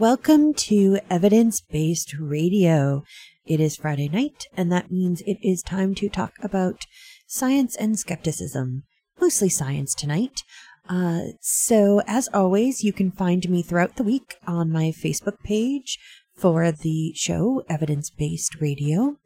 Welcome 0.00 0.54
to 0.54 0.98
Evidence 1.10 1.60
Based 1.60 2.14
Radio. 2.18 3.04
It 3.44 3.60
is 3.60 3.76
Friday 3.76 4.08
night, 4.08 4.46
and 4.56 4.72
that 4.72 4.90
means 4.90 5.20
it 5.26 5.36
is 5.42 5.62
time 5.62 5.94
to 5.96 6.08
talk 6.08 6.32
about 6.40 6.86
science 7.26 7.76
and 7.76 7.98
skepticism. 7.98 8.84
Mostly 9.20 9.50
science 9.50 9.94
tonight. 9.94 10.42
Uh, 10.88 11.32
so, 11.42 12.00
as 12.06 12.30
always, 12.32 12.82
you 12.82 12.94
can 12.94 13.10
find 13.10 13.46
me 13.50 13.60
throughout 13.60 13.96
the 13.96 14.02
week 14.02 14.36
on 14.46 14.72
my 14.72 14.84
Facebook 14.84 15.38
page 15.44 15.98
for 16.34 16.72
the 16.72 17.12
show 17.14 17.62
Evidence 17.68 18.08
Based 18.08 18.58
Radio. 18.58 19.18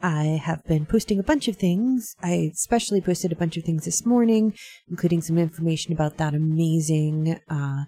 I 0.00 0.40
have 0.42 0.64
been 0.64 0.86
posting 0.86 1.18
a 1.18 1.22
bunch 1.22 1.48
of 1.48 1.56
things. 1.56 2.16
I 2.22 2.50
especially 2.50 3.02
posted 3.02 3.30
a 3.30 3.36
bunch 3.36 3.58
of 3.58 3.64
things 3.64 3.84
this 3.84 4.06
morning, 4.06 4.54
including 4.88 5.20
some 5.20 5.36
information 5.36 5.92
about 5.92 6.16
that 6.16 6.34
amazing 6.34 7.40
uh, 7.50 7.84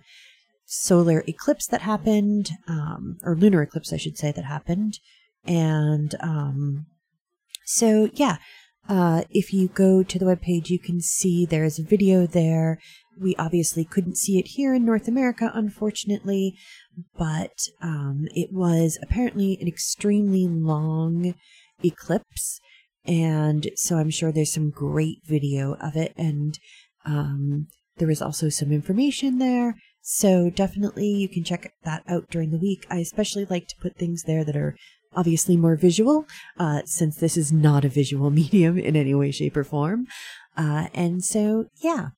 solar 0.66 1.22
eclipse 1.26 1.66
that 1.68 1.82
happened, 1.82 2.50
um, 2.68 3.18
or 3.22 3.36
lunar 3.36 3.62
eclipse, 3.62 3.92
I 3.92 3.96
should 3.96 4.18
say, 4.18 4.32
that 4.32 4.44
happened. 4.44 4.98
And 5.46 6.14
um, 6.20 6.86
so, 7.64 8.10
yeah, 8.14 8.36
uh, 8.88 9.22
if 9.30 9.52
you 9.52 9.68
go 9.68 10.02
to 10.02 10.18
the 10.18 10.24
webpage, 10.24 10.68
you 10.68 10.78
can 10.78 11.00
see 11.00 11.46
there 11.46 11.64
is 11.64 11.78
a 11.78 11.84
video 11.84 12.26
there. 12.26 12.78
We 13.20 13.34
obviously 13.36 13.84
couldn't 13.84 14.18
see 14.18 14.38
it 14.38 14.48
here 14.48 14.74
in 14.74 14.84
North 14.84 15.08
America, 15.08 15.50
unfortunately, 15.54 16.56
but 17.16 17.68
um, 17.80 18.26
it 18.34 18.52
was 18.52 18.98
apparently 19.02 19.58
an 19.60 19.68
extremely 19.68 20.46
long 20.46 21.34
eclipse. 21.82 22.60
And 23.04 23.70
so 23.76 23.96
I'm 23.96 24.10
sure 24.10 24.32
there's 24.32 24.52
some 24.52 24.70
great 24.70 25.18
video 25.24 25.74
of 25.80 25.96
it. 25.96 26.12
And 26.16 26.58
um, 27.04 27.68
there 27.98 28.08
was 28.08 28.20
also 28.20 28.48
some 28.48 28.72
information 28.72 29.38
there. 29.38 29.76
So 30.08 30.50
definitely 30.50 31.08
you 31.08 31.28
can 31.28 31.42
check 31.42 31.72
that 31.82 32.04
out 32.06 32.30
during 32.30 32.52
the 32.52 32.58
week. 32.58 32.86
I 32.88 32.98
especially 32.98 33.44
like 33.44 33.66
to 33.66 33.74
put 33.80 33.96
things 33.96 34.22
there 34.22 34.44
that 34.44 34.54
are 34.54 34.76
obviously 35.16 35.56
more 35.56 35.74
visual, 35.74 36.26
uh, 36.60 36.82
since 36.84 37.16
this 37.16 37.36
is 37.36 37.52
not 37.52 37.84
a 37.84 37.88
visual 37.88 38.30
medium 38.40 38.78
in 38.78 38.94
any 38.94 39.16
way, 39.16 39.32
shape, 39.32 39.56
or 39.56 39.64
form. 39.64 40.06
Uh, 40.56 40.86
and 40.94 41.24
so, 41.24 41.64
yeah. 41.82 42.10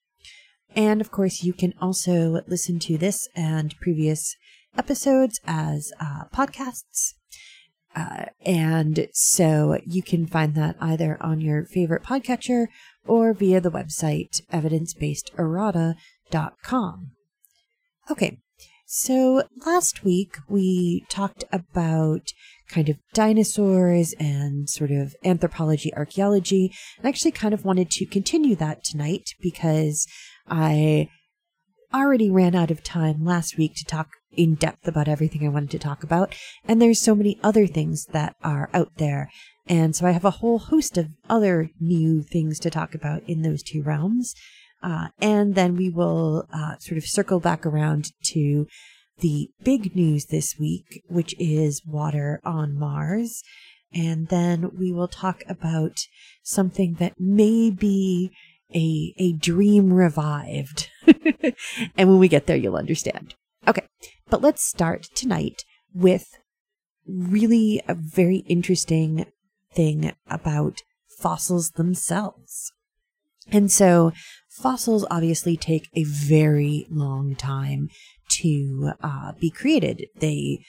And 0.77 1.01
of 1.01 1.11
course, 1.11 1.43
you 1.43 1.55
can 1.55 1.73
also 1.81 2.43
listen 2.47 2.79
to 2.81 2.99
this 2.99 3.27
and 3.35 3.75
previous 3.81 4.37
episodes 4.77 5.41
as 5.47 5.91
uh, 5.99 6.25
podcasts. 6.31 7.15
Uh, 7.97 8.27
and 8.45 9.09
so 9.15 9.79
you 9.87 10.03
can 10.03 10.27
find 10.27 10.55
that 10.57 10.77
either 10.79 11.17
on 11.23 11.41
your 11.41 11.65
favorite 11.65 12.03
podcatcher 12.03 12.67
or 13.07 13.33
via 13.33 13.63
the 13.63 13.71
website 13.71 14.43
evidencebasederrata.com. 14.53 17.13
Okay, 18.11 18.39
so 18.87 19.43
last 19.67 20.03
week 20.03 20.39
we 20.49 21.05
talked 21.11 21.45
about 21.53 22.33
kind 22.71 22.89
of 22.89 22.97
dinosaurs 23.13 24.15
and 24.19 24.69
sort 24.69 24.91
of 24.91 25.15
anthropology, 25.27 25.93
archaeology. 25.95 26.73
I 27.05 27.09
actually 27.09 27.33
kind 27.33 27.53
of 27.53 27.67
wanted 27.67 27.91
to 27.91 28.07
continue 28.07 28.57
that 28.57 28.83
tonight 28.83 29.35
because 29.43 30.07
I 30.49 31.11
already 31.93 32.31
ran 32.31 32.55
out 32.55 32.71
of 32.71 32.83
time 32.83 33.27
last 33.27 33.59
week 33.59 33.75
to 33.77 33.85
talk 33.85 34.09
in 34.33 34.55
depth 34.55 34.89
about 34.89 35.09
everything 35.09 35.45
I 35.45 35.51
wanted 35.51 35.71
to 35.73 35.79
talk 35.79 36.03
about. 36.03 36.35
And 36.65 36.81
there's 36.81 37.01
so 37.01 37.15
many 37.15 37.39
other 37.43 37.67
things 37.67 38.07
that 38.13 38.37
are 38.43 38.71
out 38.73 38.93
there. 38.97 39.31
And 39.67 39.95
so 39.95 40.07
I 40.07 40.13
have 40.13 40.25
a 40.25 40.31
whole 40.31 40.59
host 40.59 40.97
of 40.97 41.09
other 41.29 41.71
new 41.79 42.23
things 42.23 42.59
to 42.61 42.71
talk 42.71 42.95
about 42.95 43.23
in 43.25 43.43
those 43.43 43.63
two 43.63 43.83
realms. 43.83 44.35
Uh, 44.83 45.09
and 45.21 45.55
then 45.55 45.77
we 45.77 45.91
will 45.91 46.47
uh, 46.53 46.77
sort 46.79 46.99
of 46.99 47.05
circle 47.05 47.41
back 47.41 47.67
around 47.67 48.13
to 48.23 48.67
the 49.21 49.51
big 49.63 49.97
news 49.97 50.27
this 50.27 50.57
week, 50.59 51.03
which 51.09 51.35
is 51.39 51.83
water 51.85 52.41
on 52.45 52.79
Mars. 52.79 53.43
And 53.93 54.29
then 54.29 54.71
we 54.79 54.93
will 54.93 55.09
talk 55.09 55.43
about 55.49 55.99
something 56.43 56.95
that 56.95 57.15
may 57.19 57.71
be 57.71 58.31
a, 58.75 59.15
a 59.19 59.33
dream 59.33 59.93
revived. 59.93 60.91
and 61.97 62.09
when 62.09 62.19
we 62.19 62.29
get 62.29 62.47
there, 62.47 62.57
you'll 62.57 62.77
understand. 62.77 63.35
Okay. 63.67 63.87
But 64.29 64.43
let's 64.43 64.63
start 64.63 65.05
tonight 65.15 65.65
with 65.95 66.39
really 67.07 67.83
a 67.89 67.95
very 67.95 68.39
interesting 68.47 69.27
thing 69.73 70.13
about 70.29 70.83
fossils 71.09 71.73
themselves. 71.73 72.73
And 73.51 73.73
so 73.73 74.13
fossils 74.59 75.07
obviously 75.11 75.57
take 75.57 75.89
a 75.95 76.05
very 76.05 76.87
long 76.91 77.35
time 77.37 77.89
to 78.41 78.93
uh, 79.03 79.33
be 79.41 79.51
created. 79.51 80.07
They 80.17 80.61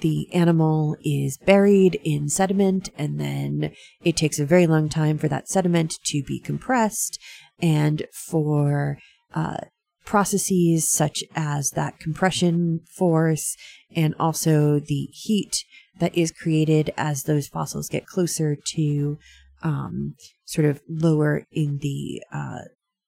the 0.00 0.32
animal 0.34 0.96
is 1.04 1.38
buried 1.38 2.00
in 2.02 2.28
sediment 2.28 2.90
and 2.98 3.20
then 3.20 3.72
it 4.02 4.16
takes 4.16 4.38
a 4.38 4.44
very 4.44 4.66
long 4.66 4.88
time 4.88 5.16
for 5.16 5.28
that 5.28 5.48
sediment 5.48 5.94
to 6.04 6.22
be 6.24 6.40
compressed 6.40 7.20
and 7.60 8.04
for 8.12 8.98
uh, 9.32 9.58
processes 10.04 10.88
such 10.88 11.22
as 11.36 11.70
that 11.70 12.00
compression 12.00 12.80
force 12.96 13.56
and 13.94 14.14
also 14.18 14.80
the 14.80 15.08
heat 15.12 15.64
that 16.00 16.16
is 16.16 16.32
created 16.32 16.92
as 16.96 17.22
those 17.22 17.46
fossils 17.46 17.88
get 17.88 18.06
closer 18.06 18.56
to 18.56 19.18
um, 19.62 20.16
sort 20.44 20.64
of 20.64 20.80
lower 20.88 21.46
in 21.52 21.78
the 21.78 22.20
uh, 22.32 22.62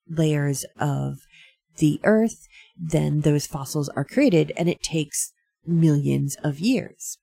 layers 0.09 0.65
of 0.79 1.19
the 1.79 2.01
earth, 2.05 2.47
then 2.77 3.21
those 3.21 3.47
fossils 3.47 3.89
are 3.91 4.05
created 4.05 4.53
and 4.57 4.69
it 4.69 4.83
takes 4.83 5.33
millions 5.67 6.37
of 6.43 6.59
years. 6.59 7.19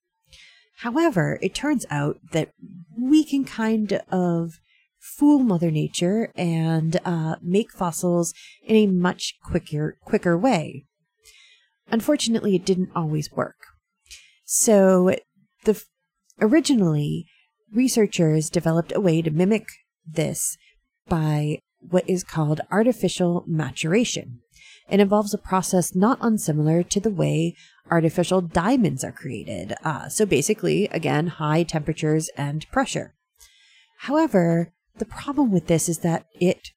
However, 0.77 1.37
it 1.41 1.53
turns 1.53 1.85
out 1.91 2.19
that 2.31 2.49
we 2.97 3.23
can 3.23 3.45
kind 3.45 4.01
of 4.11 4.59
fool 4.99 5.39
Mother 5.39 5.71
Nature 5.71 6.31
and 6.35 6.99
uh, 7.05 7.35
make 7.41 7.71
fossils 7.71 8.33
in 8.63 8.75
a 8.75 8.87
much 8.87 9.35
quicker 9.43 9.97
quicker 10.03 10.37
way. 10.37 10.85
Unfortunately, 11.91 12.55
it 12.55 12.65
didn't 12.65 12.91
always 12.95 13.31
work. 13.31 13.57
So, 14.45 15.15
the 15.65 15.83
originally 16.39 17.27
researchers 17.71 18.49
developed 18.49 18.91
a 18.95 19.01
way 19.01 19.21
to 19.21 19.31
mimic 19.31 19.67
this 20.05 20.57
by 21.07 21.59
what 21.89 22.09
is 22.09 22.23
called 22.23 22.61
artificial 22.71 23.43
maturation. 23.47 24.39
It 24.89 24.99
involves 24.99 25.33
a 25.33 25.37
process 25.37 25.95
not 25.95 26.19
unsimilar 26.21 26.83
to 26.83 26.99
the 26.99 27.09
way 27.09 27.55
artificial 27.89 28.41
diamonds 28.41 29.03
are 29.03 29.11
created. 29.11 29.73
Uh, 29.83 30.09
so 30.09 30.25
basically, 30.25 30.87
again, 30.87 31.27
high 31.27 31.63
temperatures 31.63 32.29
and 32.37 32.69
pressure. 32.71 33.13
However, 33.99 34.73
the 34.97 35.05
problem 35.05 35.51
with 35.51 35.67
this 35.67 35.87
is 35.87 35.99
that 35.99 36.25
it 36.39 36.71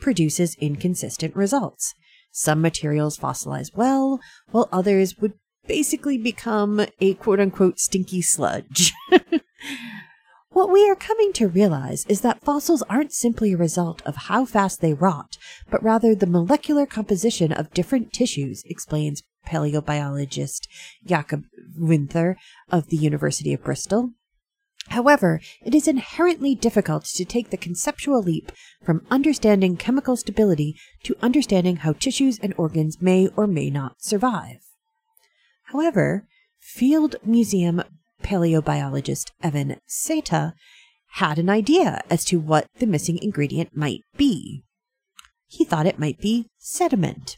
produces 0.00 0.56
inconsistent 0.60 1.36
results. 1.36 1.94
Some 2.32 2.60
materials 2.60 3.18
fossilize 3.18 3.76
well, 3.76 4.20
while 4.50 4.68
others 4.72 5.18
would 5.18 5.34
basically 5.66 6.18
become 6.18 6.84
a 7.00 7.14
quote 7.14 7.40
unquote 7.40 7.78
stinky 7.78 8.22
sludge. 8.22 8.92
what 10.50 10.70
we 10.70 10.88
are 10.90 10.96
coming 10.96 11.32
to 11.32 11.48
realize 11.48 12.04
is 12.06 12.20
that 12.20 12.42
fossils 12.42 12.82
aren't 12.82 13.12
simply 13.12 13.52
a 13.52 13.56
result 13.56 14.02
of 14.04 14.16
how 14.16 14.44
fast 14.44 14.80
they 14.80 14.92
rot, 14.92 15.38
but 15.70 15.82
rather 15.82 16.14
the 16.14 16.26
molecular 16.26 16.86
composition 16.86 17.52
of 17.52 17.72
different 17.72 18.12
tissues, 18.12 18.62
explains 18.66 19.22
paleobiologist 19.46 20.66
Jakob 21.04 21.44
Vinther 21.78 22.36
of 22.70 22.88
the 22.88 22.96
University 22.96 23.52
of 23.52 23.64
Bristol. 23.64 24.10
However, 24.88 25.40
it 25.64 25.74
is 25.74 25.86
inherently 25.86 26.54
difficult 26.54 27.04
to 27.04 27.24
take 27.24 27.50
the 27.50 27.56
conceptual 27.56 28.22
leap 28.22 28.50
from 28.84 29.06
understanding 29.10 29.76
chemical 29.76 30.16
stability 30.16 30.76
to 31.04 31.16
understanding 31.22 31.76
how 31.76 31.92
tissues 31.92 32.38
and 32.40 32.54
organs 32.56 33.00
may 33.00 33.28
or 33.36 33.46
may 33.46 33.70
not 33.70 34.02
survive. 34.02 34.58
However, 35.64 36.26
Field 36.58 37.16
Museum 37.24 37.82
paleobiologist 38.22 39.30
Evan 39.42 39.76
Saitta 39.88 40.52
had 41.14 41.38
an 41.38 41.50
idea 41.50 42.02
as 42.08 42.24
to 42.26 42.38
what 42.38 42.66
the 42.78 42.86
missing 42.86 43.18
ingredient 43.20 43.76
might 43.76 44.02
be. 44.16 44.62
He 45.46 45.64
thought 45.64 45.86
it 45.86 45.98
might 45.98 46.20
be 46.20 46.46
sediment. 46.58 47.36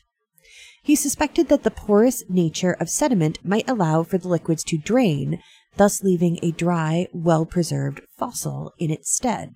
He 0.82 0.96
suspected 0.96 1.48
that 1.48 1.62
the 1.62 1.70
porous 1.70 2.24
nature 2.28 2.72
of 2.72 2.90
sediment 2.90 3.38
might 3.44 3.68
allow 3.68 4.02
for 4.02 4.18
the 4.18 4.28
liquids 4.28 4.64
to 4.64 4.76
drain, 4.76 5.40
thus 5.76 6.02
leaving 6.02 6.38
a 6.42 6.50
dry, 6.50 7.06
well 7.12 7.46
preserved 7.46 8.02
fossil 8.18 8.72
in 8.78 8.90
its 8.90 9.10
stead. 9.10 9.52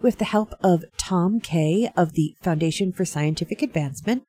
With 0.00 0.18
the 0.18 0.24
help 0.24 0.54
of 0.62 0.84
Tom 0.96 1.40
Kaye 1.40 1.90
of 1.96 2.12
the 2.12 2.36
Foundation 2.40 2.92
for 2.92 3.04
Scientific 3.04 3.62
Advancement, 3.62 4.22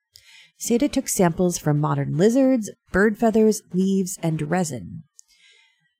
Saitta 0.60 0.90
took 0.90 1.08
samples 1.08 1.58
from 1.58 1.80
modern 1.80 2.16
lizards, 2.16 2.70
bird 2.92 3.18
feathers, 3.18 3.62
leaves, 3.72 4.18
and 4.22 4.50
resin. 4.50 5.04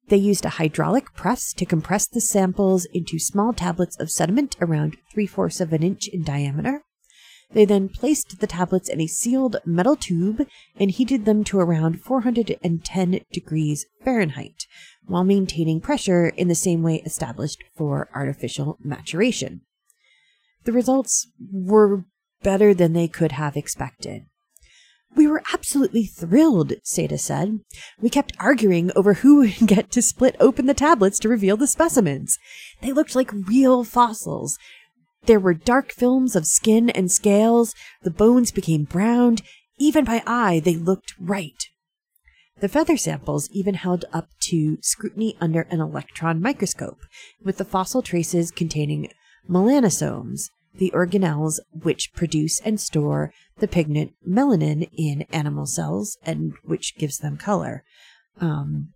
They 0.08 0.16
used 0.18 0.44
a 0.44 0.50
hydraulic 0.60 1.14
press 1.14 1.52
to 1.54 1.64
compress 1.64 2.06
the 2.06 2.20
samples 2.20 2.86
into 2.92 3.18
small 3.18 3.52
tablets 3.52 3.98
of 3.98 4.10
sediment 4.10 4.56
around 4.60 4.96
three 5.12 5.26
fourths 5.26 5.60
of 5.60 5.72
an 5.72 5.82
inch 5.82 6.08
in 6.08 6.22
diameter. 6.22 6.82
They 7.52 7.64
then 7.64 7.88
placed 7.88 8.40
the 8.40 8.46
tablets 8.46 8.88
in 8.88 9.00
a 9.00 9.06
sealed 9.06 9.56
metal 9.64 9.96
tube 9.96 10.46
and 10.76 10.90
heated 10.90 11.24
them 11.24 11.44
to 11.44 11.60
around 11.60 12.02
410 12.02 13.20
degrees 13.32 13.86
Fahrenheit 14.04 14.66
while 15.06 15.24
maintaining 15.24 15.80
pressure 15.80 16.28
in 16.28 16.48
the 16.48 16.54
same 16.54 16.82
way 16.82 16.96
established 17.06 17.62
for 17.76 18.08
artificial 18.14 18.78
maturation. 18.82 19.62
The 20.64 20.72
results 20.72 21.28
were 21.52 22.04
better 22.42 22.74
than 22.74 22.92
they 22.92 23.08
could 23.08 23.32
have 23.32 23.56
expected. 23.56 24.26
We 25.16 25.26
were 25.28 25.42
absolutely 25.52 26.06
thrilled, 26.06 26.72
Saitta 26.84 27.18
said. 27.20 27.60
We 28.00 28.10
kept 28.10 28.36
arguing 28.40 28.90
over 28.96 29.14
who 29.14 29.36
would 29.36 29.56
get 29.66 29.90
to 29.92 30.02
split 30.02 30.36
open 30.40 30.66
the 30.66 30.74
tablets 30.74 31.18
to 31.20 31.28
reveal 31.28 31.56
the 31.56 31.66
specimens. 31.66 32.38
They 32.80 32.92
looked 32.92 33.14
like 33.14 33.32
real 33.32 33.84
fossils. 33.84 34.58
There 35.26 35.40
were 35.40 35.54
dark 35.54 35.92
films 35.92 36.36
of 36.36 36.46
skin 36.46 36.90
and 36.90 37.10
scales. 37.10 37.74
The 38.02 38.10
bones 38.10 38.50
became 38.50 38.84
browned. 38.84 39.42
Even 39.78 40.04
by 40.04 40.22
eye, 40.26 40.60
they 40.60 40.76
looked 40.76 41.14
right. 41.18 41.64
The 42.60 42.68
feather 42.68 42.96
samples 42.96 43.48
even 43.50 43.74
held 43.74 44.04
up 44.12 44.28
to 44.48 44.78
scrutiny 44.80 45.36
under 45.40 45.62
an 45.62 45.80
electron 45.80 46.40
microscope, 46.40 47.00
with 47.42 47.56
the 47.56 47.64
fossil 47.64 48.00
traces 48.00 48.50
containing 48.50 49.10
melanosomes, 49.48 50.50
the 50.74 50.92
organelles 50.94 51.58
which 51.72 52.12
produce 52.14 52.60
and 52.60 52.80
store 52.80 53.32
the 53.58 53.68
pigment 53.68 54.12
melanin 54.28 54.88
in 54.96 55.22
animal 55.32 55.66
cells 55.66 56.18
and 56.24 56.54
which 56.64 56.96
gives 56.96 57.18
them 57.18 57.36
color. 57.36 57.84
Um, 58.40 58.92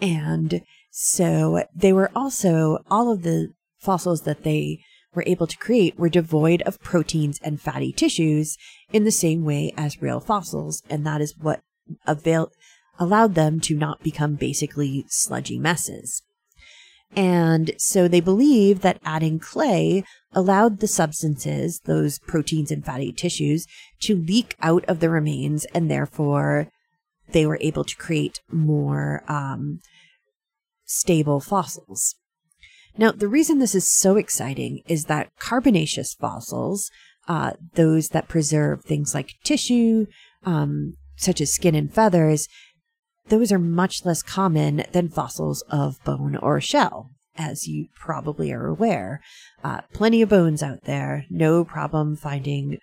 and 0.00 0.62
so 0.90 1.62
they 1.74 1.92
were 1.92 2.10
also, 2.14 2.78
all 2.90 3.12
of 3.12 3.22
the 3.22 3.52
fossils 3.78 4.22
that 4.22 4.42
they 4.42 4.80
were 5.14 5.24
able 5.26 5.46
to 5.46 5.56
create 5.56 5.98
were 5.98 6.08
devoid 6.08 6.62
of 6.62 6.80
proteins 6.80 7.38
and 7.42 7.60
fatty 7.60 7.92
tissues 7.92 8.56
in 8.92 9.04
the 9.04 9.10
same 9.10 9.44
way 9.44 9.72
as 9.76 10.02
real 10.02 10.20
fossils. 10.20 10.82
And 10.90 11.06
that 11.06 11.20
is 11.20 11.34
what 11.38 11.62
avail- 12.06 12.52
allowed 12.98 13.34
them 13.34 13.60
to 13.60 13.76
not 13.76 14.02
become 14.02 14.34
basically 14.34 15.04
sludgy 15.08 15.58
messes. 15.58 16.22
And 17.14 17.72
so 17.78 18.08
they 18.08 18.20
believe 18.20 18.80
that 18.80 19.00
adding 19.04 19.38
clay 19.38 20.04
allowed 20.32 20.80
the 20.80 20.88
substances, 20.88 21.80
those 21.84 22.18
proteins 22.18 22.70
and 22.70 22.84
fatty 22.84 23.12
tissues, 23.12 23.66
to 24.00 24.16
leak 24.16 24.54
out 24.60 24.84
of 24.86 25.00
the 25.00 25.08
remains, 25.08 25.64
and 25.66 25.90
therefore 25.90 26.68
they 27.30 27.46
were 27.46 27.58
able 27.60 27.84
to 27.84 27.96
create 27.96 28.40
more 28.50 29.24
um, 29.28 29.80
stable 30.84 31.40
fossils. 31.40 32.16
Now, 32.98 33.12
the 33.12 33.28
reason 33.28 33.58
this 33.58 33.74
is 33.74 33.88
so 33.88 34.16
exciting 34.16 34.82
is 34.86 35.04
that 35.04 35.30
carbonaceous 35.38 36.14
fossils, 36.14 36.90
uh, 37.28 37.52
those 37.74 38.10
that 38.10 38.28
preserve 38.28 38.84
things 38.84 39.14
like 39.14 39.34
tissue, 39.44 40.06
um, 40.44 40.94
such 41.16 41.40
as 41.40 41.52
skin 41.52 41.74
and 41.74 41.92
feathers, 41.92 42.46
those 43.28 43.50
are 43.52 43.58
much 43.58 44.04
less 44.04 44.22
common 44.22 44.84
than 44.92 45.08
fossils 45.08 45.62
of 45.70 46.02
bone 46.04 46.36
or 46.36 46.60
shell, 46.60 47.10
as 47.36 47.66
you 47.66 47.88
probably 47.94 48.52
are 48.52 48.66
aware. 48.66 49.20
Uh, 49.64 49.80
plenty 49.92 50.22
of 50.22 50.28
bones 50.28 50.62
out 50.62 50.84
there, 50.84 51.24
no 51.30 51.64
problem 51.64 52.16
finding 52.16 52.78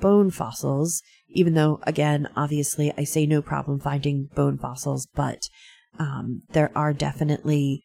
bone 0.00 0.30
fossils, 0.30 1.02
even 1.28 1.54
though, 1.54 1.80
again, 1.84 2.28
obviously, 2.36 2.92
I 2.96 3.04
say 3.04 3.26
no 3.26 3.42
problem 3.42 3.80
finding 3.80 4.28
bone 4.34 4.58
fossils, 4.58 5.08
but 5.14 5.48
um, 5.98 6.42
there 6.50 6.70
are 6.76 6.92
definitely 6.92 7.84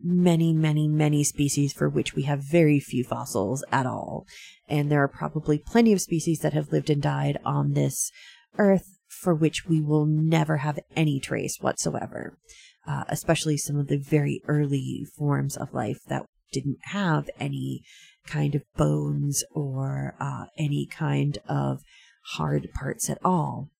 many, 0.00 0.52
many, 0.52 0.86
many 0.86 1.24
species 1.24 1.72
for 1.72 1.88
which 1.88 2.14
we 2.14 2.22
have 2.22 2.40
very 2.40 2.78
few 2.78 3.04
fossils 3.04 3.64
at 3.72 3.86
all. 3.86 4.26
And 4.68 4.90
there 4.90 5.02
are 5.02 5.08
probably 5.08 5.58
plenty 5.58 5.92
of 5.92 6.00
species 6.00 6.40
that 6.40 6.52
have 6.52 6.72
lived 6.72 6.90
and 6.90 7.02
died 7.02 7.38
on 7.44 7.72
this 7.72 8.10
earth 8.58 8.97
for 9.20 9.34
which 9.34 9.66
we 9.66 9.80
will 9.80 10.06
never 10.06 10.58
have 10.58 10.78
any 10.94 11.18
trace 11.18 11.58
whatsoever, 11.60 12.38
uh, 12.86 13.04
especially 13.08 13.56
some 13.56 13.76
of 13.76 13.88
the 13.88 13.98
very 13.98 14.40
early 14.46 15.06
forms 15.16 15.56
of 15.56 15.74
life 15.74 16.00
that 16.08 16.24
didn't 16.52 16.78
have 16.82 17.28
any 17.38 17.82
kind 18.26 18.54
of 18.54 18.62
bones 18.76 19.42
or 19.50 20.14
uh, 20.20 20.44
any 20.56 20.86
kind 20.86 21.38
of 21.48 21.82
hard 22.34 22.68
parts 22.74 23.10
at 23.10 23.18
all. 23.24 23.70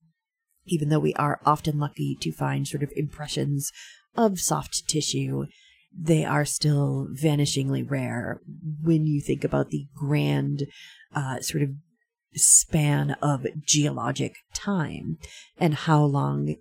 Even 0.67 0.89
though 0.89 0.99
we 0.99 1.15
are 1.15 1.41
often 1.47 1.79
lucky 1.79 2.17
to 2.21 2.33
find 2.33 2.67
sort 2.67 2.83
of 2.83 2.93
impressions 2.97 3.71
of 4.17 4.41
soft 4.41 4.89
tissue, 4.89 5.47
they 5.97 6.25
are 6.25 6.45
still 6.45 7.09
vanishingly 7.13 7.89
rare 7.89 8.41
when 8.83 9.07
you 9.07 9.21
think 9.21 9.45
about 9.45 9.71
the 9.71 9.87
grand 9.95 10.67
uh, 11.15 11.41
sort 11.41 11.63
of 11.63 11.71
span 12.35 13.17
of 13.23 13.47
geologic 13.65 14.37
time 14.55 15.19
and 15.59 15.75
how 15.75 16.03
long 16.03 16.57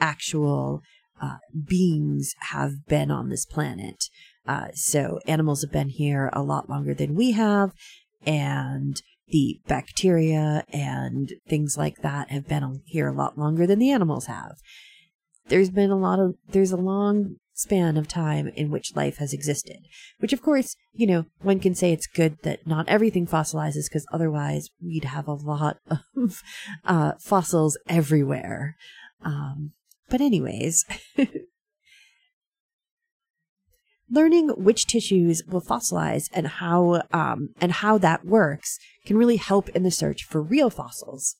actual 0.00 0.82
uh, 1.20 1.36
beings 1.66 2.34
have 2.50 2.86
been 2.86 3.10
on 3.10 3.28
this 3.28 3.44
planet. 3.44 4.04
Uh, 4.46 4.68
so 4.74 5.20
animals 5.26 5.62
have 5.62 5.72
been 5.72 5.90
here 5.90 6.30
a 6.32 6.42
lot 6.42 6.68
longer 6.68 6.94
than 6.94 7.14
we 7.14 7.32
have, 7.32 7.72
and 8.24 9.02
the 9.28 9.60
bacteria 9.68 10.64
and 10.72 11.34
things 11.48 11.76
like 11.76 11.98
that 12.02 12.30
have 12.30 12.48
been 12.48 12.80
here 12.86 13.08
a 13.08 13.14
lot 13.14 13.38
longer 13.38 13.66
than 13.66 13.78
the 13.78 13.90
animals 13.90 14.26
have. 14.26 14.56
There's 15.48 15.70
been 15.70 15.90
a 15.90 15.98
lot 15.98 16.18
of, 16.18 16.34
there's 16.48 16.72
a 16.72 16.76
long 16.76 17.36
span 17.60 17.96
of 17.96 18.08
time 18.08 18.48
in 18.48 18.70
which 18.70 18.96
life 18.96 19.18
has 19.18 19.32
existed. 19.32 19.78
Which, 20.18 20.32
of 20.32 20.42
course, 20.42 20.76
you 20.92 21.06
know, 21.06 21.26
one 21.42 21.60
can 21.60 21.74
say 21.74 21.92
it's 21.92 22.06
good 22.06 22.38
that 22.42 22.66
not 22.66 22.88
everything 22.88 23.26
fossilizes 23.26 23.88
because 23.88 24.06
otherwise 24.12 24.70
we'd 24.82 25.04
have 25.04 25.28
a 25.28 25.34
lot 25.34 25.78
of 26.16 26.42
uh, 26.84 27.12
fossils 27.20 27.78
everywhere. 27.88 28.76
Um, 29.22 29.72
but, 30.08 30.20
anyways, 30.20 30.84
learning 34.10 34.48
which 34.56 34.86
tissues 34.86 35.42
will 35.46 35.60
fossilize 35.60 36.28
and 36.32 36.46
how 36.46 37.02
um, 37.12 37.50
and 37.60 37.72
how 37.72 37.98
that 37.98 38.24
works 38.24 38.78
can 39.06 39.16
really 39.16 39.36
help 39.36 39.68
in 39.70 39.82
the 39.82 39.90
search 39.90 40.24
for 40.24 40.42
real 40.42 40.70
fossils. 40.70 41.36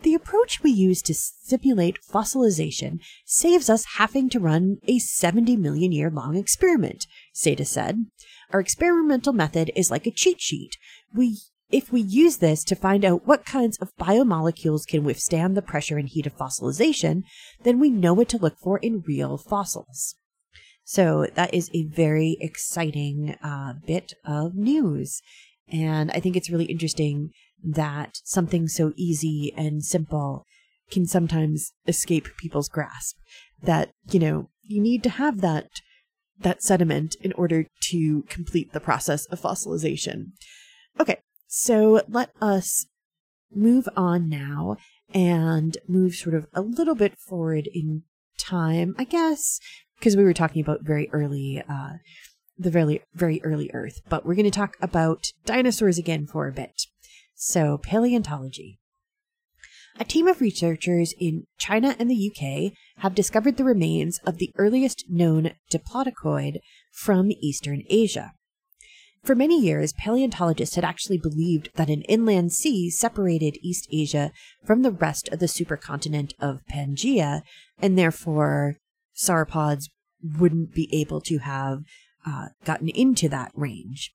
The 0.00 0.14
approach 0.14 0.62
we 0.62 0.70
use 0.70 1.02
to 1.02 1.14
simulate 1.14 1.98
fossilization 2.02 3.00
saves 3.24 3.68
us 3.68 3.96
having 3.96 4.28
to 4.30 4.38
run 4.38 4.78
a 4.86 4.98
70 4.98 5.56
million 5.56 5.90
year 5.90 6.10
long 6.10 6.36
experiment, 6.36 7.06
Saitta 7.34 7.66
said. 7.66 8.06
Our 8.52 8.60
experimental 8.60 9.32
method 9.32 9.72
is 9.74 9.90
like 9.90 10.06
a 10.06 10.12
cheat 10.12 10.40
sheet. 10.40 10.76
We 11.12 11.38
if 11.70 11.92
we 11.92 12.00
use 12.00 12.38
this 12.38 12.64
to 12.64 12.74
find 12.74 13.04
out 13.04 13.26
what 13.26 13.44
kinds 13.44 13.76
of 13.78 13.94
biomolecules 13.96 14.86
can 14.86 15.04
withstand 15.04 15.54
the 15.54 15.62
pressure 15.62 15.98
and 15.98 16.08
heat 16.08 16.26
of 16.26 16.34
fossilization, 16.34 17.24
then 17.62 17.78
we 17.78 17.90
know 17.90 18.14
what 18.14 18.28
to 18.30 18.38
look 18.38 18.56
for 18.58 18.78
in 18.78 19.04
real 19.06 19.36
fossils. 19.36 20.14
So 20.84 21.26
that 21.34 21.52
is 21.52 21.70
a 21.74 21.84
very 21.84 22.38
exciting 22.40 23.36
uh, 23.42 23.74
bit 23.86 24.14
of 24.24 24.54
news. 24.54 25.20
And 25.70 26.10
I 26.12 26.20
think 26.20 26.36
it's 26.36 26.48
really 26.48 26.64
interesting 26.64 27.32
that 27.62 28.18
something 28.24 28.68
so 28.68 28.92
easy 28.96 29.52
and 29.56 29.84
simple 29.84 30.44
can 30.90 31.06
sometimes 31.06 31.72
escape 31.86 32.28
people's 32.38 32.68
grasp. 32.68 33.16
That, 33.62 33.90
you 34.10 34.20
know, 34.20 34.48
you 34.62 34.80
need 34.80 35.02
to 35.04 35.10
have 35.10 35.40
that 35.40 35.66
that 36.40 36.62
sediment 36.62 37.16
in 37.20 37.32
order 37.32 37.66
to 37.80 38.22
complete 38.28 38.72
the 38.72 38.80
process 38.80 39.26
of 39.26 39.40
fossilization. 39.40 40.32
Okay, 41.00 41.18
so 41.48 42.02
let 42.08 42.30
us 42.40 42.86
move 43.52 43.88
on 43.96 44.28
now 44.28 44.76
and 45.12 45.78
move 45.88 46.14
sort 46.14 46.34
of 46.34 46.46
a 46.54 46.60
little 46.60 46.94
bit 46.94 47.18
forward 47.18 47.68
in 47.72 48.02
time, 48.38 48.94
I 48.98 49.04
guess, 49.04 49.58
because 49.98 50.16
we 50.16 50.24
were 50.24 50.34
talking 50.34 50.62
about 50.62 50.84
very 50.84 51.08
early, 51.12 51.62
uh, 51.68 51.94
the 52.56 52.70
very, 52.70 53.02
very 53.14 53.42
early 53.42 53.70
Earth, 53.72 54.00
but 54.08 54.26
we're 54.26 54.34
going 54.34 54.44
to 54.44 54.50
talk 54.50 54.76
about 54.80 55.26
dinosaurs 55.44 55.98
again 55.98 56.26
for 56.26 56.46
a 56.46 56.52
bit. 56.52 56.82
So, 57.40 57.78
paleontology. 57.78 58.80
A 60.00 60.04
team 60.04 60.26
of 60.26 60.40
researchers 60.40 61.14
in 61.20 61.46
China 61.56 61.94
and 61.96 62.10
the 62.10 62.32
UK 62.32 62.72
have 62.98 63.14
discovered 63.14 63.56
the 63.56 63.64
remains 63.64 64.18
of 64.26 64.38
the 64.38 64.50
earliest 64.56 65.04
known 65.08 65.52
diplodocid 65.70 66.58
from 66.90 67.30
Eastern 67.30 67.84
Asia. 67.88 68.32
For 69.22 69.36
many 69.36 69.60
years, 69.60 69.92
paleontologists 69.92 70.74
had 70.74 70.84
actually 70.84 71.18
believed 71.18 71.70
that 71.76 71.88
an 71.88 72.02
inland 72.02 72.52
sea 72.52 72.90
separated 72.90 73.56
East 73.62 73.86
Asia 73.92 74.32
from 74.64 74.82
the 74.82 74.90
rest 74.90 75.28
of 75.28 75.38
the 75.38 75.46
supercontinent 75.46 76.32
of 76.40 76.66
Pangaea, 76.68 77.42
and 77.80 77.96
therefore 77.96 78.78
sauropods 79.16 79.90
wouldn't 80.20 80.74
be 80.74 80.88
able 80.92 81.20
to 81.20 81.38
have 81.38 81.84
uh, 82.26 82.46
gotten 82.64 82.88
into 82.88 83.28
that 83.28 83.52
range. 83.54 84.12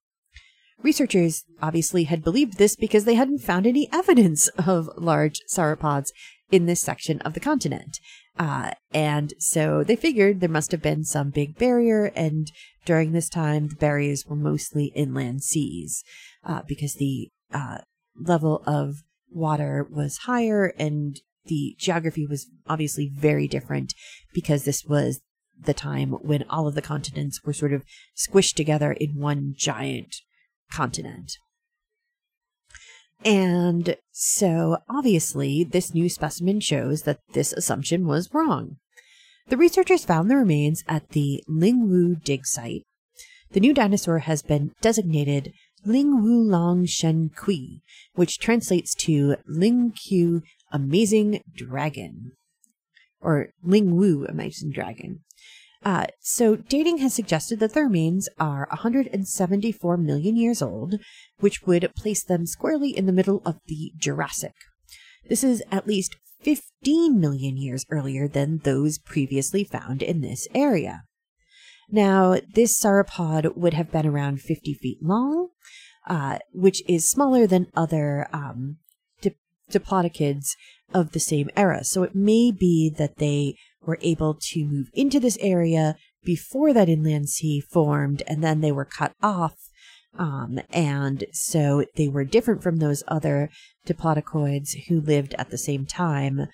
Researchers 0.83 1.45
obviously 1.61 2.03
had 2.03 2.23
believed 2.23 2.57
this 2.57 2.75
because 2.75 3.05
they 3.05 3.15
hadn't 3.15 3.39
found 3.39 3.65
any 3.65 3.87
evidence 3.93 4.49
of 4.67 4.89
large 4.97 5.39
sauropods 5.49 6.11
in 6.51 6.65
this 6.65 6.81
section 6.81 7.21
of 7.21 7.33
the 7.33 7.39
continent. 7.39 7.99
Uh, 8.37 8.71
and 8.93 9.33
so 9.39 9.83
they 9.83 9.95
figured 9.95 10.39
there 10.39 10.49
must 10.49 10.71
have 10.71 10.81
been 10.81 11.05
some 11.05 11.29
big 11.29 11.57
barrier, 11.57 12.11
and 12.15 12.51
during 12.85 13.11
this 13.11 13.29
time, 13.29 13.69
the 13.69 13.75
barriers 13.75 14.25
were 14.27 14.35
mostly 14.35 14.85
inland 14.95 15.43
seas 15.43 16.03
uh, 16.43 16.61
because 16.67 16.95
the 16.95 17.29
uh, 17.53 17.77
level 18.19 18.61
of 18.67 19.03
water 19.31 19.87
was 19.89 20.17
higher 20.25 20.73
and 20.77 21.21
the 21.45 21.75
geography 21.79 22.25
was 22.25 22.47
obviously 22.67 23.09
very 23.13 23.47
different 23.47 23.93
because 24.33 24.65
this 24.65 24.83
was 24.85 25.21
the 25.59 25.73
time 25.73 26.11
when 26.11 26.43
all 26.49 26.67
of 26.67 26.75
the 26.75 26.81
continents 26.81 27.41
were 27.43 27.53
sort 27.53 27.73
of 27.73 27.83
squished 28.15 28.55
together 28.55 28.91
in 28.91 29.15
one 29.15 29.53
giant 29.55 30.15
continent. 30.71 31.37
And 33.25 33.95
so 34.11 34.77
obviously, 34.89 35.63
this 35.63 35.93
new 35.93 36.09
specimen 36.09 36.59
shows 36.59 37.03
that 37.03 37.19
this 37.33 37.53
assumption 37.53 38.05
was 38.05 38.33
wrong. 38.33 38.77
The 39.47 39.57
researchers 39.57 40.05
found 40.05 40.29
the 40.29 40.37
remains 40.37 40.83
at 40.87 41.09
the 41.09 41.43
Lingwu 41.49 42.23
dig 42.23 42.45
site. 42.45 42.85
The 43.51 43.59
new 43.59 43.73
dinosaur 43.73 44.19
has 44.19 44.41
been 44.41 44.71
designated 44.81 45.53
Lingwulong 45.85 46.87
shenqi, 46.87 47.81
which 48.15 48.39
translates 48.39 48.95
to 48.95 49.35
Lingwu 49.49 50.41
Amazing 50.71 51.43
Dragon, 51.53 52.31
or 53.21 53.49
Lingwu 53.65 54.27
Amazing 54.29 54.71
Dragon. 54.71 55.19
Uh, 55.83 56.05
so, 56.21 56.55
dating 56.55 56.99
has 56.99 57.13
suggested 57.13 57.59
that 57.59 57.73
the 57.73 57.83
remains 57.83 58.29
are 58.39 58.67
174 58.69 59.97
million 59.97 60.37
years 60.37 60.61
old, 60.61 60.95
which 61.39 61.63
would 61.63 61.93
place 61.95 62.23
them 62.23 62.45
squarely 62.45 62.95
in 62.95 63.05
the 63.05 63.11
middle 63.11 63.41
of 63.45 63.59
the 63.67 63.91
Jurassic. 63.97 64.53
This 65.27 65.43
is 65.43 65.61
at 65.71 65.87
least 65.87 66.15
15 66.41 67.19
million 67.19 67.57
years 67.57 67.85
earlier 67.89 68.27
than 68.27 68.59
those 68.59 68.97
previously 68.97 69.63
found 69.63 70.01
in 70.01 70.21
this 70.21 70.47
area. 70.55 71.03
Now, 71.89 72.37
this 72.53 72.79
sauropod 72.79 73.57
would 73.57 73.73
have 73.73 73.91
been 73.91 74.05
around 74.05 74.41
50 74.41 74.73
feet 74.75 74.99
long, 75.01 75.49
uh, 76.07 76.39
which 76.53 76.81
is 76.87 77.09
smaller 77.09 77.45
than 77.45 77.67
other 77.75 78.27
um, 78.31 78.77
diplodocids 79.73 80.55
of 80.93 81.11
the 81.11 81.19
same 81.19 81.49
era. 81.55 81.83
So 81.83 82.03
it 82.03 82.15
may 82.15 82.51
be 82.51 82.93
that 82.97 83.17
they 83.17 83.55
were 83.85 83.99
able 84.01 84.37
to 84.39 84.65
move 84.65 84.89
into 84.93 85.19
this 85.19 85.37
area 85.41 85.95
before 86.23 86.73
that 86.73 86.89
inland 86.89 87.29
sea 87.29 87.59
formed, 87.59 88.23
and 88.27 88.43
then 88.43 88.61
they 88.61 88.71
were 88.71 88.85
cut 88.85 89.13
off. 89.21 89.55
Um, 90.17 90.59
and 90.71 91.25
so 91.31 91.85
they 91.95 92.07
were 92.07 92.23
different 92.23 92.61
from 92.61 92.77
those 92.77 93.03
other 93.07 93.49
diplodocoids 93.87 94.87
who 94.87 95.01
lived 95.01 95.33
at 95.37 95.49
the 95.49 95.57
same 95.57 95.85
time. 95.85 96.47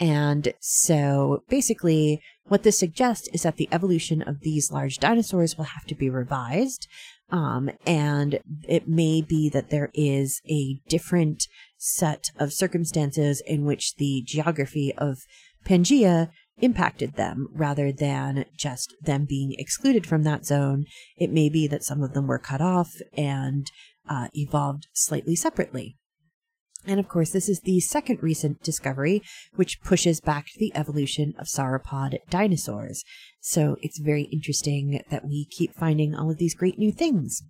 And 0.00 0.54
so 0.60 1.42
basically, 1.48 2.22
what 2.44 2.62
this 2.62 2.78
suggests 2.78 3.28
is 3.28 3.42
that 3.42 3.56
the 3.56 3.68
evolution 3.70 4.22
of 4.22 4.40
these 4.40 4.72
large 4.72 4.98
dinosaurs 4.98 5.56
will 5.56 5.66
have 5.66 5.84
to 5.86 5.94
be 5.94 6.08
revised. 6.08 6.88
Um, 7.30 7.70
and 7.86 8.40
it 8.68 8.88
may 8.88 9.22
be 9.22 9.48
that 9.50 9.70
there 9.70 9.90
is 9.94 10.40
a 10.48 10.80
different 10.88 11.46
set 11.76 12.30
of 12.38 12.52
circumstances 12.52 13.42
in 13.46 13.64
which 13.64 13.96
the 13.96 14.22
geography 14.26 14.92
of 14.96 15.18
Pangaea 15.64 16.30
impacted 16.62 17.16
them 17.16 17.48
rather 17.52 17.92
than 17.92 18.46
just 18.56 18.94
them 19.02 19.26
being 19.28 19.54
excluded 19.58 20.06
from 20.06 20.22
that 20.22 20.46
zone. 20.46 20.86
It 21.16 21.30
may 21.30 21.48
be 21.48 21.66
that 21.66 21.84
some 21.84 22.02
of 22.02 22.14
them 22.14 22.26
were 22.26 22.38
cut 22.38 22.60
off 22.60 22.94
and 23.16 23.70
uh, 24.08 24.28
evolved 24.34 24.86
slightly 24.94 25.36
separately. 25.36 25.96
And 26.86 26.98
of 26.98 27.08
course, 27.08 27.30
this 27.30 27.48
is 27.48 27.60
the 27.60 27.80
second 27.80 28.22
recent 28.22 28.62
discovery, 28.62 29.22
which 29.54 29.80
pushes 29.82 30.20
back 30.20 30.46
the 30.56 30.72
evolution 30.74 31.34
of 31.38 31.46
sauropod 31.46 32.16
dinosaurs. 32.28 33.04
So 33.40 33.76
it's 33.82 33.98
very 33.98 34.24
interesting 34.24 35.02
that 35.10 35.24
we 35.24 35.44
keep 35.44 35.74
finding 35.74 36.14
all 36.14 36.30
of 36.30 36.38
these 36.38 36.54
great 36.54 36.78
new 36.78 36.90
things. 36.90 37.42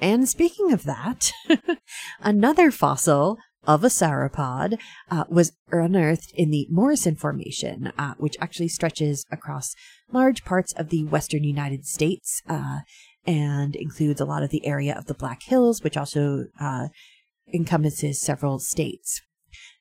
And 0.00 0.28
speaking 0.28 0.72
of 0.72 0.84
that, 0.84 1.32
another 2.20 2.70
fossil 2.70 3.38
of 3.68 3.84
a 3.84 3.88
sauropod 3.88 4.78
uh, 5.10 5.24
was 5.28 5.52
unearthed 5.70 6.32
in 6.34 6.50
the 6.50 6.66
Morrison 6.70 7.14
Formation, 7.14 7.92
uh, 7.98 8.14
which 8.16 8.36
actually 8.40 8.68
stretches 8.68 9.26
across 9.30 9.74
large 10.10 10.42
parts 10.44 10.72
of 10.72 10.88
the 10.88 11.04
western 11.04 11.44
United 11.44 11.84
States 11.84 12.42
uh, 12.48 12.78
and 13.26 13.76
includes 13.76 14.22
a 14.22 14.24
lot 14.24 14.42
of 14.42 14.48
the 14.48 14.66
area 14.66 14.96
of 14.96 15.04
the 15.04 15.14
Black 15.14 15.42
Hills, 15.42 15.84
which 15.84 15.98
also 15.98 16.46
uh, 16.58 16.88
encompasses 17.52 18.20
several 18.20 18.58
states. 18.58 19.20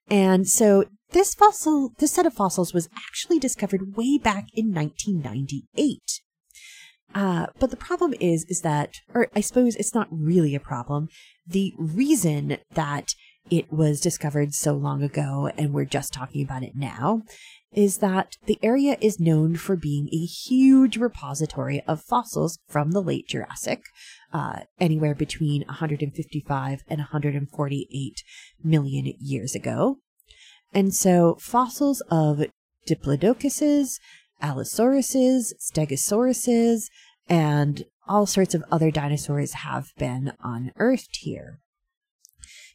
And 0.10 0.48
so 0.48 0.84
this 1.12 1.34
fossil, 1.34 1.94
this 1.98 2.12
set 2.12 2.25
of 2.25 2.34
fossils 2.34 2.74
was 2.74 2.89
actually 3.08 3.39
discovered 3.39 3.96
way 3.96 4.17
back 4.17 4.48
in 4.53 4.74
1998. 4.74 6.22
Uh, 7.15 7.48
but 7.58 7.72
the 7.72 7.77
problem 7.77 8.13
is, 8.20 8.46
is 8.50 8.62
that, 8.62 8.96
or 9.13 9.29
I 9.34 9.39
suppose 9.39 9.77
it's 9.77 9.96
not 9.96 10.08
really 10.12 10.56
a 10.56 10.60
problem. 10.60 11.08
The 11.48 11.74
reason 11.77 12.58
that 12.74 13.15
it 13.50 13.72
was 13.72 14.01
discovered 14.01 14.54
so 14.54 14.74
long 14.74 15.04
ago 15.04 15.50
and 15.58 15.74
we're 15.74 15.86
just 15.86 16.13
talking 16.13 16.44
about 16.44 16.63
it 16.63 16.75
now 16.75 17.24
is 17.74 17.98
that 17.98 18.38
the 18.46 18.58
area 18.63 18.98
is 19.01 19.20
known 19.20 19.56
for 19.56 19.75
being 19.75 20.10
a 20.12 20.25
huge 20.25 20.98
repository 20.98 21.82
of 21.88 22.01
fossils 22.01 22.60
from 22.68 22.92
the 22.92 23.01
late 23.01 23.27
Jurassic, 23.27 23.84
uh, 24.34 24.62
anywhere 24.80 25.13
between 25.13 25.63
155 25.68 26.84
and 26.88 27.00
148 27.00 28.24
million 28.63 29.13
years 29.20 29.54
ago. 29.54 29.98
And 30.74 30.94
so 30.94 31.38
fossils 31.39 32.01
of 32.10 32.46
Diplodocuses, 32.88 34.00
Allosauruses, 34.42 35.54
Stegosauruses, 35.60 36.86
and 37.27 37.84
all 38.08 38.25
sorts 38.25 38.56
of 38.56 38.63
other 38.72 38.92
dinosaurs 38.92 39.54
have 39.54 39.92
been 39.98 40.32
unearthed 40.42 41.18
here. 41.18 41.60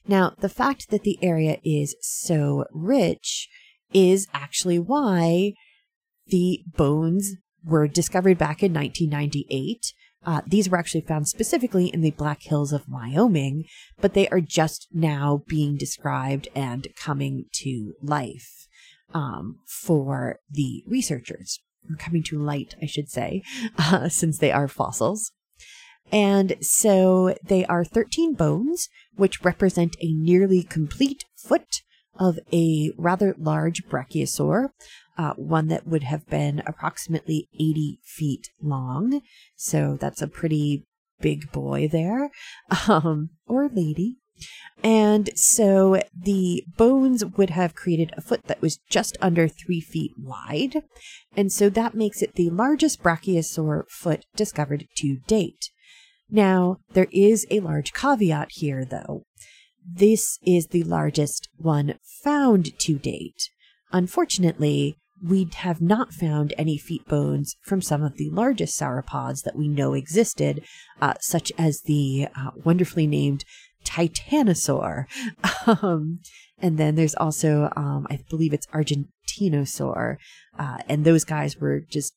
Now, 0.07 0.35
the 0.39 0.49
fact 0.49 0.91
that 0.91 1.05
the 1.05 1.19
area 1.23 1.59
is 1.65 1.95
so 2.01 2.65
rich 2.73 3.49
is 3.93 4.27
actually 4.33 4.79
why 4.79 5.55
the 6.27 6.63
bones 6.77 7.33
were 7.65 7.87
discovered 7.87 8.39
back 8.39 8.63
in 8.63 8.73
1998. 8.73 9.93
Uh, 10.25 10.41
these 10.47 10.69
were 10.69 10.79
actually 10.79 11.01
found 11.01 11.29
specifically 11.29 11.87
in 11.87 12.01
the 12.01 12.11
Black 12.13 12.43
Hills 12.43 12.73
of 12.73 12.89
Wyoming, 12.89 13.65
but 14.01 14.15
they 14.15 14.29
are 14.29 14.41
just 14.41 14.89
now 14.93 15.43
being 15.49 15.77
described 15.77 16.49
and 16.55 16.89
coming 16.97 17.47
to 17.55 17.95
life 18.03 18.67
um, 19.15 19.59
for 19.67 20.39
the 20.51 20.85
researchers. 20.87 21.61
Coming 21.99 22.23
to 22.25 22.39
light, 22.39 22.77
I 22.81 22.87
should 22.87 23.09
say, 23.09 23.43
uh, 23.79 24.09
since 24.09 24.39
they 24.39 24.53
are 24.53 24.69
fossils. 24.69 25.33
And 26.11 26.57
so 26.61 27.35
they 27.45 27.65
are 27.67 27.85
13 27.85 28.35
bones, 28.35 28.89
which 29.17 29.45
represent 29.45 29.97
a 30.01 30.13
nearly 30.13 30.63
complete 30.63 31.25
foot 31.37 31.83
of 32.19 32.39
a 32.53 32.91
rather 32.99 33.35
large 33.39 33.85
brachiosaur, 33.89 34.69
uh, 35.17 35.33
one 35.35 35.69
that 35.69 35.87
would 35.87 36.03
have 36.03 36.27
been 36.27 36.63
approximately 36.67 37.49
80 37.55 38.01
feet 38.05 38.49
long. 38.61 39.23
So 39.57 39.97
that's 39.99 40.23
a 40.23 40.27
pretty 40.27 40.85
big 41.21 41.51
boy 41.53 41.89
there, 41.89 42.31
um, 42.89 43.31
or 43.47 43.69
lady. 43.69 44.17
And 44.83 45.31
so 45.39 46.03
the 46.15 46.65
bones 46.77 47.25
would 47.25 47.51
have 47.51 47.77
created 47.77 48.13
a 48.17 48.21
foot 48.21 48.45
that 48.47 48.61
was 48.61 48.81
just 48.91 49.17
under 49.21 49.47
three 49.47 49.81
feet 49.81 50.13
wide. 50.19 50.83
And 51.37 51.53
so 51.53 51.69
that 51.71 51.95
makes 51.95 52.23
it 52.23 52.35
the 52.35 52.51
largest 52.51 53.03
brachiosaur 53.03 53.85
foot 53.89 54.27
discovered 54.35 54.89
to 54.97 55.19
date. 55.27 55.71
Now, 56.35 56.79
there 56.95 57.09
is 57.13 57.47
a 57.51 57.61
large 57.61 57.93
caveat 57.93 58.49
here, 58.53 58.87
though. 58.87 59.27
This 59.87 60.39
is 60.47 60.69
the 60.69 60.83
largest 60.83 61.51
one 61.59 61.99
found 62.25 62.79
to 62.79 62.99
date. 62.99 63.51
Unfortunately, 63.93 64.97
we 65.23 65.47
have 65.57 65.83
not 65.83 66.15
found 66.15 66.55
any 66.57 66.79
feet 66.79 67.07
bones 67.07 67.57
from 67.63 67.83
some 67.83 68.03
of 68.03 68.17
the 68.17 68.31
largest 68.31 68.81
sauropods 68.81 69.43
that 69.43 69.57
we 69.57 69.69
know 69.69 69.93
existed, 69.93 70.65
uh, 71.03 71.15
such 71.21 71.53
as 71.59 71.83
the 71.83 72.29
uh, 72.35 72.51
wonderfully 72.65 73.07
named 73.07 73.45
Titanosaur. 73.85 75.05
Um, 75.65 76.19
and 76.59 76.77
then 76.77 76.97
there's 76.97 77.15
also, 77.15 77.71
um, 77.77 78.07
I 78.11 78.19
believe 78.29 78.53
it's 78.53 78.67
Argentinosaur. 78.69 80.17
Uh, 80.59 80.79
and 80.89 81.05
those 81.05 81.23
guys 81.23 81.57
were 81.59 81.81
just 81.81 82.15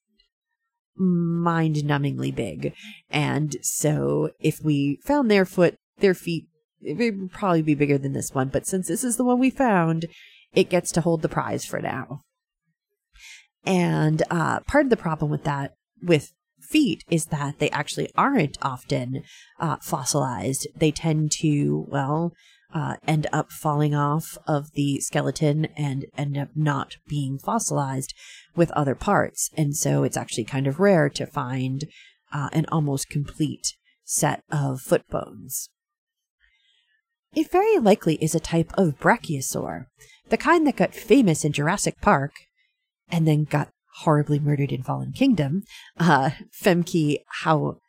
mind 0.97 1.77
numbingly 1.77 2.33
big. 2.33 2.73
And 3.09 3.55
so 3.61 4.31
if 4.39 4.61
we 4.63 4.99
found 5.03 5.29
their 5.29 5.45
foot, 5.45 5.75
their 5.99 6.13
feet, 6.13 6.47
it 6.81 6.97
would 6.97 7.31
probably 7.31 7.61
be 7.61 7.75
bigger 7.75 7.97
than 7.97 8.13
this 8.13 8.33
one. 8.33 8.49
But 8.49 8.67
since 8.67 8.87
this 8.87 9.03
is 9.03 9.17
the 9.17 9.23
one 9.23 9.39
we 9.39 9.49
found, 9.49 10.05
it 10.53 10.69
gets 10.69 10.91
to 10.93 11.01
hold 11.01 11.21
the 11.21 11.29
prize 11.29 11.65
for 11.65 11.81
now. 11.81 12.21
And 13.65 14.21
uh, 14.29 14.59
part 14.61 14.85
of 14.85 14.89
the 14.89 14.97
problem 14.97 15.31
with 15.31 15.43
that, 15.43 15.73
with 16.01 16.33
feet, 16.61 17.03
is 17.09 17.25
that 17.27 17.59
they 17.59 17.69
actually 17.71 18.11
aren't 18.15 18.57
often 18.61 19.23
uh, 19.59 19.77
fossilized. 19.81 20.67
They 20.75 20.91
tend 20.91 21.31
to, 21.39 21.85
well, 21.87 22.33
uh, 22.73 22.95
end 23.07 23.25
up 23.31 23.51
falling 23.51 23.95
off 23.95 24.37
of 24.47 24.73
the 24.73 24.99
skeleton 24.99 25.65
and 25.77 26.05
end 26.17 26.37
up 26.37 26.49
not 26.55 26.97
being 27.07 27.39
fossilized 27.39 28.13
with 28.55 28.71
other 28.71 28.95
parts. 28.95 29.49
And 29.55 29.75
so 29.75 30.03
it's 30.03 30.17
actually 30.17 30.45
kind 30.45 30.67
of 30.67 30.79
rare 30.79 31.09
to 31.09 31.25
find 31.25 31.85
uh, 32.33 32.49
an 32.53 32.65
almost 32.71 33.09
complete 33.09 33.75
set 34.03 34.43
of 34.51 34.81
foot 34.81 35.07
bones. 35.09 35.69
it 37.35 37.51
very 37.51 37.77
likely 37.79 38.15
is 38.15 38.33
a 38.33 38.39
type 38.39 38.71
of 38.77 38.99
brachiosaur, 38.99 39.85
the 40.29 40.37
kind 40.37 40.65
that 40.65 40.77
got 40.77 40.93
famous 40.93 41.43
in 41.43 41.51
Jurassic 41.51 41.99
Park 42.01 42.31
and 43.09 43.27
then 43.27 43.43
got 43.43 43.69
horribly 44.03 44.39
murdered 44.39 44.71
in 44.71 44.83
Fallen 44.83 45.11
Kingdom. 45.11 45.63
Uh, 45.99 46.31
Femke 46.63 47.17
Hau- 47.43 47.79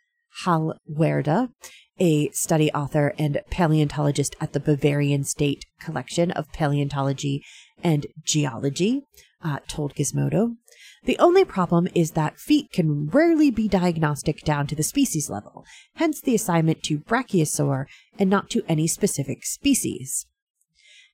Holwerda, 0.44 1.50
a 1.99 2.28
study 2.30 2.70
author 2.73 3.14
and 3.18 3.40
paleontologist 3.50 4.37
at 4.40 4.52
the 4.52 4.61
Bavarian 4.61 5.25
State 5.25 5.64
Collection 5.80 6.30
of 6.32 6.52
Paleontology 6.52 7.42
and 7.82 8.06
Geology, 8.25 9.02
uh, 9.47 9.61
told 9.69 9.95
Gizmodo. 9.95 10.57
The 11.05 11.19
only 11.19 11.45
problem 11.45 11.87
is 11.95 12.12
that 12.12 12.41
feet 12.41 12.73
can 12.73 13.07
rarely 13.07 13.50
be 13.50 13.69
diagnostic 13.69 14.43
down 14.45 14.67
to 14.67 14.75
the 14.75 14.83
species 14.83 15.31
level, 15.31 15.65
hence 15.95 16.21
the 16.21 16.35
assignment 16.35 16.83
to 16.85 16.99
Brachiosaur 16.99 17.87
and 18.19 18.29
not 18.29 18.50
to 18.50 18.65
any 18.69 18.88
specific 18.88 19.45
species. 19.45 20.26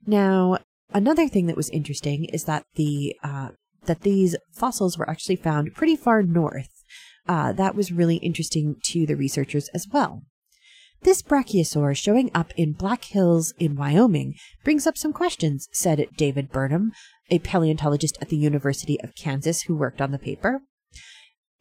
Now, 0.07 0.59
another 0.95 1.29
thing 1.29 1.47
that 1.47 1.57
was 1.57 1.69
interesting 1.71 2.25
is 2.25 2.45
that 2.45 2.65
the 2.75 3.15
uh, 3.23 3.51
that 3.85 4.01
these 4.01 4.37
fossils 4.53 4.97
were 4.97 5.11
actually 5.11 5.37
found 5.37 5.75
pretty 5.75 5.97
far 5.97 6.23
north. 6.23 6.71
Uh, 7.29 7.53
that 7.53 7.75
was 7.75 7.93
really 7.93 8.17
interesting 8.17 8.77
to 8.85 9.05
the 9.05 9.17
researchers 9.17 9.69
as 9.75 9.87
well. 9.93 10.23
This 11.03 11.21
brachiosaur 11.21 11.97
showing 11.97 12.31
up 12.33 12.53
in 12.57 12.75
Black 12.75 13.05
Hills 13.05 13.53
in 13.59 13.75
Wyoming 13.75 14.37
brings 14.63 14.87
up 14.87 14.97
some 14.97 15.13
questions, 15.13 15.69
said 15.73 16.07
David 16.17 16.53
Burnham, 16.53 16.93
a 17.31 17.39
paleontologist 17.39 18.19
at 18.21 18.29
the 18.29 18.37
University 18.37 19.01
of 19.01 19.15
Kansas 19.15 19.63
who 19.63 19.77
worked 19.77 20.01
on 20.01 20.11
the 20.11 20.19
paper. 20.19 20.61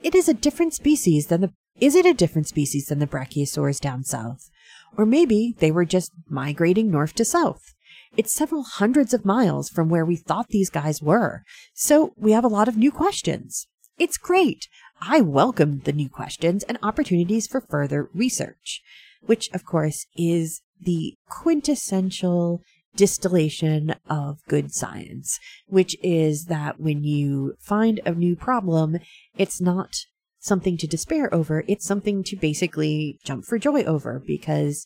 It 0.01 0.15
is 0.15 0.27
a 0.27 0.33
different 0.33 0.73
species 0.73 1.27
than 1.27 1.41
the 1.41 1.53
is 1.79 1.95
it 1.95 2.05
a 2.05 2.13
different 2.13 2.47
species 2.47 2.87
than 2.87 2.99
the 2.99 3.07
brachiosaurs 3.07 3.79
down 3.79 4.03
south? 4.03 4.49
Or 4.97 5.05
maybe 5.05 5.55
they 5.59 5.71
were 5.71 5.85
just 5.85 6.11
migrating 6.29 6.91
north 6.91 7.15
to 7.15 7.25
south. 7.25 7.73
It's 8.17 8.33
several 8.33 8.63
hundreds 8.63 9.13
of 9.13 9.25
miles 9.25 9.69
from 9.69 9.89
where 9.89 10.05
we 10.05 10.17
thought 10.17 10.49
these 10.49 10.69
guys 10.69 11.01
were. 11.01 11.43
So 11.73 12.13
we 12.17 12.33
have 12.33 12.43
a 12.43 12.49
lot 12.49 12.67
of 12.67 12.77
new 12.77 12.91
questions. 12.91 13.67
It's 13.97 14.17
great. 14.17 14.67
I 14.99 15.21
welcome 15.21 15.79
the 15.85 15.93
new 15.93 16.09
questions 16.09 16.63
and 16.63 16.77
opportunities 16.83 17.47
for 17.47 17.61
further 17.61 18.09
research 18.13 18.81
which 19.21 19.49
of 19.53 19.65
course 19.65 20.05
is 20.15 20.61
the 20.79 21.15
quintessential 21.29 22.61
distillation 22.95 23.95
of 24.09 24.39
good 24.47 24.73
science, 24.73 25.39
which 25.67 25.95
is 26.03 26.45
that 26.45 26.79
when 26.79 27.03
you 27.03 27.55
find 27.59 27.99
a 28.05 28.13
new 28.13 28.35
problem, 28.35 28.97
it's 29.37 29.61
not 29.61 29.95
something 30.39 30.77
to 30.77 30.87
despair 30.87 31.33
over, 31.33 31.63
it's 31.67 31.85
something 31.85 32.23
to 32.23 32.35
basically 32.35 33.19
jump 33.23 33.45
for 33.45 33.57
joy 33.57 33.83
over 33.83 34.21
because 34.25 34.85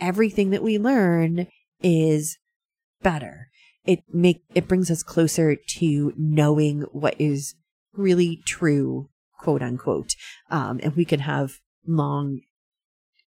everything 0.00 0.50
that 0.50 0.62
we 0.62 0.78
learn 0.78 1.46
is 1.82 2.38
better. 3.02 3.48
It 3.84 4.00
make 4.12 4.42
it 4.54 4.68
brings 4.68 4.90
us 4.90 5.02
closer 5.02 5.56
to 5.78 6.12
knowing 6.16 6.82
what 6.92 7.16
is 7.18 7.54
really 7.92 8.40
true, 8.46 9.08
quote 9.38 9.62
unquote. 9.62 10.14
Um, 10.50 10.78
and 10.82 10.94
we 10.94 11.04
can 11.04 11.20
have 11.20 11.58
long 11.86 12.40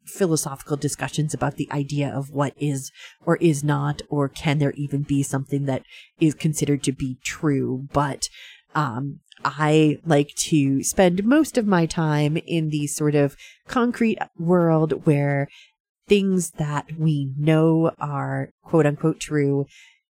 philosophical 0.06 0.78
discussions 0.78 1.34
about 1.34 1.56
the 1.56 1.70
idea 1.72 2.10
of 2.10 2.30
what 2.30 2.54
is 2.58 2.92
or 3.26 3.38
is 3.38 3.64
not, 3.64 4.02
or 4.10 4.30
can 4.30 4.60
there 4.60 4.72
even 4.72 5.04
be 5.04 5.24
something 5.24 5.66
that 5.66 5.84
is 6.20 6.34
considered 6.34 6.84
to 6.84 6.92
be 6.92 7.18
true. 7.24 7.88
But 7.92 8.30
um, 8.74 9.20
I 9.44 10.00
like 10.06 10.34
to 10.36 10.84
spend 10.84 11.24
most 11.24 11.58
of 11.58 11.68
my 11.68 11.86
time 11.86 12.38
in 12.38 12.70
the 12.70 12.88
sort 12.88 13.16
of 13.16 13.36
concrete 13.68 14.20
world 14.38 15.06
where 15.06 15.48
things 16.08 16.52
that 16.52 16.86
we 16.98 17.34
know 17.38 17.92
are 18.00 18.50
quote 18.64 18.86
unquote 18.86 19.20
true 19.20 19.66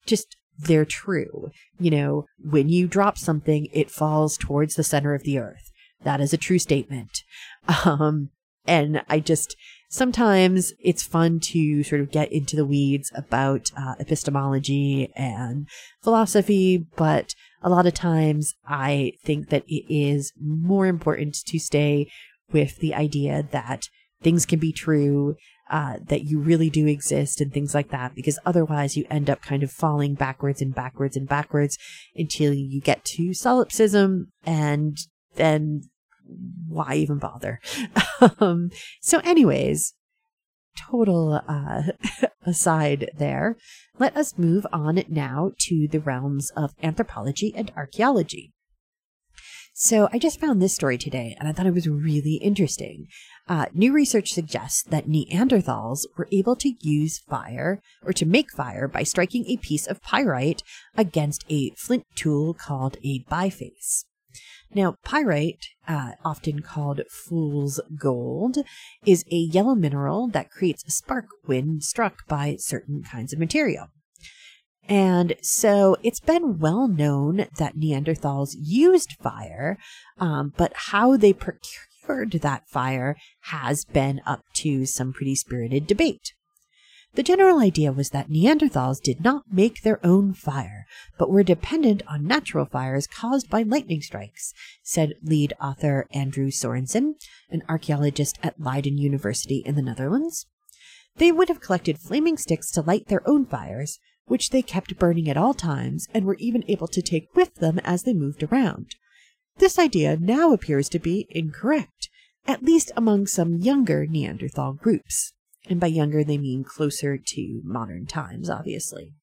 just 0.06 0.36
they're 0.58 0.86
true. 0.86 1.52
You 1.80 1.92
know, 1.92 2.26
when 2.44 2.70
you 2.70 2.88
drop 2.88 3.18
something, 3.18 3.68
it 3.74 3.92
falls 3.92 4.38
towards 4.38 4.76
the 4.76 4.84
center 4.84 5.14
of 5.14 5.24
the 5.24 5.38
earth. 5.38 5.72
That 6.04 6.22
is 6.22 6.34
a 6.34 6.38
true 6.38 6.60
statement. 6.60 7.24
Um, 7.84 8.30
and 8.68 9.04
I 9.10 9.20
just, 9.20 9.56
sometimes 9.96 10.74
it's 10.80 11.04
fun 11.04 11.40
to 11.40 11.84
sort 11.84 12.02
of 12.02 12.12
get 12.12 12.32
into 12.32 12.56
the 12.56 12.66
weeds 12.66 13.12
about 13.16 13.72
uh, 13.78 13.96
epistemology 14.00 15.10
and 15.16 15.68
philosophy, 16.04 16.86
but 16.98 17.34
a 17.62 17.70
lot 17.70 17.88
of 17.88 17.94
times 17.94 18.54
I 18.68 19.14
think 19.24 19.50
that 19.50 19.64
it 19.68 19.86
is 19.90 20.34
more 20.40 20.86
important 20.86 21.36
to 21.48 21.60
stay 21.60 22.12
with 22.52 22.78
the 22.78 22.94
idea 22.94 23.48
that 23.52 23.84
things 24.22 24.46
can 24.46 24.60
be 24.60 24.74
true, 24.74 25.36
uh, 25.70 25.98
that 26.08 26.26
you 26.26 26.40
really 26.40 26.70
do 26.70 26.86
exist 26.88 27.40
and 27.40 27.54
things 27.54 27.74
like 27.74 27.90
that, 27.90 28.14
because 28.16 28.38
otherwise 28.46 28.98
you 28.98 29.06
end 29.10 29.30
up 29.30 29.42
kind 29.42 29.64
of 29.64 29.72
falling 29.72 30.14
backwards 30.14 30.62
and 30.62 30.76
backwards 30.76 31.16
and 31.16 31.28
backwards 31.28 31.78
until 32.16 32.54
you 32.54 32.82
get 32.82 33.04
to 33.06 33.34
solipsism 33.34 34.32
and 34.46 34.98
then 35.36 35.90
why 36.68 36.96
even 36.96 37.18
bother? 37.18 37.60
um, 38.40 38.70
so, 39.02 39.20
anyways, 39.20 39.94
total 40.78 41.42
uh, 41.48 41.84
aside 42.46 43.10
there, 43.18 43.58
let 44.00 44.16
us 44.16 44.38
move 44.38 44.66
on 44.72 45.04
now 45.08 45.52
to 45.60 45.88
the 45.88 46.00
realms 46.00 46.52
of 46.52 46.74
anthropology 46.82 47.54
and 47.56 47.72
archaeology. 47.76 48.52
So 49.78 50.08
I 50.14 50.20
just 50.20 50.40
found 50.40 50.62
this 50.62 50.74
story 50.74 50.98
today 50.98 51.36
and 51.38 51.50
I 51.50 51.52
thought 51.52 51.66
it 51.66 51.74
was 51.74 51.86
really 51.86 52.36
interesting. 52.36 53.08
Uh, 53.50 53.66
new 53.74 53.92
research 53.92 54.32
suggests 54.32 54.82
that 54.84 55.06
Neanderthals 55.06 56.06
were 56.18 56.30
able 56.32 56.56
to 56.56 56.74
use 56.80 57.20
fire 57.20 57.82
or 58.02 58.14
to 58.14 58.26
make 58.26 58.52
fire 58.52 58.88
by 58.88 59.04
striking 59.04 59.44
a 59.48 59.58
piece 59.58 59.86
of 59.86 60.02
pyrite 60.02 60.64
against 60.96 61.44
a 61.50 61.72
flint 61.72 62.06
tool 62.16 62.54
called 62.54 62.96
a 63.04 63.26
biface. 63.26 64.06
Now, 64.74 64.98
pyrite, 65.04 65.68
uh, 65.88 66.14
often 66.24 66.62
called 66.62 67.02
fool's 67.10 67.80
gold, 67.98 68.58
is 69.06 69.24
a 69.32 69.36
yellow 69.36 69.76
mineral 69.76 70.28
that 70.30 70.52
creates 70.52 70.84
a 70.86 70.92
spark 70.92 71.28
when 71.46 71.80
struck 71.82 72.28
by 72.28 72.58
certain 72.58 73.04
kinds 73.04 73.32
of 73.32 73.40
material. 73.40 73.88
And 74.88 75.36
so 75.42 75.98
it's 76.04 76.20
been 76.20 76.60
well 76.60 76.88
known 76.88 77.48
that 77.58 77.76
Neanderthals 77.76 78.56
used 78.60 79.14
fire, 79.14 79.78
um, 80.20 80.54
but 80.58 80.74
how 80.76 81.18
they 81.18 81.34
procured 81.34 82.32
that 82.42 82.68
fire 82.70 83.16
has 83.44 83.86
been 83.86 84.22
up 84.26 84.44
to 84.56 84.86
some 84.86 85.12
pretty 85.12 85.36
spirited 85.36 85.88
debate. 85.88 86.34
The 87.16 87.24
general 87.24 87.60
idea 87.60 87.94
was 87.94 88.10
that 88.10 88.30
Neanderthals 88.30 89.02
did 89.02 89.24
not 89.24 89.44
make 89.50 89.82
their 89.82 90.06
own 90.06 90.34
fire, 90.34 90.86
but 91.18 91.30
were 91.30 91.44
dependent 91.44 92.04
on 92.08 92.28
natural 92.28 92.66
fires 92.66 93.08
caused 93.08 93.50
by 93.50 93.62
lightning 93.62 94.02
strikes, 94.02 94.54
said 94.84 95.14
lead 95.24 95.54
author 95.62 96.08
Andrew 96.12 96.52
Sorensen, 96.52 97.16
an 97.50 97.64
archaeologist 97.70 98.38
at 98.44 98.60
Leiden 98.60 98.98
University 98.98 99.64
in 99.66 99.76
the 99.76 99.82
Netherlands. 99.82 100.46
They 101.16 101.32
would 101.32 101.48
have 101.48 101.62
collected 101.62 102.00
flaming 102.00 102.36
sticks 102.38 102.70
to 102.72 102.82
light 102.82 103.08
their 103.08 103.26
own 103.26 103.46
fires, 103.46 103.98
which 104.26 104.50
they 104.50 104.62
kept 104.62 105.00
burning 105.00 105.30
at 105.30 105.38
all 105.38 105.54
times 105.54 106.10
and 106.14 106.26
were 106.26 106.36
even 106.36 106.66
able 106.68 106.88
to 106.90 107.02
take 107.02 107.34
with 107.34 107.56
them 107.56 107.80
as 107.86 108.04
they 108.04 108.14
moved 108.14 108.44
around. 108.44 108.96
This 109.58 109.80
idea 109.80 110.18
now 110.18 110.52
appears 110.52 110.90
to 110.90 111.00
be 111.00 111.28
incorrect, 111.30 112.10
at 112.46 112.64
least 112.64 112.92
among 112.98 113.28
some 113.28 113.56
younger 113.56 114.06
Neanderthal 114.06 114.74
groups. 114.74 115.32
And 115.68 115.80
by 115.80 115.88
younger, 115.88 116.24
they 116.24 116.38
mean 116.38 116.64
closer 116.64 117.18
to 117.18 117.62
modern 117.64 118.06
times, 118.06 118.50
obviously. 118.50 119.14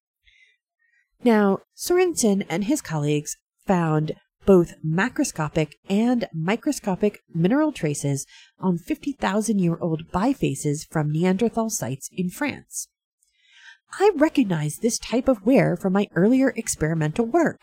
Now, 1.25 1.61
Sorensen 1.77 2.45
and 2.49 2.65
his 2.65 2.81
colleagues 2.81 3.37
found 3.65 4.13
both 4.45 4.75
macroscopic 4.85 5.75
and 5.89 6.29
microscopic 6.35 7.21
mineral 7.33 7.71
traces 7.71 8.27
on 8.59 8.77
50,000 8.77 9.59
year 9.61 9.79
old 9.81 10.11
bifaces 10.11 10.87
from 10.91 11.13
Neanderthal 11.13 11.71
sites 11.71 12.09
in 12.13 12.29
France. 12.29 12.89
I 14.01 14.11
recognize 14.17 14.79
this 14.79 14.99
type 14.99 15.29
of 15.29 15.45
wear 15.45 15.77
from 15.77 15.93
my 15.93 16.09
earlier 16.15 16.51
experimental 16.57 17.27
work. 17.27 17.61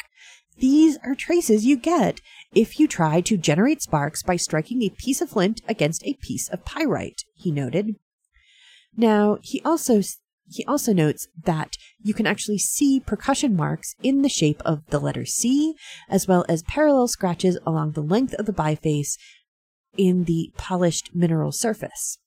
These 0.59 0.97
are 1.03 1.15
traces 1.15 1.65
you 1.65 1.77
get 1.77 2.21
if 2.53 2.79
you 2.79 2.87
try 2.87 3.21
to 3.21 3.37
generate 3.37 3.81
sparks 3.81 4.23
by 4.23 4.35
striking 4.35 4.81
a 4.83 4.89
piece 4.89 5.21
of 5.21 5.29
flint 5.29 5.61
against 5.67 6.03
a 6.05 6.15
piece 6.15 6.49
of 6.49 6.65
pyrite, 6.65 7.23
he 7.35 7.51
noted. 7.51 7.95
Now, 8.99 9.37
he 9.41 9.61
also 9.63 10.01
he 10.51 10.65
also 10.65 10.91
notes 10.91 11.29
that 11.45 11.77
you 12.01 12.13
can 12.13 12.27
actually 12.27 12.57
see 12.57 12.99
percussion 12.99 13.55
marks 13.55 13.95
in 14.03 14.23
the 14.23 14.29
shape 14.29 14.61
of 14.65 14.85
the 14.87 14.99
letter 14.99 15.25
C, 15.25 15.75
as 16.09 16.27
well 16.27 16.43
as 16.49 16.63
parallel 16.63 17.07
scratches 17.07 17.57
along 17.65 17.93
the 17.93 18.01
length 18.01 18.33
of 18.33 18.45
the 18.45 18.51
biface 18.51 19.17
in 19.95 20.25
the 20.25 20.51
polished 20.57 21.11
mineral 21.13 21.53
surface. 21.53 22.17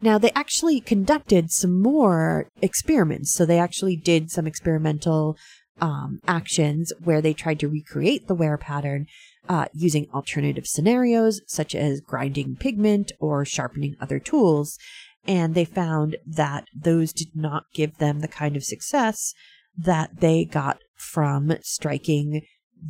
Now, 0.00 0.16
they 0.16 0.30
actually 0.34 0.80
conducted 0.80 1.50
some 1.50 1.78
more 1.82 2.48
experiments. 2.62 3.34
So 3.34 3.44
they 3.44 3.58
actually 3.58 3.96
did 3.96 4.30
some 4.30 4.46
experimental 4.46 5.36
um, 5.80 6.20
actions 6.26 6.90
where 7.02 7.20
they 7.20 7.34
tried 7.34 7.60
to 7.60 7.68
recreate 7.68 8.28
the 8.28 8.34
wear 8.34 8.56
pattern 8.56 9.06
uh, 9.48 9.66
using 9.74 10.06
alternative 10.14 10.66
scenarios, 10.66 11.42
such 11.46 11.74
as 11.74 12.00
grinding 12.00 12.56
pigment 12.56 13.12
or 13.20 13.44
sharpening 13.44 13.94
other 14.00 14.18
tools. 14.18 14.78
And 15.26 15.54
they 15.54 15.64
found 15.64 16.16
that 16.26 16.66
those 16.74 17.12
did 17.12 17.34
not 17.34 17.64
give 17.72 17.98
them 17.98 18.20
the 18.20 18.28
kind 18.28 18.56
of 18.56 18.64
success 18.64 19.34
that 19.76 20.20
they 20.20 20.44
got 20.44 20.78
from 20.94 21.56
striking 21.62 22.42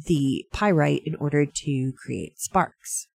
the 0.06 0.44
pyrite 0.52 1.02
in 1.04 1.14
order 1.16 1.46
to 1.46 1.92
create 1.92 2.40
sparks. 2.40 3.06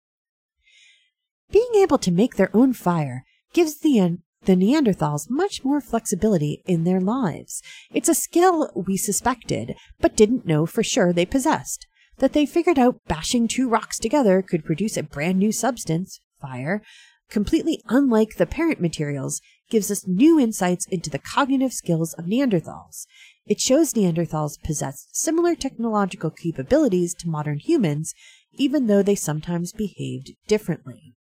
Being 1.52 1.72
able 1.76 1.98
to 1.98 2.12
make 2.12 2.36
their 2.36 2.56
own 2.56 2.74
fire 2.74 3.24
gives 3.54 3.80
the, 3.80 4.20
the 4.46 4.56
Neanderthals 4.56 5.30
much 5.30 5.64
more 5.64 5.82
flexibility 5.82 6.64
in 6.66 6.84
their 6.84 7.02
lives. 7.02 7.62
It's 7.92 8.10
a 8.10 8.16
skill 8.16 8.72
we 8.76 8.98
suspected, 8.98 9.76
but 10.00 10.16
didn't 10.16 10.46
know 10.46 10.66
for 10.66 10.84
sure 10.84 11.12
they 11.12 11.26
possessed. 11.26 11.88
That 12.20 12.34
they 12.34 12.46
figured 12.46 12.78
out 12.78 13.02
bashing 13.08 13.48
two 13.48 13.68
rocks 13.68 13.98
together 13.98 14.42
could 14.42 14.66
produce 14.66 14.98
a 14.98 15.04
brand 15.04 15.40
new 15.40 15.52
substance, 15.52 16.20
fire, 16.40 16.82
completely 17.30 17.82
unlike 17.88 18.36
the 18.36 18.46
parent 18.46 18.82
materials, 18.82 19.42
gives 19.70 19.92
us 19.92 20.08
new 20.08 20.40
insights 20.40 20.88
into 20.88 21.10
the 21.10 21.20
cognitive 21.20 21.74
skills 21.74 22.14
of 22.14 22.26
Neanderthals. 22.26 23.06
It 23.46 23.60
shows 23.60 23.94
Neanderthals 23.94 24.62
possessed 24.62 25.16
similar 25.16 25.56
technological 25.56 26.32
capabilities 26.32 27.14
to 27.16 27.30
modern 27.30 27.60
humans, 27.60 28.14
even 28.54 28.88
though 28.88 29.04
they 29.04 29.16
sometimes 29.16 29.72
behaved 29.72 30.32
differently. 30.48 31.16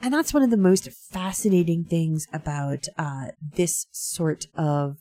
And 0.00 0.14
that's 0.14 0.32
one 0.32 0.44
of 0.44 0.50
the 0.50 0.56
most 0.56 0.88
fascinating 0.92 1.84
things 1.84 2.26
about 2.32 2.86
uh, 2.96 3.28
this 3.40 3.86
sort 3.90 4.46
of 4.56 4.98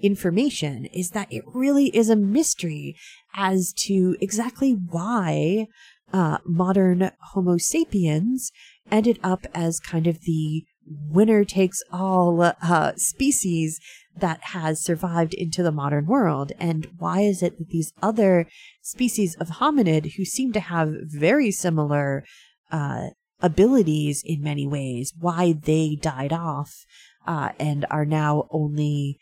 information 0.00 0.86
is 0.86 1.10
that 1.10 1.32
it 1.32 1.44
really 1.46 1.94
is 1.96 2.08
a 2.08 2.16
mystery 2.16 2.96
as 3.34 3.72
to 3.72 4.16
exactly 4.20 4.72
why 4.72 5.66
uh, 6.12 6.38
modern 6.44 7.10
Homo 7.32 7.56
sapiens 7.58 8.50
ended 8.90 9.18
up 9.22 9.46
as 9.54 9.80
kind 9.80 10.06
of 10.06 10.22
the 10.22 10.64
winner 10.86 11.44
takes 11.44 11.82
all 11.92 12.42
uh, 12.42 12.92
species 12.96 13.80
that 14.16 14.42
has 14.42 14.82
survived 14.82 15.34
into 15.34 15.62
the 15.62 15.72
modern 15.72 16.06
world. 16.06 16.52
And 16.58 16.88
why 16.98 17.20
is 17.20 17.42
it 17.42 17.58
that 17.58 17.68
these 17.68 17.92
other 18.02 18.46
species 18.82 19.36
of 19.36 19.48
hominid 19.48 20.14
who 20.16 20.24
seem 20.24 20.52
to 20.52 20.60
have 20.60 20.92
very 21.02 21.50
similar 21.50 22.24
uh, 22.72 23.10
abilities 23.40 24.22
in 24.24 24.42
many 24.42 24.66
ways, 24.66 25.12
why 25.18 25.52
they 25.52 25.96
died 26.00 26.32
off 26.32 26.84
uh, 27.26 27.50
and 27.58 27.86
are 27.90 28.04
now 28.04 28.48
only 28.50 29.18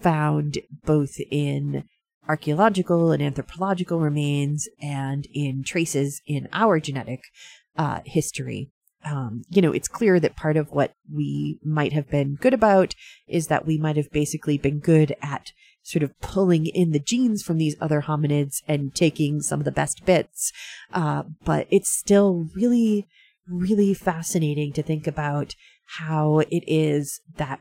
found 0.00 0.58
both 0.84 1.16
in 1.30 1.84
archaeological 2.30 3.10
and 3.10 3.20
anthropological 3.20 3.98
remains 3.98 4.68
and 4.80 5.26
in 5.34 5.64
traces 5.64 6.22
in 6.26 6.48
our 6.52 6.78
genetic 6.78 7.22
uh, 7.76 7.98
history. 8.04 8.70
Um, 9.04 9.42
you 9.48 9.60
know, 9.60 9.72
it's 9.72 9.88
clear 9.88 10.20
that 10.20 10.36
part 10.36 10.56
of 10.56 10.70
what 10.70 10.94
we 11.12 11.58
might 11.64 11.92
have 11.92 12.08
been 12.08 12.36
good 12.36 12.54
about 12.54 12.94
is 13.26 13.48
that 13.48 13.66
we 13.66 13.78
might 13.78 13.96
have 13.96 14.12
basically 14.12 14.58
been 14.58 14.78
good 14.78 15.16
at 15.20 15.52
sort 15.82 16.04
of 16.04 16.18
pulling 16.20 16.66
in 16.66 16.92
the 16.92 17.00
genes 17.00 17.42
from 17.42 17.58
these 17.58 17.74
other 17.80 18.02
hominids 18.02 18.62
and 18.68 18.94
taking 18.94 19.40
some 19.40 19.58
of 19.58 19.64
the 19.64 19.72
best 19.72 20.04
bits. 20.04 20.52
Uh, 20.92 21.24
but 21.44 21.66
it's 21.68 21.90
still 21.90 22.46
really 22.54 23.08
really 23.48 23.92
fascinating 23.92 24.72
to 24.72 24.82
think 24.82 25.08
about 25.08 25.56
how 25.98 26.38
it 26.38 26.62
is 26.68 27.20
that 27.36 27.58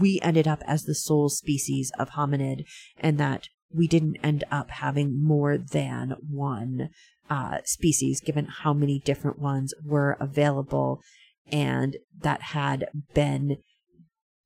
we 0.00 0.20
ended 0.22 0.46
up 0.46 0.62
as 0.66 0.84
the 0.84 0.94
sole 0.94 1.28
species 1.28 1.90
of 1.98 2.10
hominid 2.10 2.64
and 2.98 3.18
that 3.18 3.48
we 3.72 3.86
didn't 3.86 4.16
end 4.22 4.44
up 4.50 4.70
having 4.70 5.22
more 5.22 5.58
than 5.58 6.16
one 6.28 6.90
uh, 7.28 7.58
species, 7.64 8.20
given 8.20 8.46
how 8.46 8.72
many 8.72 9.00
different 9.00 9.38
ones 9.38 9.74
were 9.84 10.16
available 10.20 11.00
and 11.50 11.96
that 12.18 12.42
had 12.42 12.88
been 13.14 13.58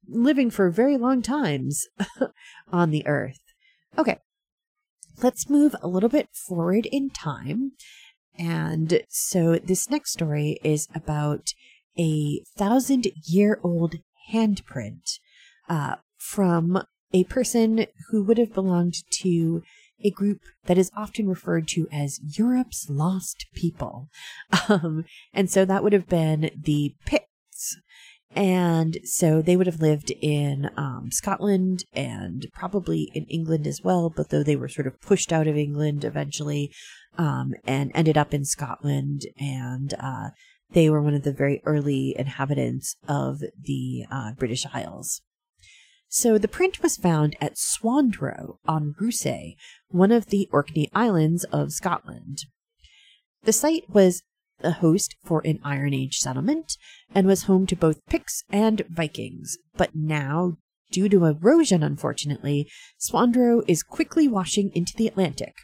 living 0.06 0.50
for 0.50 0.70
very 0.70 0.96
long 0.96 1.22
times 1.22 1.86
on 2.72 2.90
the 2.90 3.06
earth. 3.06 3.40
Okay, 3.96 4.18
let's 5.22 5.48
move 5.48 5.74
a 5.82 5.88
little 5.88 6.08
bit 6.08 6.28
forward 6.32 6.86
in 6.86 7.10
time 7.10 7.72
and 8.40 9.02
so 9.08 9.56
this 9.56 9.90
next 9.90 10.12
story 10.12 10.58
is 10.64 10.88
about 10.94 11.52
a 11.98 12.42
thousand 12.56 13.06
year 13.26 13.60
old 13.62 13.96
handprint 14.32 15.18
uh, 15.68 15.96
from 16.16 16.82
a 17.12 17.24
person 17.24 17.86
who 18.10 18.22
would 18.24 18.38
have 18.38 18.54
belonged 18.54 18.94
to 19.22 19.62
a 20.02 20.10
group 20.10 20.40
that 20.64 20.78
is 20.78 20.90
often 20.96 21.28
referred 21.28 21.68
to 21.68 21.86
as 21.92 22.20
Europe's 22.38 22.88
lost 22.88 23.46
people. 23.54 24.08
Um, 24.68 25.04
and 25.32 25.50
so 25.50 25.64
that 25.64 25.82
would 25.82 25.92
have 25.92 26.08
been 26.08 26.50
the 26.56 26.94
Picts. 27.04 27.76
And 28.36 28.98
so 29.02 29.42
they 29.42 29.56
would 29.56 29.66
have 29.66 29.80
lived 29.80 30.12
in 30.20 30.70
um, 30.76 31.08
Scotland 31.10 31.84
and 31.92 32.46
probably 32.54 33.10
in 33.14 33.24
England 33.24 33.66
as 33.66 33.80
well, 33.82 34.10
but 34.10 34.30
though 34.30 34.44
they 34.44 34.54
were 34.54 34.68
sort 34.68 34.86
of 34.86 35.00
pushed 35.00 35.32
out 35.32 35.48
of 35.48 35.56
England 35.56 36.04
eventually, 36.04 36.72
um, 37.18 37.54
and 37.64 37.90
ended 37.94 38.16
up 38.16 38.32
in 38.32 38.44
Scotland. 38.44 39.22
And 39.40 39.92
uh, 39.98 40.30
they 40.70 40.88
were 40.88 41.02
one 41.02 41.14
of 41.14 41.24
the 41.24 41.32
very 41.32 41.60
early 41.64 42.14
inhabitants 42.16 42.94
of 43.08 43.40
the 43.40 44.04
uh, 44.10 44.32
British 44.34 44.66
Isles. 44.72 45.20
So 46.12 46.38
the 46.38 46.48
print 46.48 46.82
was 46.82 46.96
found 46.96 47.36
at 47.40 47.54
Swandro 47.54 48.56
on 48.66 48.96
Rousay, 49.00 49.54
one 49.90 50.10
of 50.10 50.26
the 50.26 50.48
Orkney 50.50 50.90
Islands 50.92 51.44
of 51.44 51.72
Scotland. 51.72 52.46
The 53.44 53.52
site 53.52 53.88
was 53.88 54.24
a 54.60 54.72
host 54.72 55.14
for 55.24 55.40
an 55.44 55.60
Iron 55.62 55.94
Age 55.94 56.16
settlement 56.18 56.76
and 57.14 57.28
was 57.28 57.44
home 57.44 57.64
to 57.68 57.76
both 57.76 58.04
Picts 58.06 58.42
and 58.50 58.82
Vikings, 58.90 59.56
but 59.76 59.94
now, 59.94 60.56
due 60.90 61.08
to 61.08 61.26
erosion 61.26 61.84
unfortunately, 61.84 62.68
Swandro 62.98 63.62
is 63.68 63.84
quickly 63.84 64.26
washing 64.26 64.72
into 64.74 64.94
the 64.96 65.06
Atlantic. 65.06 65.54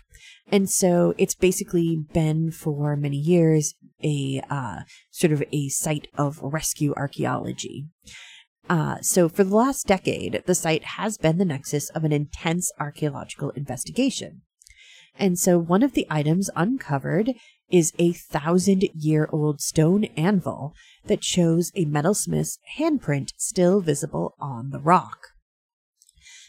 And 0.52 0.70
so 0.70 1.12
it's 1.18 1.34
basically 1.34 2.04
been 2.12 2.52
for 2.52 2.94
many 2.94 3.16
years 3.16 3.74
a 4.04 4.40
uh, 4.48 4.82
sort 5.10 5.32
of 5.32 5.42
a 5.52 5.68
site 5.70 6.06
of 6.16 6.38
rescue 6.40 6.94
archaeology. 6.96 7.88
Uh, 8.68 9.00
so 9.00 9.28
for 9.28 9.44
the 9.44 9.54
last 9.54 9.86
decade, 9.86 10.42
the 10.46 10.54
site 10.54 10.84
has 10.84 11.18
been 11.18 11.38
the 11.38 11.44
nexus 11.44 11.88
of 11.90 12.04
an 12.04 12.12
intense 12.12 12.72
archaeological 12.80 13.50
investigation. 13.50 14.42
And 15.18 15.38
so 15.38 15.58
one 15.58 15.82
of 15.82 15.92
the 15.92 16.06
items 16.10 16.50
uncovered 16.56 17.32
is 17.70 17.92
a 17.98 18.12
thousand 18.12 18.84
year 18.94 19.28
old 19.32 19.60
stone 19.60 20.04
anvil 20.16 20.74
that 21.06 21.24
shows 21.24 21.72
a 21.74 21.84
metalsmith's 21.84 22.58
handprint 22.78 23.30
still 23.36 23.80
visible 23.80 24.34
on 24.38 24.70
the 24.70 24.80
rock. 24.80 25.28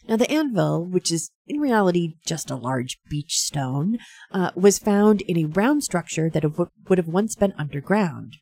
Now, 0.08 0.15
the 0.15 0.32
anvil, 0.32 0.86
which 0.86 1.12
is 1.12 1.32
in 1.47 1.60
reality 1.60 2.15
just 2.25 2.49
a 2.49 2.56
large 2.56 2.97
beach 3.10 3.39
stone, 3.39 3.97
uh, 4.32 4.51
was 4.56 4.80
found 4.80 5.21
in 5.21 5.38
a 5.38 5.45
round 5.45 5.84
structure 5.84 6.30
that 6.30 6.45
would 6.88 6.97
have 6.97 7.08
once 7.08 7.36
been 7.36 7.53
underground. 7.58 8.38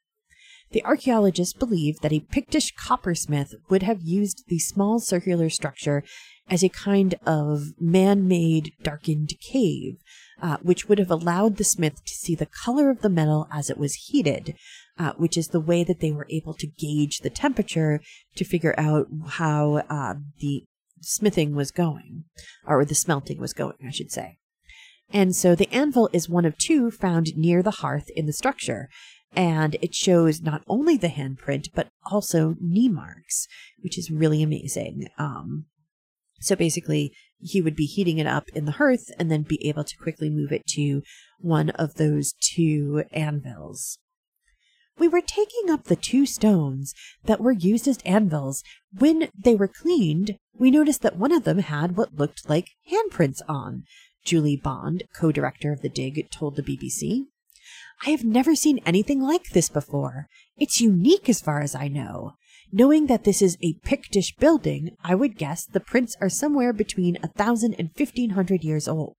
The 0.76 0.84
archaeologists 0.84 1.54
believe 1.54 2.02
that 2.02 2.12
a 2.12 2.20
Pictish 2.20 2.76
coppersmith 2.76 3.56
would 3.70 3.82
have 3.84 4.02
used 4.02 4.44
the 4.50 4.60
small 4.60 5.00
circular 5.00 5.50
structure 5.50 6.04
as 6.50 6.66
a 6.66 6.70
kind 6.70 7.16
of 7.26 7.72
man 7.80 8.28
made 8.28 8.74
darkened 8.84 9.36
cave, 9.40 9.96
uh, 10.42 10.58
which 10.62 10.90
would 10.90 11.00
have 11.00 11.10
allowed 11.10 11.56
the 11.56 11.64
smith 11.64 12.04
to 12.04 12.14
see 12.14 12.36
the 12.36 12.46
color 12.46 12.90
of 12.90 13.00
the 13.00 13.08
metal 13.08 13.48
as 13.54 13.70
it 13.70 13.78
was 13.78 14.08
heated, 14.08 14.54
uh, 15.00 15.14
which 15.14 15.38
is 15.38 15.48
the 15.48 15.62
way 15.62 15.86
that 15.86 16.02
they 16.02 16.12
were 16.12 16.28
able 16.30 16.54
to 16.56 16.68
gauge 16.68 17.20
the 17.20 17.30
temperature 17.30 18.02
to 18.36 18.44
figure 18.44 18.76
out 18.78 19.08
how 19.28 19.76
uh, 19.90 20.16
the 20.42 20.66
smithing 21.00 21.56
was 21.56 21.72
going, 21.72 22.26
or 22.68 22.84
the 22.84 22.94
smelting 22.94 23.40
was 23.40 23.54
going, 23.54 23.78
I 23.88 23.92
should 23.92 24.12
say. 24.12 24.40
And 25.14 25.36
so 25.36 25.56
the 25.56 25.72
anvil 25.74 26.10
is 26.12 26.28
one 26.28 26.46
of 26.46 26.58
two 26.58 26.92
found 26.92 27.38
near 27.38 27.64
the 27.64 27.72
hearth 27.72 28.10
in 28.10 28.26
the 28.26 28.34
structure, 28.34 28.90
and 29.36 29.76
it 29.82 29.94
shows 29.94 30.42
not 30.42 30.64
only 30.68 30.98
the 30.98 31.08
handprint 31.08 31.70
but 31.74 31.90
also 32.12 32.56
knee 32.60 32.90
marks, 32.90 33.48
which 33.80 33.98
is 33.98 34.12
really 34.12 34.42
amazing. 34.42 35.08
Um, 35.18 35.66
so 36.40 36.56
basically, 36.56 37.12
he 37.40 37.62
would 37.62 37.76
be 37.76 37.86
heating 37.86 38.18
it 38.18 38.28
up 38.28 38.50
in 38.54 38.66
the 38.66 38.74
hearth 38.74 39.12
and 39.20 39.32
then 39.32 39.44
be 39.44 39.66
able 39.68 39.84
to 39.84 39.98
quickly 39.98 40.30
move 40.30 40.52
it 40.52 40.66
to 40.68 41.02
one 41.40 41.70
of 41.72 41.96
those 41.96 42.34
two 42.40 43.04
anvils. 43.12 44.00
We 44.98 45.08
were 45.08 45.22
taking 45.22 45.70
up 45.70 45.86
the 45.86 45.98
two 45.98 46.26
stones 46.26 46.94
that 47.26 47.42
were 47.42 47.52
used 47.52 47.88
as 47.88 47.98
anvils. 48.06 48.64
When 48.98 49.28
they 49.38 49.56
were 49.56 49.68
cleaned, 49.68 50.38
we 50.58 50.72
noticed 50.72 51.02
that 51.02 51.18
one 51.18 51.34
of 51.34 51.44
them 51.44 51.60
had 51.60 51.98
what 51.98 52.16
looked 52.16 52.50
like 52.50 52.70
handprints 52.92 53.42
on. 53.48 53.84
Julie 54.24 54.56
Bond, 54.56 55.04
co 55.14 55.32
director 55.32 55.72
of 55.72 55.82
the 55.82 55.90
dig, 55.90 56.30
told 56.32 56.56
the 56.56 56.64
BBC. 56.64 57.26
I 58.06 58.10
have 58.12 58.24
never 58.24 58.56
seen 58.56 58.80
anything 58.86 59.22
like 59.22 59.50
this 59.52 59.70
before. 59.70 60.28
It's 60.58 60.82
unique 60.82 61.30
as 61.30 61.42
far 61.42 61.62
as 61.62 61.76
I 61.76 61.88
know. 61.88 62.34
Knowing 62.72 63.08
that 63.08 63.24
this 63.24 63.42
is 63.42 63.58
a 63.62 63.76
Pictish 63.86 64.36
building, 64.38 64.96
I 65.04 65.16
would 65.16 65.38
guess 65.38 65.66
the 65.66 65.80
prints 65.80 66.16
are 66.20 66.30
somewhere 66.30 66.74
between 66.74 67.18
a 67.24 67.28
thousand 67.28 67.76
and 67.80 67.96
fifteen 67.96 68.32
hundred 68.32 68.64
years 68.64 68.88
old. 68.88 69.18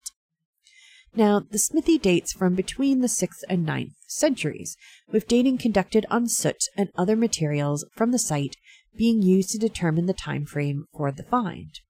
Now, 1.15 1.41
the 1.41 1.59
smithy 1.59 1.97
dates 1.97 2.35
from 2.35 2.55
between 2.55 3.01
the 3.01 3.07
6th 3.07 3.43
and 3.49 3.65
ninth 3.65 3.95
centuries, 4.07 4.77
with 5.11 5.27
dating 5.27 5.57
conducted 5.57 6.05
on 6.11 6.29
soot 6.29 6.65
and 6.77 6.91
other 6.95 7.17
materials 7.17 7.87
from 7.97 8.13
the 8.13 8.19
site 8.19 8.57
being 8.95 9.23
used 9.23 9.51
to 9.51 9.59
determine 9.59 10.05
the 10.05 10.13
time 10.13 10.45
frame 10.45 10.85
for 10.95 11.11
the 11.11 11.23
find. 11.23 11.81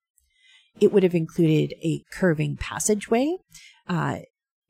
It 0.80 0.92
would 0.92 1.02
have 1.02 1.14
included 1.14 1.74
a 1.82 2.02
curving 2.12 2.56
passageway 2.56 3.38
uh, 3.88 4.20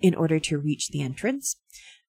in 0.00 0.14
order 0.14 0.38
to 0.40 0.58
reach 0.58 0.88
the 0.88 1.02
entrance. 1.02 1.56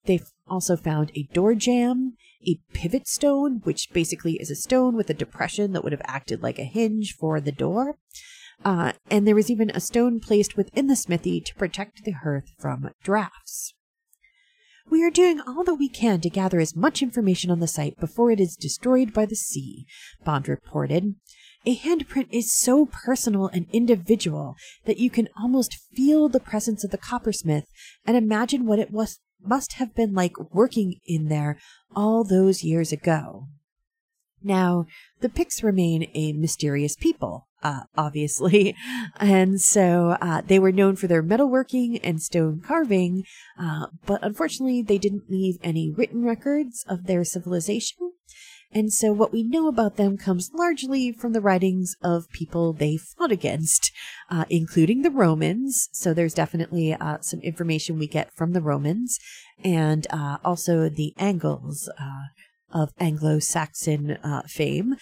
They 0.07 0.21
also 0.47 0.77
found 0.77 1.11
a 1.13 1.27
door 1.33 1.53
jamb, 1.53 2.13
a 2.47 2.59
pivot 2.73 3.07
stone, 3.07 3.59
which 3.63 3.89
basically 3.91 4.37
is 4.39 4.49
a 4.49 4.55
stone 4.55 4.95
with 4.95 5.09
a 5.09 5.13
depression 5.13 5.73
that 5.73 5.83
would 5.83 5.91
have 5.91 6.01
acted 6.05 6.41
like 6.41 6.57
a 6.57 6.63
hinge 6.63 7.13
for 7.13 7.41
the 7.41 7.51
door. 7.51 7.97
Uh, 8.63 8.93
and 9.11 9.27
there 9.27 9.35
was 9.35 9.51
even 9.51 9.69
a 9.69 9.81
stone 9.81 10.19
placed 10.19 10.55
within 10.55 10.87
the 10.87 10.95
smithy 10.95 11.41
to 11.41 11.55
protect 11.55 12.05
the 12.05 12.11
hearth 12.11 12.53
from 12.57 12.89
drafts. 13.03 13.73
We 14.89 15.03
are 15.03 15.11
doing 15.11 15.41
all 15.41 15.65
that 15.65 15.75
we 15.75 15.89
can 15.89 16.21
to 16.21 16.29
gather 16.29 16.61
as 16.61 16.75
much 16.75 17.01
information 17.01 17.51
on 17.51 17.59
the 17.59 17.67
site 17.67 17.99
before 17.99 18.31
it 18.31 18.39
is 18.39 18.55
destroyed 18.55 19.13
by 19.13 19.25
the 19.25 19.35
sea, 19.35 19.85
Bond 20.23 20.47
reported. 20.47 21.15
A 21.65 21.75
handprint 21.75 22.27
is 22.31 22.53
so 22.53 22.85
personal 22.85 23.47
and 23.47 23.67
individual 23.73 24.55
that 24.85 24.99
you 24.99 25.09
can 25.09 25.27
almost 25.37 25.77
feel 25.93 26.29
the 26.29 26.39
presence 26.39 26.85
of 26.85 26.91
the 26.91 26.97
coppersmith 26.97 27.65
and 28.05 28.15
imagine 28.15 28.65
what 28.65 28.79
it 28.79 28.91
was 28.91 29.19
must 29.43 29.73
have 29.73 29.95
been 29.95 30.13
like 30.13 30.33
working 30.53 30.99
in 31.05 31.29
there 31.29 31.57
all 31.95 32.23
those 32.23 32.63
years 32.63 32.91
ago. 32.91 33.47
Now, 34.43 34.85
the 35.19 35.29
Picts 35.29 35.63
remain 35.63 36.09
a 36.13 36.31
mysterious 36.31 36.95
people, 36.95 37.47
uh, 37.63 37.81
obviously, 37.97 38.75
and 39.19 39.59
so 39.59 40.15
uh, 40.21 40.41
they 40.45 40.59
were 40.59 40.71
known 40.71 40.95
for 40.95 41.07
their 41.07 41.23
metalworking 41.23 41.99
and 42.03 42.21
stone 42.21 42.61
carving, 42.65 43.23
uh, 43.59 43.87
but 44.05 44.23
unfortunately, 44.23 44.81
they 44.81 44.99
didn't 44.99 45.29
leave 45.29 45.57
any 45.63 45.91
written 45.91 46.23
records 46.23 46.85
of 46.87 47.07
their 47.07 47.23
civilization. 47.23 48.13
And 48.73 48.91
so 48.91 49.11
what 49.13 49.31
we 49.31 49.43
know 49.43 49.67
about 49.67 49.95
them 49.95 50.17
comes 50.17 50.51
largely 50.53 51.11
from 51.11 51.33
the 51.33 51.41
writings 51.41 51.95
of 52.03 52.29
people 52.29 52.73
they 52.73 52.97
fought 52.97 53.31
against, 53.31 53.91
uh, 54.29 54.45
including 54.49 55.01
the 55.01 55.09
Romans. 55.09 55.89
So 55.93 56.13
there's 56.13 56.33
definitely 56.33 56.93
uh, 56.93 57.19
some 57.21 57.39
information 57.41 57.97
we 57.97 58.07
get 58.07 58.33
from 58.33 58.53
the 58.53 58.61
Romans 58.61 59.17
and 59.63 60.05
uh, 60.09 60.37
also 60.43 60.89
the 60.89 61.13
Angles 61.17 61.89
uh, 61.99 62.25
of 62.71 62.91
Anglo-Saxon 62.99 64.11
uh, 64.23 64.41
fame. 64.43 64.97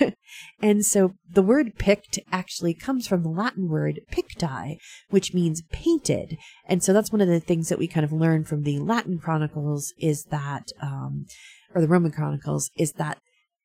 and 0.62 0.84
so 0.84 1.14
the 1.28 1.42
word 1.42 1.76
pict 1.76 2.18
actually 2.30 2.74
comes 2.74 3.08
from 3.08 3.22
the 3.22 3.28
Latin 3.28 3.68
word 3.68 4.00
picti, 4.12 4.76
which 5.10 5.34
means 5.34 5.62
painted. 5.72 6.38
And 6.66 6.82
so 6.82 6.92
that's 6.92 7.10
one 7.10 7.20
of 7.20 7.28
the 7.28 7.40
things 7.40 7.68
that 7.68 7.78
we 7.78 7.88
kind 7.88 8.04
of 8.04 8.12
learn 8.12 8.44
from 8.44 8.62
the 8.62 8.78
Latin 8.78 9.18
chronicles 9.18 9.92
is 9.98 10.24
that, 10.30 10.68
um, 10.80 11.26
or 11.74 11.80
the 11.80 11.88
Roman 11.88 12.12
Chronicles, 12.12 12.70
is 12.76 12.92
that 12.92 13.18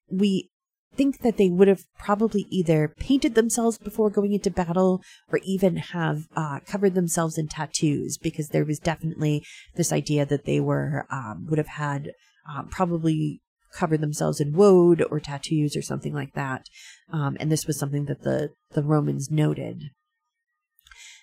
we 0.09 0.49
think 0.95 1.21
that 1.21 1.37
they 1.37 1.49
would 1.49 1.67
have 1.67 1.83
probably 1.97 2.45
either 2.49 2.87
painted 2.87 3.35
themselves 3.35 3.77
before 3.77 4.09
going 4.09 4.33
into 4.33 4.51
battle 4.51 5.01
or 5.31 5.39
even 5.43 5.77
have 5.77 6.27
uh, 6.35 6.59
covered 6.67 6.93
themselves 6.93 7.37
in 7.37 7.47
tattoos 7.47 8.17
because 8.17 8.49
there 8.49 8.65
was 8.65 8.79
definitely 8.79 9.43
this 9.75 9.91
idea 9.91 10.25
that 10.25 10.45
they 10.45 10.59
were 10.59 11.05
um, 11.09 11.47
would 11.49 11.57
have 11.57 11.67
had 11.67 12.11
um, 12.49 12.67
probably 12.69 13.41
covered 13.73 14.01
themselves 14.01 14.39
in 14.39 14.53
woad 14.53 15.03
or 15.09 15.19
tattoos 15.19 15.75
or 15.75 15.81
something 15.81 16.13
like 16.13 16.33
that. 16.33 16.67
Um, 17.11 17.37
and 17.39 17.51
this 17.51 17.65
was 17.65 17.79
something 17.79 18.05
that 18.05 18.21
the 18.21 18.49
the 18.73 18.83
romans 18.83 19.31
noted. 19.31 19.83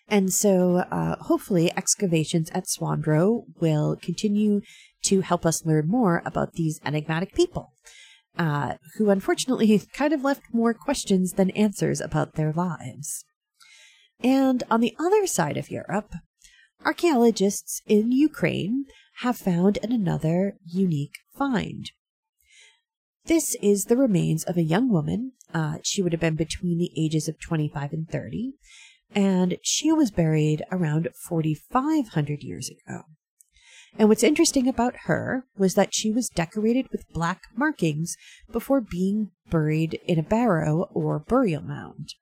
And 0.08 0.32
so 0.32 0.78
uh, 0.90 1.16
hopefully 1.20 1.70
excavations 1.76 2.50
at 2.50 2.64
swandro 2.64 3.44
will 3.60 3.96
continue 4.02 4.60
to 5.02 5.20
help 5.20 5.46
us 5.46 5.64
learn 5.64 5.88
more 5.88 6.22
about 6.24 6.54
these 6.54 6.80
enigmatic 6.84 7.34
people, 7.34 7.72
uh, 8.38 8.74
who 8.96 9.10
unfortunately 9.10 9.82
kind 9.92 10.12
of 10.12 10.24
left 10.24 10.42
more 10.52 10.74
questions 10.74 11.34
than 11.34 11.50
answers 11.50 12.00
about 12.00 12.34
their 12.34 12.52
lives. 12.52 13.24
And 14.22 14.62
on 14.70 14.80
the 14.80 14.94
other 14.98 15.26
side 15.26 15.56
of 15.56 15.70
Europe, 15.70 16.14
archaeologists 16.84 17.82
in 17.86 18.12
Ukraine 18.12 18.84
have 19.20 19.36
found 19.36 19.78
another 19.82 20.56
unique 20.64 21.16
find. 21.36 21.90
This 23.26 23.54
is 23.62 23.84
the 23.84 23.96
remains 23.96 24.44
of 24.44 24.56
a 24.56 24.62
young 24.62 24.90
woman. 24.90 25.32
Uh, 25.52 25.78
she 25.82 26.02
would 26.02 26.12
have 26.12 26.20
been 26.20 26.36
between 26.36 26.78
the 26.78 26.90
ages 26.96 27.28
of 27.28 27.38
25 27.38 27.92
and 27.92 28.08
30, 28.08 28.54
and 29.14 29.58
she 29.62 29.92
was 29.92 30.10
buried 30.10 30.62
around 30.72 31.08
4,500 31.14 32.42
years 32.42 32.70
ago. 32.70 33.02
And 33.98 34.08
what's 34.08 34.22
interesting 34.22 34.68
about 34.68 34.94
her 35.04 35.44
was 35.58 35.74
that 35.74 35.94
she 35.94 36.10
was 36.10 36.28
decorated 36.28 36.86
with 36.90 37.12
black 37.12 37.42
markings 37.56 38.16
before 38.50 38.80
being 38.80 39.30
buried 39.50 40.00
in 40.06 40.18
a 40.18 40.22
barrow 40.22 40.88
or 40.94 41.18
burial 41.18 41.62
mound. 41.62 42.14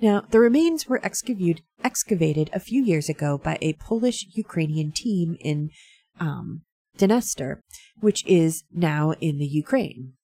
Now, 0.00 0.22
the 0.30 0.40
remains 0.40 0.88
were 0.88 1.04
excavated, 1.04 1.62
excavated 1.84 2.50
a 2.52 2.60
few 2.60 2.82
years 2.82 3.08
ago 3.08 3.36
by 3.36 3.58
a 3.60 3.74
Polish 3.74 4.26
Ukrainian 4.32 4.92
team 4.92 5.36
in 5.40 5.70
um, 6.18 6.62
Dniester, 6.96 7.60
which 8.00 8.24
is 8.26 8.64
now 8.72 9.12
in 9.20 9.38
the 9.38 9.46
Ukraine. 9.46 10.14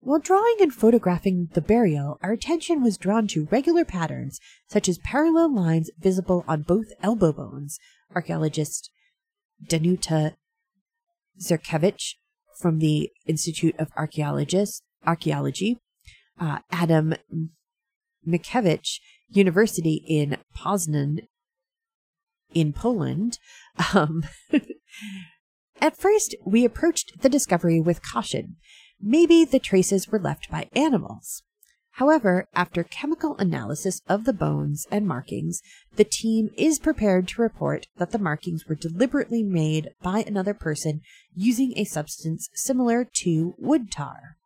While 0.00 0.20
drawing 0.20 0.56
and 0.60 0.72
photographing 0.72 1.48
the 1.52 1.62
burial, 1.62 2.18
our 2.22 2.32
attention 2.32 2.82
was 2.82 2.98
drawn 2.98 3.26
to 3.28 3.48
regular 3.50 3.84
patterns, 3.84 4.38
such 4.68 4.88
as 4.88 4.98
parallel 4.98 5.54
lines 5.54 5.90
visible 5.98 6.44
on 6.46 6.62
both 6.62 6.86
elbow 7.02 7.32
bones, 7.32 7.78
archaeologist 8.14 8.90
Danuta 9.68 10.34
Żurkiewicz 11.40 12.14
from 12.58 12.78
the 12.78 13.10
Institute 13.26 13.74
of 13.78 13.90
Archaeologists, 13.96 14.82
Archaeology, 15.06 15.78
uh, 16.40 16.58
Adam 16.70 17.14
Mickiewicz 18.26 19.00
University 19.28 20.04
in 20.06 20.38
Poznan 20.56 21.26
in 22.52 22.72
Poland. 22.72 23.38
Um, 23.94 24.24
at 25.80 25.96
first, 25.96 26.36
we 26.44 26.64
approached 26.64 27.20
the 27.20 27.28
discovery 27.28 27.80
with 27.80 28.02
caution. 28.02 28.56
Maybe 29.00 29.44
the 29.44 29.58
traces 29.58 30.08
were 30.08 30.20
left 30.20 30.50
by 30.50 30.68
animals. 30.74 31.42
However, 31.98 32.48
after 32.54 32.82
chemical 32.82 33.36
analysis 33.36 34.00
of 34.08 34.24
the 34.24 34.32
bones 34.32 34.84
and 34.90 35.06
markings, 35.06 35.62
the 35.94 36.02
team 36.02 36.50
is 36.56 36.80
prepared 36.80 37.28
to 37.28 37.42
report 37.42 37.86
that 37.98 38.10
the 38.10 38.18
markings 38.18 38.66
were 38.66 38.74
deliberately 38.74 39.44
made 39.44 39.90
by 40.02 40.24
another 40.26 40.54
person 40.54 41.02
using 41.36 41.72
a 41.76 41.84
substance 41.84 42.48
similar 42.52 43.04
to 43.22 43.54
wood 43.58 43.92
tar. 43.92 44.36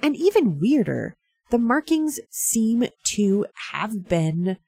And 0.00 0.14
even 0.14 0.60
weirder, 0.60 1.16
the 1.50 1.58
markings 1.58 2.20
seem 2.30 2.86
to 3.06 3.46
have 3.72 4.08
been 4.08 4.58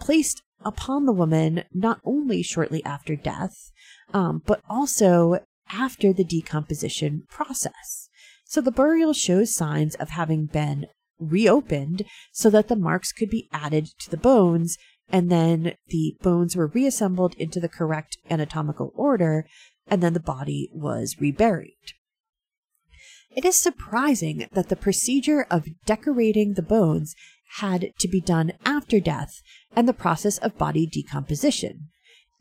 placed 0.00 0.42
upon 0.64 1.06
the 1.06 1.12
woman 1.12 1.62
not 1.72 2.00
only 2.04 2.42
shortly 2.42 2.84
after 2.84 3.14
death, 3.14 3.70
um, 4.12 4.42
but 4.44 4.60
also 4.68 5.38
after 5.70 6.12
the 6.12 6.24
decomposition 6.24 7.22
process. 7.30 8.08
So 8.44 8.60
the 8.60 8.70
burial 8.70 9.12
shows 9.12 9.54
signs 9.54 9.94
of 9.96 10.10
having 10.10 10.46
been 10.46 10.86
reopened 11.18 12.02
so 12.32 12.50
that 12.50 12.68
the 12.68 12.76
marks 12.76 13.12
could 13.12 13.30
be 13.30 13.48
added 13.52 13.86
to 13.98 14.10
the 14.10 14.16
bones 14.16 14.76
and 15.08 15.30
then 15.30 15.74
the 15.88 16.16
bones 16.20 16.56
were 16.56 16.66
reassembled 16.66 17.34
into 17.36 17.60
the 17.60 17.68
correct 17.68 18.18
anatomical 18.30 18.92
order 18.94 19.46
and 19.86 20.02
then 20.02 20.12
the 20.12 20.20
body 20.20 20.68
was 20.72 21.16
reburied. 21.20 21.94
It 23.30 23.44
is 23.44 23.56
surprising 23.56 24.48
that 24.52 24.68
the 24.68 24.76
procedure 24.76 25.46
of 25.50 25.68
decorating 25.84 26.54
the 26.54 26.62
bones 26.62 27.14
had 27.58 27.92
to 27.98 28.08
be 28.08 28.20
done 28.20 28.52
after 28.64 28.98
death 28.98 29.42
and 29.74 29.86
the 29.86 29.92
process 29.92 30.38
of 30.38 30.58
body 30.58 30.86
decomposition. 30.86 31.88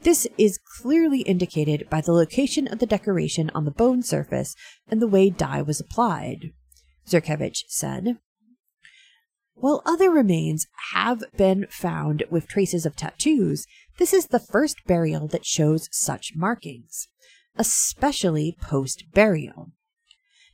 This 0.02 0.28
is 0.38 0.60
clearly 0.82 1.22
indicated 1.22 1.90
by 1.90 2.02
the 2.02 2.14
location 2.14 2.68
of 2.68 2.80
the 2.80 2.86
decoration 2.86 3.52
on 3.54 3.66
the 3.66 3.72
bone 3.72 4.04
surface 4.04 4.56
and 4.88 5.02
the 5.02 5.08
way 5.08 5.30
dye 5.30 5.62
was 5.62 5.80
applied. 5.80 6.52
Żurkiewicz 7.08 7.64
said, 7.68 8.18
while 9.56 9.82
other 9.86 10.12
remains 10.12 10.68
have 10.94 11.24
been 11.36 11.66
found 11.70 12.24
with 12.30 12.48
traces 12.48 12.86
of 12.86 12.96
tattoos, 12.96 13.66
this 13.98 14.14
is 14.14 14.28
the 14.28 14.40
first 14.40 14.78
burial 14.86 15.28
that 15.30 15.46
shows 15.46 15.90
such 15.92 16.36
markings, 16.36 17.08
especially 17.58 18.56
post 18.62 19.06
burial. 19.14 19.72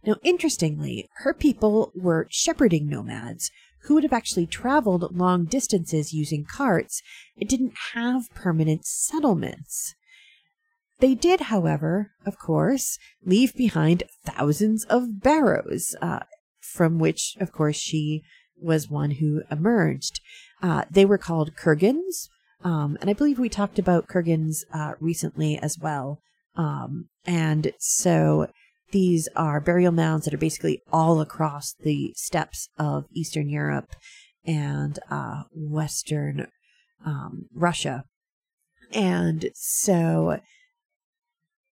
Now, 0.05 0.15
interestingly, 0.23 1.09
her 1.17 1.33
people 1.33 1.91
were 1.95 2.27
shepherding 2.29 2.87
nomads 2.87 3.51
who 3.83 3.95
would 3.95 4.03
have 4.03 4.13
actually 4.13 4.45
traveled 4.45 5.15
long 5.15 5.45
distances 5.45 6.13
using 6.13 6.45
carts 6.45 7.01
and 7.37 7.49
didn't 7.49 7.73
have 7.93 8.33
permanent 8.35 8.85
settlements. 8.85 9.95
They 10.99 11.15
did, 11.15 11.41
however, 11.41 12.11
of 12.25 12.37
course, 12.37 12.99
leave 13.25 13.55
behind 13.55 14.03
thousands 14.23 14.85
of 14.85 15.21
barrows, 15.21 15.95
uh, 15.99 16.19
from 16.59 16.99
which, 16.99 17.35
of 17.39 17.51
course, 17.51 17.77
she 17.77 18.21
was 18.61 18.89
one 18.89 19.11
who 19.11 19.41
emerged. 19.49 20.21
Uh, 20.61 20.85
they 20.89 21.05
were 21.05 21.17
called 21.17 21.55
Kurgans, 21.55 22.29
um, 22.63 22.97
and 23.01 23.09
I 23.09 23.13
believe 23.13 23.39
we 23.39 23.49
talked 23.49 23.79
about 23.79 24.07
Kurgans 24.07 24.63
uh, 24.73 24.93
recently 24.99 25.57
as 25.57 25.77
well. 25.79 26.19
Um, 26.55 27.09
and 27.25 27.71
so 27.79 28.47
these 28.91 29.27
are 29.35 29.61
burial 29.61 29.91
mounds 29.91 30.25
that 30.25 30.33
are 30.33 30.37
basically 30.37 30.81
all 30.91 31.21
across 31.21 31.73
the 31.73 32.13
steppes 32.15 32.69
of 32.77 33.05
Eastern 33.13 33.49
Europe 33.49 33.95
and 34.45 34.99
uh, 35.09 35.43
Western 35.53 36.47
um, 37.05 37.45
Russia. 37.53 38.03
And 38.93 39.49
so, 39.53 40.39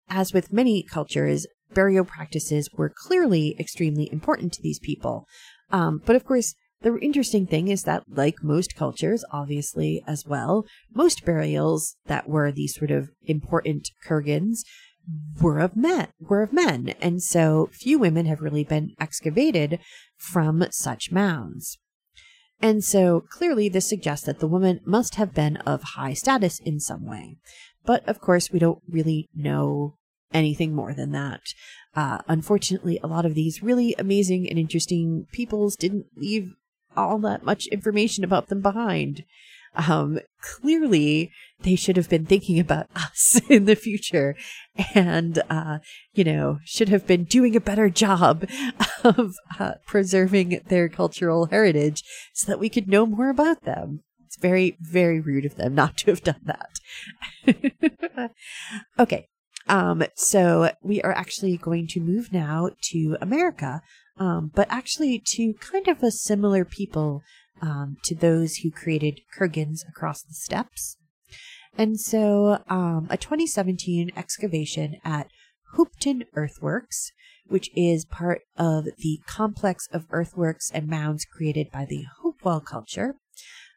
as 0.08 0.32
with 0.32 0.52
many 0.52 0.82
cultures, 0.82 1.46
burial 1.72 2.04
practices 2.04 2.68
were 2.76 2.92
clearly 2.94 3.56
extremely 3.58 4.10
important 4.12 4.52
to 4.54 4.62
these 4.62 4.78
people. 4.78 5.26
Um, 5.70 6.02
but 6.04 6.16
of 6.16 6.24
course, 6.24 6.54
the 6.82 6.98
interesting 6.98 7.46
thing 7.46 7.68
is 7.68 7.84
that, 7.84 8.04
like 8.08 8.42
most 8.42 8.76
cultures, 8.76 9.24
obviously, 9.32 10.02
as 10.06 10.26
well, 10.26 10.66
most 10.94 11.24
burials 11.24 11.96
that 12.06 12.28
were 12.28 12.52
these 12.52 12.74
sort 12.74 12.90
of 12.90 13.10
important 13.22 13.90
kurgans 14.04 14.64
were 15.40 15.58
of 15.58 15.76
men, 15.76 16.08
were 16.20 16.42
of 16.42 16.52
men. 16.52 16.94
And 17.00 17.22
so 17.22 17.70
few 17.72 17.98
women 17.98 18.26
have 18.26 18.40
really 18.40 18.64
been 18.64 18.94
excavated 19.00 19.78
from 20.16 20.66
such 20.70 21.12
mounds. 21.12 21.78
And 22.60 22.82
so 22.82 23.20
clearly 23.20 23.68
this 23.68 23.88
suggests 23.88 24.26
that 24.26 24.40
the 24.40 24.48
woman 24.48 24.80
must 24.84 25.16
have 25.16 25.34
been 25.34 25.58
of 25.58 25.82
high 25.82 26.14
status 26.14 26.58
in 26.58 26.80
some 26.80 27.06
way. 27.06 27.36
But 27.84 28.06
of 28.08 28.20
course, 28.20 28.50
we 28.50 28.58
don't 28.58 28.82
really 28.88 29.28
know 29.34 29.96
anything 30.32 30.74
more 30.74 30.92
than 30.92 31.12
that. 31.12 31.42
Uh, 31.94 32.18
unfortunately, 32.28 32.98
a 33.02 33.06
lot 33.06 33.24
of 33.24 33.34
these 33.34 33.62
really 33.62 33.94
amazing 33.98 34.48
and 34.48 34.58
interesting 34.58 35.26
peoples 35.32 35.76
didn't 35.76 36.06
leave 36.16 36.54
all 36.96 37.18
that 37.20 37.44
much 37.44 37.66
information 37.66 38.24
about 38.24 38.48
them 38.48 38.60
behind. 38.60 39.24
Um, 39.76 40.20
clearly, 40.40 41.30
they 41.60 41.76
should 41.76 41.96
have 41.96 42.08
been 42.08 42.26
thinking 42.26 42.58
about 42.58 42.88
us 42.96 43.40
in 43.48 43.66
the 43.66 43.76
future 43.76 44.36
and, 44.94 45.42
uh, 45.50 45.78
you 46.14 46.24
know, 46.24 46.58
should 46.64 46.88
have 46.88 47.06
been 47.06 47.24
doing 47.24 47.54
a 47.54 47.60
better 47.60 47.90
job 47.90 48.48
of 49.04 49.34
uh, 49.58 49.72
preserving 49.86 50.60
their 50.68 50.88
cultural 50.88 51.46
heritage 51.46 52.02
so 52.32 52.46
that 52.50 52.60
we 52.60 52.68
could 52.68 52.88
know 52.88 53.06
more 53.06 53.28
about 53.28 53.62
them. 53.64 54.00
It's 54.24 54.36
very, 54.36 54.76
very 54.80 55.20
rude 55.20 55.44
of 55.44 55.56
them 55.56 55.74
not 55.74 55.96
to 55.98 56.10
have 56.10 56.22
done 56.22 56.40
that. 56.44 58.30
okay. 58.98 59.28
Um, 59.68 60.04
so 60.14 60.70
we 60.82 61.02
are 61.02 61.12
actually 61.12 61.56
going 61.56 61.88
to 61.88 62.00
move 62.00 62.32
now 62.32 62.70
to 62.92 63.16
America, 63.20 63.82
um, 64.18 64.50
but 64.54 64.68
actually 64.70 65.20
to 65.34 65.54
kind 65.54 65.88
of 65.88 66.02
a 66.02 66.10
similar 66.10 66.64
people 66.64 67.22
um, 67.60 67.96
to 68.04 68.14
those 68.14 68.56
who 68.56 68.70
created 68.70 69.20
kurgans 69.36 69.80
across 69.88 70.22
the 70.22 70.34
steppes. 70.34 70.96
And 71.76 72.00
so 72.00 72.62
um, 72.68 73.06
a 73.10 73.16
2017 73.16 74.12
excavation 74.16 74.96
at 75.04 75.28
Hopeton 75.74 76.26
Earthworks, 76.34 77.12
which 77.46 77.70
is 77.76 78.04
part 78.04 78.42
of 78.56 78.86
the 78.98 79.20
complex 79.26 79.88
of 79.92 80.06
earthworks 80.10 80.70
and 80.72 80.88
mounds 80.88 81.24
created 81.24 81.70
by 81.70 81.84
the 81.84 82.04
Hopewell 82.22 82.60
culture, 82.60 83.16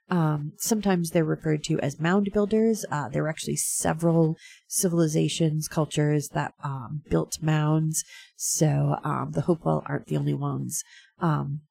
um, 0.09 0.53
sometimes 0.57 1.11
they're 1.11 1.23
referred 1.23 1.63
to 1.65 1.79
as 1.79 1.99
mound 1.99 2.29
builders. 2.33 2.85
Uh, 2.91 3.09
there 3.09 3.23
were 3.23 3.29
actually 3.29 3.57
several 3.57 4.37
civilizations, 4.67 5.67
cultures 5.67 6.29
that 6.29 6.53
um, 6.63 7.01
built 7.09 7.37
mounds. 7.41 8.03
So 8.35 8.97
um, 9.03 9.31
the 9.33 9.41
Hopewell 9.41 9.83
aren't 9.85 10.07
the 10.07 10.17
only 10.17 10.33
ones. 10.33 10.83
Um, 11.19 11.61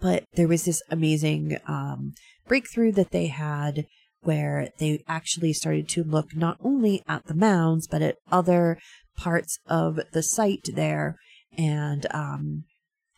but 0.00 0.24
there 0.34 0.48
was 0.48 0.64
this 0.64 0.82
amazing 0.90 1.58
um, 1.66 2.14
breakthrough 2.48 2.92
that 2.92 3.10
they 3.10 3.26
had 3.26 3.86
where 4.22 4.70
they 4.78 5.02
actually 5.06 5.52
started 5.52 5.88
to 5.88 6.04
look 6.04 6.34
not 6.34 6.58
only 6.62 7.02
at 7.08 7.26
the 7.26 7.34
mounds, 7.34 7.86
but 7.86 8.02
at 8.02 8.16
other 8.30 8.78
parts 9.16 9.58
of 9.66 10.00
the 10.12 10.22
site 10.22 10.68
there. 10.74 11.16
And 11.56 12.06
um, 12.10 12.64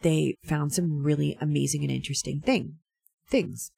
they 0.02 0.36
found 0.44 0.72
some 0.72 1.02
really 1.02 1.36
amazing 1.40 1.82
and 1.82 1.90
interesting 1.90 2.40
thing, 2.40 2.76
things. 3.28 3.70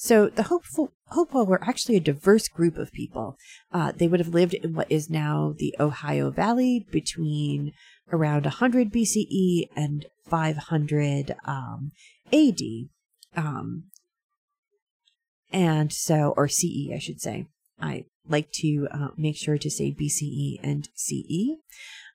So 0.00 0.28
the 0.28 0.44
Hopeful, 0.44 0.92
Hopewell 1.08 1.44
were 1.44 1.60
actually 1.60 1.96
a 1.96 2.00
diverse 2.00 2.46
group 2.46 2.78
of 2.78 2.92
people. 2.92 3.36
Uh, 3.72 3.90
they 3.90 4.06
would 4.06 4.20
have 4.20 4.32
lived 4.32 4.54
in 4.54 4.72
what 4.72 4.90
is 4.90 5.10
now 5.10 5.56
the 5.58 5.74
Ohio 5.80 6.30
Valley 6.30 6.86
between 6.92 7.72
around 8.12 8.44
100 8.44 8.92
BCE 8.92 9.68
and 9.74 10.06
500 10.30 11.34
um, 11.44 11.90
AD. 12.32 12.60
Um, 13.36 13.84
and 15.50 15.92
so, 15.92 16.32
or 16.36 16.46
CE, 16.46 16.92
I 16.94 17.00
should 17.00 17.20
say. 17.20 17.46
I 17.80 18.04
like 18.28 18.52
to 18.52 18.86
uh, 18.92 19.08
make 19.16 19.36
sure 19.36 19.58
to 19.58 19.70
say 19.70 19.92
BCE 19.92 20.60
and 20.62 20.88
CE. 20.94 21.58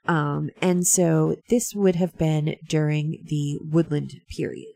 Um, 0.07 0.51
and 0.61 0.87
so 0.87 1.35
this 1.49 1.75
would 1.75 1.97
have 1.97 2.17
been 2.17 2.55
during 2.65 3.25
the 3.25 3.59
woodland 3.61 4.21
period. 4.29 4.75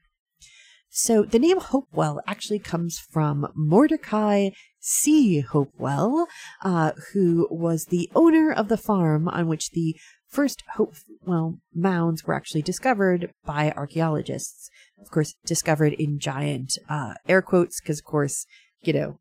So 0.97 1.21
the 1.21 1.37
name 1.37 1.59
Hopewell 1.59 2.23
actually 2.25 2.57
comes 2.57 2.97
from 2.97 3.51
Mordecai 3.53 4.49
C. 4.79 5.41
Hopewell, 5.41 6.25
uh, 6.63 6.93
who 7.13 7.47
was 7.51 7.85
the 7.85 8.09
owner 8.15 8.51
of 8.51 8.67
the 8.67 8.77
farm 8.77 9.27
on 9.27 9.47
which 9.47 9.69
the 9.69 9.95
first 10.27 10.63
Hopewell 10.73 11.59
mounds 11.71 12.25
were 12.25 12.33
actually 12.33 12.63
discovered 12.63 13.31
by 13.45 13.71
archaeologists. 13.77 14.71
Of 14.99 15.11
course, 15.11 15.35
discovered 15.45 15.93
in 15.93 16.17
giant 16.17 16.79
uh, 16.89 17.13
air 17.29 17.43
quotes, 17.43 17.79
because 17.79 17.99
of 17.99 18.05
course, 18.05 18.47
you 18.81 18.93
know, 18.93 19.19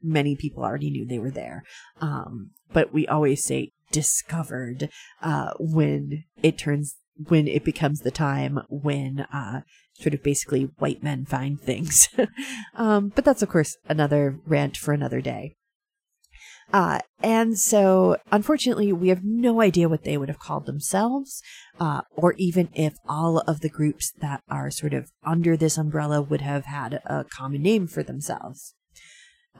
many 0.00 0.36
people 0.36 0.62
already 0.62 0.90
knew 0.90 1.04
they 1.04 1.18
were 1.18 1.32
there. 1.32 1.64
Um, 2.00 2.50
but 2.72 2.94
we 2.94 3.04
always 3.08 3.42
say 3.42 3.72
discovered 3.90 4.90
uh, 5.20 5.54
when 5.58 6.22
it 6.40 6.56
turns 6.56 6.94
when 7.16 7.48
it 7.48 7.64
becomes 7.64 8.00
the 8.00 8.10
time 8.10 8.60
when 8.68 9.26
uh, 9.32 9.62
sort 9.94 10.14
of 10.14 10.22
basically 10.22 10.70
white 10.78 11.02
men 11.02 11.24
find 11.24 11.60
things. 11.60 12.08
um, 12.74 13.12
but 13.14 13.24
that's, 13.24 13.42
of 13.42 13.48
course, 13.48 13.76
another 13.88 14.38
rant 14.46 14.76
for 14.76 14.92
another 14.92 15.20
day. 15.20 15.56
Uh, 16.72 16.98
and 17.22 17.58
so, 17.58 18.16
unfortunately, 18.32 18.92
we 18.92 19.08
have 19.08 19.22
no 19.22 19.60
idea 19.60 19.88
what 19.88 20.04
they 20.04 20.16
would 20.16 20.28
have 20.28 20.38
called 20.38 20.66
themselves, 20.66 21.42
uh, 21.78 22.00
or 22.16 22.34
even 22.38 22.68
if 22.74 22.94
all 23.08 23.38
of 23.40 23.60
the 23.60 23.68
groups 23.68 24.12
that 24.20 24.42
are 24.48 24.70
sort 24.70 24.94
of 24.94 25.12
under 25.22 25.56
this 25.56 25.76
umbrella 25.76 26.22
would 26.22 26.40
have 26.40 26.64
had 26.64 26.94
a 27.04 27.24
common 27.24 27.62
name 27.62 27.86
for 27.86 28.02
themselves. 28.02 28.74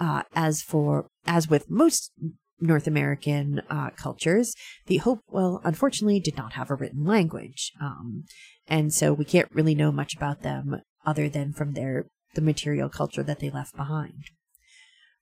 Uh, 0.00 0.22
as 0.34 0.60
for, 0.60 1.06
as 1.24 1.48
with 1.48 1.70
most 1.70 2.10
North 2.60 2.86
American 2.86 3.60
uh, 3.68 3.90
cultures, 3.90 4.54
the 4.86 4.98
Hopewell 4.98 5.60
unfortunately 5.64 6.20
did 6.20 6.36
not 6.36 6.52
have 6.54 6.70
a 6.70 6.74
written 6.74 7.04
language, 7.04 7.72
um, 7.80 8.24
and 8.66 8.92
so 8.92 9.12
we 9.12 9.24
can't 9.24 9.52
really 9.52 9.74
know 9.74 9.92
much 9.92 10.14
about 10.16 10.42
them 10.42 10.80
other 11.04 11.28
than 11.28 11.52
from 11.52 11.72
their 11.72 12.06
the 12.34 12.40
material 12.40 12.88
culture 12.88 13.22
that 13.22 13.38
they 13.38 13.50
left 13.50 13.76
behind. 13.76 14.24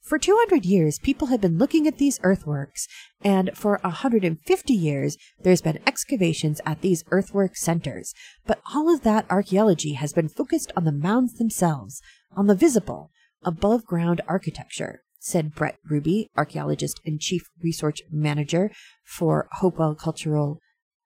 For 0.00 0.18
200 0.18 0.64
years, 0.64 0.98
people 0.98 1.28
have 1.28 1.40
been 1.40 1.58
looking 1.58 1.86
at 1.86 1.98
these 1.98 2.18
earthworks, 2.24 2.88
and 3.22 3.50
for 3.54 3.78
150 3.82 4.72
years, 4.72 5.16
there's 5.40 5.62
been 5.62 5.78
excavations 5.86 6.60
at 6.66 6.80
these 6.80 7.04
earthwork 7.12 7.56
centers. 7.56 8.12
But 8.44 8.60
all 8.74 8.92
of 8.92 9.02
that 9.02 9.26
archaeology 9.30 9.92
has 9.92 10.12
been 10.12 10.28
focused 10.28 10.72
on 10.76 10.84
the 10.84 10.92
mounds 10.92 11.34
themselves, 11.34 12.02
on 12.36 12.48
the 12.48 12.56
visible, 12.56 13.12
above 13.44 13.84
ground 13.84 14.20
architecture 14.26 15.02
said 15.22 15.54
Bret 15.54 15.78
Ruby, 15.88 16.28
archaeologist 16.36 17.00
and 17.06 17.20
chief 17.20 17.48
research 17.62 18.02
manager 18.10 18.72
for 19.04 19.48
Hopewell 19.52 19.94
Cultural 19.94 20.58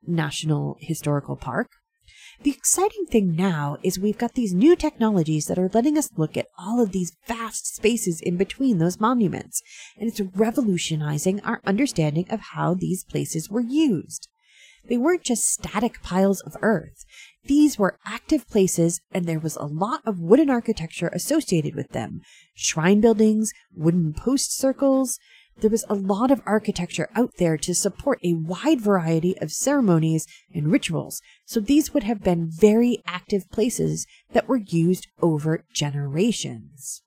National 0.06 0.78
Historical 0.80 1.36
Park. 1.36 1.68
The 2.42 2.50
exciting 2.50 3.04
thing 3.06 3.36
now 3.36 3.76
is 3.82 3.98
we've 3.98 4.16
got 4.16 4.32
these 4.32 4.54
new 4.54 4.74
technologies 4.74 5.46
that 5.46 5.58
are 5.58 5.70
letting 5.72 5.98
us 5.98 6.10
look 6.16 6.36
at 6.36 6.48
all 6.58 6.80
of 6.80 6.92
these 6.92 7.14
vast 7.26 7.74
spaces 7.74 8.20
in 8.22 8.38
between 8.38 8.78
those 8.78 9.00
monuments, 9.00 9.62
and 9.98 10.08
it's 10.08 10.20
revolutionizing 10.20 11.40
our 11.40 11.60
understanding 11.66 12.26
of 12.30 12.40
how 12.52 12.72
these 12.72 13.04
places 13.04 13.50
were 13.50 13.60
used. 13.60 14.28
They 14.88 14.96
weren't 14.96 15.24
just 15.24 15.50
static 15.50 16.00
piles 16.02 16.40
of 16.40 16.56
earth. 16.62 17.04
These 17.46 17.78
were 17.78 17.98
active 18.04 18.48
places, 18.48 19.00
and 19.12 19.24
there 19.24 19.38
was 19.38 19.56
a 19.56 19.66
lot 19.66 20.02
of 20.04 20.20
wooden 20.20 20.50
architecture 20.50 21.08
associated 21.12 21.74
with 21.74 21.90
them 21.90 22.20
shrine 22.54 23.00
buildings, 23.00 23.52
wooden 23.74 24.14
post 24.14 24.56
circles. 24.56 25.18
There 25.58 25.70
was 25.70 25.84
a 25.88 25.94
lot 25.94 26.30
of 26.30 26.42
architecture 26.44 27.08
out 27.14 27.32
there 27.38 27.56
to 27.56 27.74
support 27.74 28.18
a 28.22 28.34
wide 28.34 28.80
variety 28.80 29.38
of 29.38 29.52
ceremonies 29.52 30.26
and 30.52 30.70
rituals, 30.70 31.22
so 31.44 31.60
these 31.60 31.94
would 31.94 32.02
have 32.02 32.22
been 32.22 32.50
very 32.50 33.02
active 33.06 33.48
places 33.50 34.06
that 34.32 34.48
were 34.48 34.60
used 34.66 35.06
over 35.22 35.64
generations. 35.72 37.02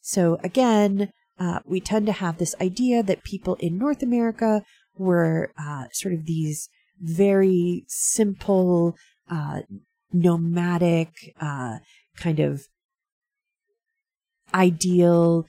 So, 0.00 0.38
again, 0.42 1.12
uh, 1.38 1.60
we 1.64 1.80
tend 1.80 2.06
to 2.06 2.12
have 2.12 2.38
this 2.38 2.54
idea 2.60 3.02
that 3.02 3.22
people 3.22 3.54
in 3.56 3.78
North 3.78 4.02
America 4.02 4.64
were 4.96 5.52
uh, 5.58 5.84
sort 5.92 6.14
of 6.14 6.26
these 6.26 6.68
very 7.00 7.84
simple, 7.88 8.96
uh, 9.32 9.62
nomadic, 10.12 11.34
uh, 11.40 11.78
kind 12.16 12.38
of 12.38 12.66
ideal, 14.54 15.46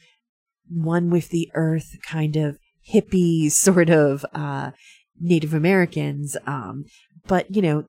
one 0.69 1.09
with 1.09 1.29
the 1.29 1.51
earth 1.53 1.97
kind 2.07 2.36
of 2.38 2.57
hippie 2.93 3.51
sort 3.67 3.89
of, 3.89 4.25
uh, 4.34 4.71
Native 5.19 5.53
Americans. 5.53 6.36
Um, 6.47 6.86
but, 7.27 7.53
you 7.53 7.61
know, 7.61 7.86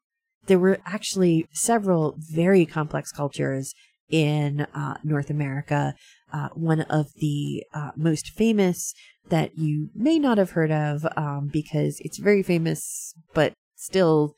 there 0.47 0.59
were 0.59 0.79
actually 0.85 1.47
several 1.53 2.17
very 2.19 2.67
complex 2.67 3.11
cultures 3.13 3.75
in 4.11 4.67
uh, 4.75 4.99
North 5.03 5.31
America. 5.31 5.95
Uh, 6.33 6.49
one 6.55 6.83
of 6.83 7.07
the 7.17 7.65
uh, 7.73 7.93
most 7.97 8.31
famous 8.31 8.95
that 9.31 9.57
you 9.57 9.89
may 9.95 10.19
not 10.19 10.37
have 10.37 10.51
heard 10.51 10.71
of 10.71 11.07
um, 11.17 11.49
because 11.51 11.99
it's 12.01 12.19
very 12.19 12.43
famous, 12.43 13.15
but 13.33 13.55
still, 13.75 14.35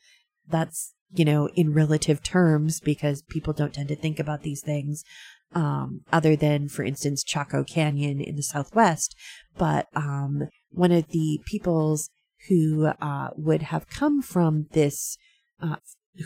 that's 0.47 0.93
you 1.13 1.25
know 1.25 1.49
in 1.55 1.73
relative 1.73 2.21
terms 2.23 2.79
because 2.79 3.21
people 3.23 3.53
don't 3.53 3.73
tend 3.73 3.89
to 3.89 3.95
think 3.95 4.19
about 4.19 4.43
these 4.43 4.61
things. 4.61 5.03
Um, 5.53 6.01
other 6.11 6.35
than, 6.35 6.67
for 6.67 6.83
instance, 6.83 7.23
Chaco 7.23 7.63
Canyon 7.63 8.19
in 8.19 8.35
the 8.35 8.43
Southwest, 8.43 9.15
but 9.57 9.87
um, 9.95 10.49
one 10.71 10.91
of 10.91 11.07
the 11.07 11.39
peoples 11.45 12.09
who 12.49 12.87
uh, 12.87 13.29
would 13.37 13.61
have 13.63 13.87
come 13.87 14.21
from 14.21 14.67
this 14.73 15.17
uh, 15.61 15.77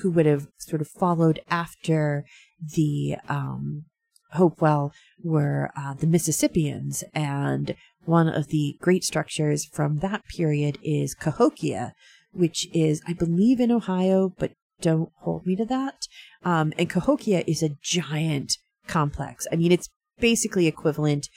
who 0.02 0.10
would 0.12 0.26
have 0.26 0.48
sort 0.58 0.82
of 0.82 0.88
followed 0.88 1.40
after 1.50 2.26
the 2.76 3.18
um, 3.30 3.86
Hopewell 4.32 4.94
were 5.24 5.70
uh, 5.76 5.94
the 5.94 6.08
Mississippians, 6.08 7.04
and 7.14 7.76
one 8.06 8.28
of 8.28 8.48
the 8.48 8.78
great 8.80 9.04
structures 9.04 9.66
from 9.66 10.00
that 10.00 10.26
period 10.26 10.78
is 10.84 11.14
Cahokia, 11.14 11.94
which 12.32 12.68
is, 12.74 13.02
I 13.08 13.14
believe, 13.14 13.60
in 13.60 13.72
Ohio, 13.72 14.34
but 14.38 14.54
don't 14.82 15.12
hold 15.20 15.46
me 15.46 15.56
to 15.56 15.66
that. 15.66 16.08
Um, 16.44 16.74
and 16.78 16.90
Cahokia 16.90 17.44
is 17.48 17.64
a 17.64 17.78
giant 17.82 18.58
complex. 18.88 19.48
I 19.52 19.56
mean, 19.56 19.72
it's 19.72 19.90
basically 20.20 20.68
equivalent 20.68 21.28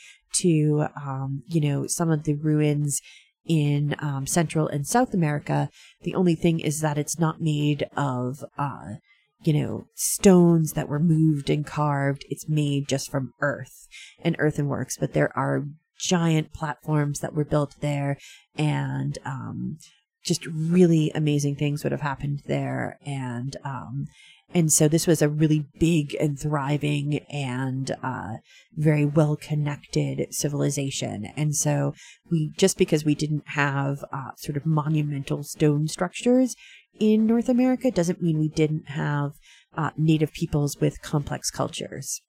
to, 0.41 0.87
um, 0.97 1.43
you 1.47 1.61
know, 1.61 1.87
some 1.87 2.11
of 2.11 2.25
the 2.25 2.35
ruins 2.35 3.01
in 3.47 3.95
um, 3.99 4.27
Central 4.27 4.69
and 4.69 4.87
South 4.87 5.15
America. 5.15 5.69
The 6.03 6.15
only 6.15 6.35
thing 6.35 6.61
is 6.61 6.81
that 6.81 6.99
it's 6.99 7.19
not 7.19 7.41
made 7.41 7.87
of, 7.97 8.45
uh, 8.59 8.95
you 9.43 9.53
know, 9.53 9.87
stones 9.95 10.73
that 10.73 10.89
were 10.89 10.99
moved 10.99 11.51
and 11.51 11.67
carved. 11.67 12.25
It's 12.31 12.49
made 12.49 12.89
just 12.89 13.11
from 13.11 13.33
earth 13.41 13.87
and 14.21 14.39
earthenworks, 14.39 14.99
but 14.99 15.13
there 15.13 15.37
are 15.37 15.67
giant 15.99 16.53
platforms 16.53 17.21
that 17.21 17.35
were 17.35 17.45
built 17.45 17.77
there 17.81 18.19
and, 18.57 19.19
um, 19.25 19.79
just 20.25 20.47
really 20.47 21.11
amazing 21.15 21.57
things 21.57 21.83
would 21.83 21.93
have 21.93 22.01
happened 22.01 22.43
there. 22.47 22.99
And, 23.05 23.57
um, 23.65 24.07
and 24.53 24.73
so 24.73 24.89
this 24.89 25.07
was 25.07 25.21
a 25.21 25.29
really 25.29 25.67
big 25.79 26.17
and 26.21 26.39
thriving 26.39 27.21
and 27.31 27.95
uh, 28.03 28.35
very 28.75 29.05
well 29.05 29.37
connected 29.37 30.27
civilization. 30.31 31.27
And 31.37 31.55
so 31.55 31.95
we, 32.31 32.53
just 32.57 32.79
because 32.79 33.05
we 33.05 33.15
didn't 33.15 33.49
have 33.49 34.05
uh, 34.13 34.31
sort 34.37 34.57
of 34.57 34.65
monumental 34.65 35.43
stone 35.43 35.89
structures 35.89 36.57
in 36.99 37.27
North 37.27 37.49
America 37.49 37.91
doesn't 37.91 38.23
mean 38.23 38.39
we 38.39 38.49
didn't 38.49 38.91
have 38.91 39.33
uh, 39.77 39.91
native 39.97 40.33
peoples 40.33 40.77
with 40.81 41.03
complex 41.03 41.51
cultures. 41.51 42.23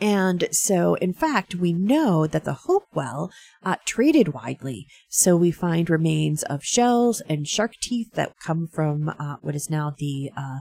And 0.00 0.48
so, 0.52 0.94
in 0.96 1.14
fact, 1.14 1.54
we 1.54 1.72
know 1.72 2.26
that 2.26 2.44
the 2.44 2.52
Hopewell 2.52 3.30
uh, 3.64 3.76
traded 3.86 4.28
widely. 4.28 4.86
So 5.08 5.36
we 5.36 5.50
find 5.50 5.88
remains 5.88 6.42
of 6.42 6.62
shells 6.62 7.22
and 7.22 7.48
shark 7.48 7.72
teeth 7.80 8.12
that 8.14 8.38
come 8.38 8.68
from 8.70 9.08
uh, 9.08 9.36
what 9.40 9.54
is 9.54 9.70
now 9.70 9.94
the 9.96 10.30
uh, 10.36 10.58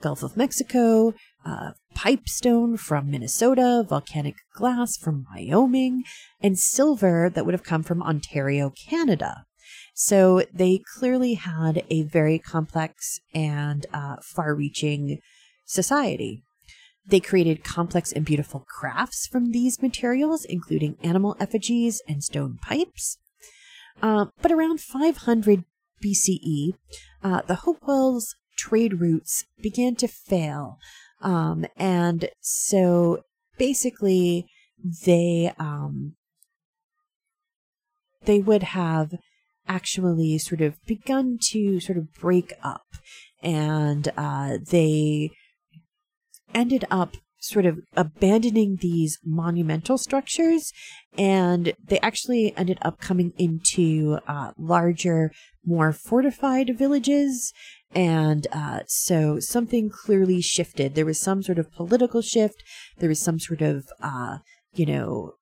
Gulf 0.00 0.22
of 0.22 0.36
Mexico, 0.36 1.14
uh, 1.44 1.72
pipestone 1.94 2.76
from 2.76 3.10
Minnesota, 3.10 3.84
volcanic 3.88 4.36
glass 4.54 4.96
from 4.96 5.24
Wyoming, 5.34 6.04
and 6.40 6.58
silver 6.58 7.30
that 7.30 7.44
would 7.44 7.54
have 7.54 7.64
come 7.64 7.82
from 7.82 8.02
Ontario, 8.02 8.70
Canada. 8.70 9.46
So 9.94 10.42
they 10.52 10.82
clearly 10.98 11.34
had 11.34 11.82
a 11.88 12.02
very 12.02 12.38
complex 12.38 13.18
and 13.34 13.86
uh, 13.92 14.16
far 14.22 14.54
reaching 14.54 15.20
society. 15.64 16.44
They 17.08 17.20
created 17.20 17.62
complex 17.62 18.12
and 18.12 18.24
beautiful 18.24 18.64
crafts 18.68 19.26
from 19.26 19.52
these 19.52 19.80
materials, 19.80 20.44
including 20.44 20.96
animal 21.02 21.36
effigies 21.38 22.02
and 22.08 22.22
stone 22.22 22.58
pipes. 22.60 23.18
Uh, 24.02 24.26
but 24.42 24.50
around 24.50 24.80
500 24.80 25.64
BCE, 26.02 26.72
uh, 27.22 27.42
the 27.46 27.56
Hopewells' 27.56 28.34
trade 28.58 29.00
routes 29.00 29.44
began 29.62 29.94
to 29.96 30.08
fail. 30.08 30.78
Um, 31.20 31.66
and 31.76 32.28
so 32.40 33.22
basically, 33.56 34.46
they 35.06 35.52
um, 35.58 36.14
they 38.24 38.40
would 38.40 38.62
have 38.62 39.14
actually 39.68 40.38
sort 40.38 40.60
of 40.60 40.84
begun 40.86 41.38
to 41.40 41.80
sort 41.80 41.98
of 41.98 42.12
break 42.14 42.52
up, 42.62 42.86
and 43.42 44.12
uh, 44.16 44.58
they 44.70 45.30
ended 46.54 46.84
up 46.90 47.16
sort 47.38 47.66
of 47.66 47.78
abandoning 47.96 48.78
these 48.80 49.18
monumental 49.24 49.98
structures 49.98 50.72
and 51.16 51.74
they 51.86 52.00
actually 52.00 52.56
ended 52.56 52.78
up 52.82 52.98
coming 52.98 53.32
into 53.38 54.18
uh, 54.26 54.52
larger 54.58 55.30
more 55.64 55.92
fortified 55.92 56.76
villages. 56.78 57.52
And 57.94 58.46
uh, 58.52 58.80
so 58.86 59.38
something 59.40 59.90
clearly 59.90 60.40
shifted. 60.40 60.94
There 60.94 61.06
was 61.06 61.20
some 61.20 61.42
sort 61.42 61.58
of 61.58 61.72
political 61.72 62.20
shift. 62.20 62.62
There 62.98 63.08
was 63.08 63.20
some 63.20 63.38
sort 63.38 63.62
of 63.62 63.86
uh, 64.00 64.38
you 64.74 64.86
know 64.86 65.32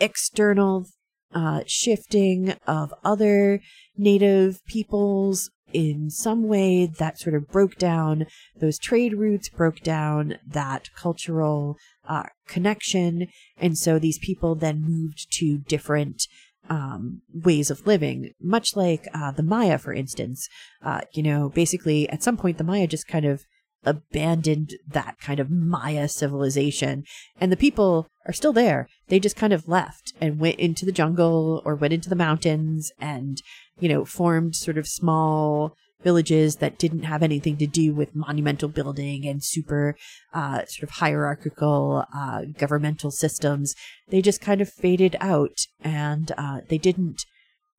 external 0.00 0.86
uh, 1.34 1.62
shifting 1.66 2.54
of 2.66 2.94
other 3.04 3.60
native 3.96 4.64
peoples 4.66 5.50
in 5.72 6.10
some 6.10 6.48
way 6.48 6.86
that 6.86 7.18
sort 7.18 7.34
of 7.34 7.48
broke 7.48 7.76
down 7.76 8.26
those 8.60 8.78
trade 8.78 9.14
routes, 9.14 9.48
broke 9.48 9.80
down 9.80 10.38
that 10.46 10.90
cultural 10.94 11.76
uh, 12.08 12.24
connection. 12.46 13.28
And 13.56 13.76
so 13.76 13.98
these 13.98 14.18
people 14.18 14.54
then 14.54 14.82
moved 14.82 15.26
to 15.38 15.58
different 15.58 16.26
um, 16.68 17.22
ways 17.32 17.70
of 17.70 17.86
living, 17.86 18.32
much 18.40 18.76
like 18.76 19.06
uh, 19.14 19.30
the 19.30 19.42
Maya, 19.42 19.78
for 19.78 19.92
instance. 19.92 20.48
Uh, 20.82 21.00
you 21.14 21.22
know, 21.22 21.48
basically, 21.48 22.08
at 22.08 22.22
some 22.22 22.36
point, 22.36 22.58
the 22.58 22.64
Maya 22.64 22.86
just 22.86 23.06
kind 23.08 23.24
of 23.24 23.44
abandoned 23.84 24.74
that 24.86 25.18
kind 25.20 25.40
of 25.40 25.50
Maya 25.50 26.08
civilization. 26.08 27.04
And 27.40 27.50
the 27.52 27.56
people 27.56 28.08
are 28.26 28.32
still 28.32 28.52
there. 28.52 28.88
They 29.08 29.20
just 29.20 29.36
kind 29.36 29.52
of 29.52 29.68
left 29.68 30.12
and 30.20 30.38
went 30.38 30.58
into 30.58 30.84
the 30.84 30.92
jungle 30.92 31.62
or 31.64 31.74
went 31.74 31.94
into 31.94 32.08
the 32.08 32.16
mountains 32.16 32.92
and, 33.00 33.40
you 33.78 33.88
know, 33.88 34.04
formed 34.04 34.56
sort 34.56 34.78
of 34.78 34.86
small 34.86 35.74
villages 36.02 36.56
that 36.56 36.78
didn't 36.78 37.02
have 37.02 37.22
anything 37.22 37.56
to 37.56 37.66
do 37.66 37.92
with 37.92 38.14
monumental 38.14 38.68
building 38.68 39.26
and 39.26 39.42
super 39.42 39.96
uh, 40.32 40.64
sort 40.66 40.84
of 40.84 40.90
hierarchical 40.90 42.04
uh, 42.14 42.42
governmental 42.56 43.10
systems. 43.10 43.74
They 44.08 44.22
just 44.22 44.40
kind 44.40 44.60
of 44.60 44.68
faded 44.68 45.16
out 45.20 45.58
and 45.82 46.30
uh, 46.38 46.60
they 46.68 46.78
didn't, 46.78 47.24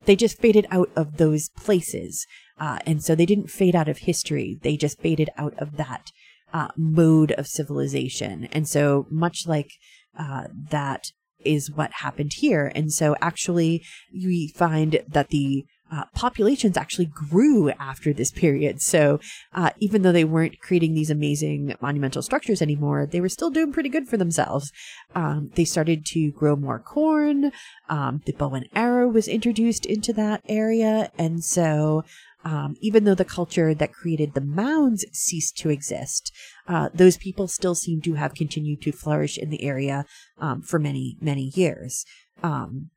they 0.04 0.16
just 0.16 0.38
faded 0.38 0.66
out 0.70 0.90
of 0.94 1.16
those 1.16 1.48
places. 1.56 2.26
Uh, 2.60 2.78
and 2.86 3.02
so 3.02 3.14
they 3.14 3.26
didn't 3.26 3.50
fade 3.50 3.74
out 3.74 3.88
of 3.88 3.98
history. 3.98 4.58
They 4.62 4.76
just 4.76 5.00
faded 5.00 5.30
out 5.36 5.54
of 5.58 5.76
that 5.78 6.12
uh, 6.52 6.68
mode 6.76 7.32
of 7.32 7.46
civilization. 7.46 8.48
And 8.52 8.68
so 8.68 9.06
much 9.10 9.46
like 9.46 9.72
uh, 10.18 10.44
that 10.70 11.12
is 11.44 11.70
what 11.70 11.90
happened 11.94 12.32
here. 12.36 12.70
And 12.74 12.92
so 12.92 13.16
actually 13.20 13.82
we 14.12 14.52
find 14.54 15.00
that 15.08 15.30
the 15.30 15.64
uh, 15.92 16.04
populations 16.14 16.76
actually 16.76 17.06
grew 17.06 17.70
after 17.70 18.12
this 18.12 18.30
period. 18.30 18.80
So 18.80 19.18
uh, 19.52 19.70
even 19.80 20.02
though 20.02 20.12
they 20.12 20.24
weren't 20.24 20.60
creating 20.60 20.94
these 20.94 21.10
amazing 21.10 21.74
monumental 21.80 22.22
structures 22.22 22.62
anymore, 22.62 23.06
they 23.06 23.20
were 23.20 23.28
still 23.28 23.50
doing 23.50 23.72
pretty 23.72 23.88
good 23.88 24.06
for 24.06 24.16
themselves. 24.16 24.70
Um, 25.14 25.50
they 25.54 25.64
started 25.64 26.06
to 26.06 26.30
grow 26.30 26.54
more 26.54 26.78
corn. 26.78 27.50
Um, 27.88 28.20
the 28.24 28.32
bow 28.32 28.54
and 28.54 28.68
arrow 28.74 29.08
was 29.08 29.26
introduced 29.26 29.84
into 29.84 30.12
that 30.12 30.42
area, 30.48 31.10
and 31.18 31.42
so 31.42 32.04
um, 32.44 32.76
even 32.80 33.04
though 33.04 33.14
the 33.14 33.24
culture 33.24 33.74
that 33.74 33.92
created 33.92 34.34
the 34.34 34.40
mounds 34.40 35.04
ceased 35.12 35.56
to 35.58 35.70
exist, 35.70 36.32
uh, 36.66 36.88
those 36.94 37.16
people 37.16 37.48
still 37.48 37.74
seem 37.74 38.00
to 38.02 38.14
have 38.14 38.34
continued 38.34 38.82
to 38.82 38.92
flourish 38.92 39.36
in 39.36 39.50
the 39.50 39.62
area 39.62 40.06
um, 40.38 40.62
for 40.62 40.78
many, 40.78 41.16
many 41.20 41.52
years. 41.54 42.04
Um, 42.42 42.90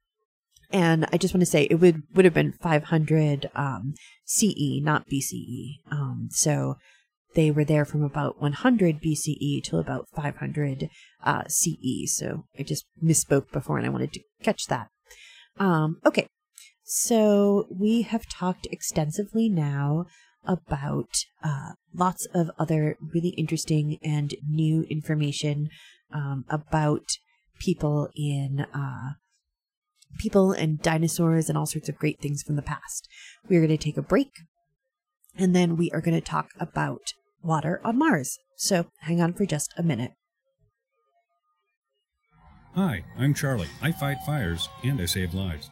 and 0.72 1.06
I 1.12 1.18
just 1.18 1.34
want 1.34 1.42
to 1.42 1.50
say 1.50 1.68
it 1.70 1.76
would 1.76 2.04
would 2.16 2.26
have 2.26 2.34
been 2.34 2.54
500 2.54 3.52
um, 3.54 3.94
CE, 4.26 4.82
not 4.82 5.08
BCE. 5.08 5.76
Um, 5.92 6.30
so 6.32 6.78
they 7.36 7.52
were 7.52 7.64
there 7.64 7.86
from 7.86 8.04
about 8.04 8.42
100 8.42 9.02
BCE 9.02 9.64
till 9.64 9.80
about 9.80 10.08
500 10.16 10.90
uh, 11.24 11.44
CE. 11.48 12.06
So 12.08 12.46
I 12.58 12.64
just 12.64 12.86
misspoke 13.04 13.52
before, 13.52 13.78
and 13.78 13.86
I 13.86 13.92
wanted 13.92 14.14
to 14.14 14.22
catch 14.42 14.66
that. 14.68 14.88
Um, 15.60 15.98
okay, 16.06 16.28
so 16.96 17.66
we 17.72 18.04
have 18.04 18.30
talked 18.30 18.68
extensively 18.70 19.50
now 19.50 20.06
about 20.46 21.26
uh, 21.44 21.72
lots 21.92 22.28
of 22.36 22.52
other 22.60 22.98
really 23.16 23.30
interesting 23.30 23.98
and 24.04 24.36
new 24.48 24.84
information 24.92 25.70
um, 26.14 26.46
about 26.52 27.02
people 27.58 28.10
in 28.16 28.68
uh, 28.76 29.14
people 30.20 30.52
and 30.52 30.84
dinosaurs 30.84 31.50
and 31.50 31.58
all 31.58 31.66
sorts 31.66 31.90
of 31.90 31.98
great 31.98 32.22
things 32.22 32.44
from 32.44 32.58
the 32.58 32.62
past. 32.62 33.10
We 33.50 33.58
are 33.58 33.66
going 33.66 33.76
to 33.76 33.84
take 33.84 33.98
a 33.98 34.04
break 34.04 34.30
and 35.36 35.56
then 35.56 35.76
we 35.76 35.90
are 35.90 36.02
going 36.02 36.14
to 36.14 36.22
talk 36.22 36.50
about 36.60 37.14
water 37.42 37.82
on 37.84 37.98
Mars. 37.98 38.38
So 38.56 38.86
hang 39.00 39.20
on 39.20 39.34
for 39.34 39.48
just 39.48 39.74
a 39.78 39.82
minute. 39.82 40.12
Hi, 42.76 43.04
I'm 43.18 43.34
Charlie. 43.34 43.70
I 43.82 43.92
fight 43.92 44.18
fires 44.28 44.70
and 44.84 45.02
I 45.02 45.06
save 45.06 45.34
lives. 45.34 45.72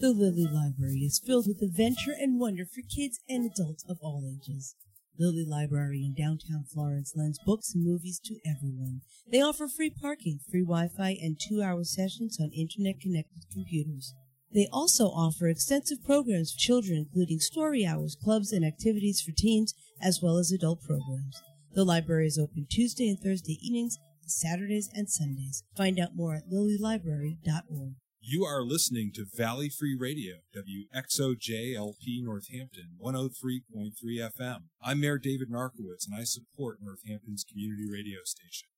The 0.00 0.14
Lilly 0.14 0.46
Library 0.50 1.00
is 1.00 1.20
filled 1.22 1.46
with 1.46 1.60
adventure 1.60 2.16
and 2.18 2.40
wonder 2.40 2.64
for 2.64 2.80
kids 2.80 3.20
and 3.28 3.44
adults 3.44 3.84
of 3.86 3.98
all 4.00 4.24
ages. 4.24 4.74
Lilly 5.18 5.44
Library 5.46 6.02
in 6.02 6.14
downtown 6.14 6.64
Florence 6.72 7.12
lends 7.14 7.38
books 7.44 7.74
and 7.74 7.84
movies 7.84 8.18
to 8.24 8.38
everyone. 8.48 9.02
They 9.30 9.42
offer 9.42 9.68
free 9.68 9.90
parking, 9.90 10.40
free 10.50 10.62
Wi-Fi, 10.62 11.18
and 11.20 11.38
two-hour 11.38 11.84
sessions 11.84 12.38
on 12.40 12.50
internet-connected 12.56 13.44
computers. 13.52 14.14
They 14.54 14.66
also 14.72 15.08
offer 15.08 15.48
extensive 15.48 16.02
programs 16.02 16.52
for 16.52 16.58
children, 16.58 16.96
including 17.06 17.40
story 17.40 17.84
hours, 17.84 18.16
clubs, 18.24 18.52
and 18.52 18.64
activities 18.64 19.20
for 19.20 19.32
teens, 19.36 19.74
as 20.00 20.20
well 20.22 20.38
as 20.38 20.50
adult 20.50 20.80
programs. 20.80 21.42
The 21.74 21.84
library 21.84 22.26
is 22.26 22.38
open 22.38 22.66
Tuesday 22.70 23.10
and 23.10 23.20
Thursday 23.20 23.58
evenings, 23.60 23.98
Saturdays 24.24 24.88
and 24.94 25.10
Sundays. 25.10 25.62
Find 25.76 26.00
out 26.00 26.16
more 26.16 26.36
at 26.36 26.48
lillylibrary.org. 26.50 27.96
You 28.22 28.44
are 28.44 28.62
listening 28.62 29.12
to 29.14 29.24
Valley 29.34 29.70
Free 29.70 29.96
Radio, 29.98 30.40
WXOJLP 30.54 32.22
Northampton, 32.22 32.90
103.3 33.02 33.92
FM. 34.04 34.56
I'm 34.82 35.00
Mayor 35.00 35.16
David 35.16 35.50
Narkewicz, 35.50 36.06
and 36.06 36.14
I 36.14 36.24
support 36.24 36.80
Northampton's 36.82 37.44
community 37.50 37.86
radio 37.90 38.18
station. 38.24 38.68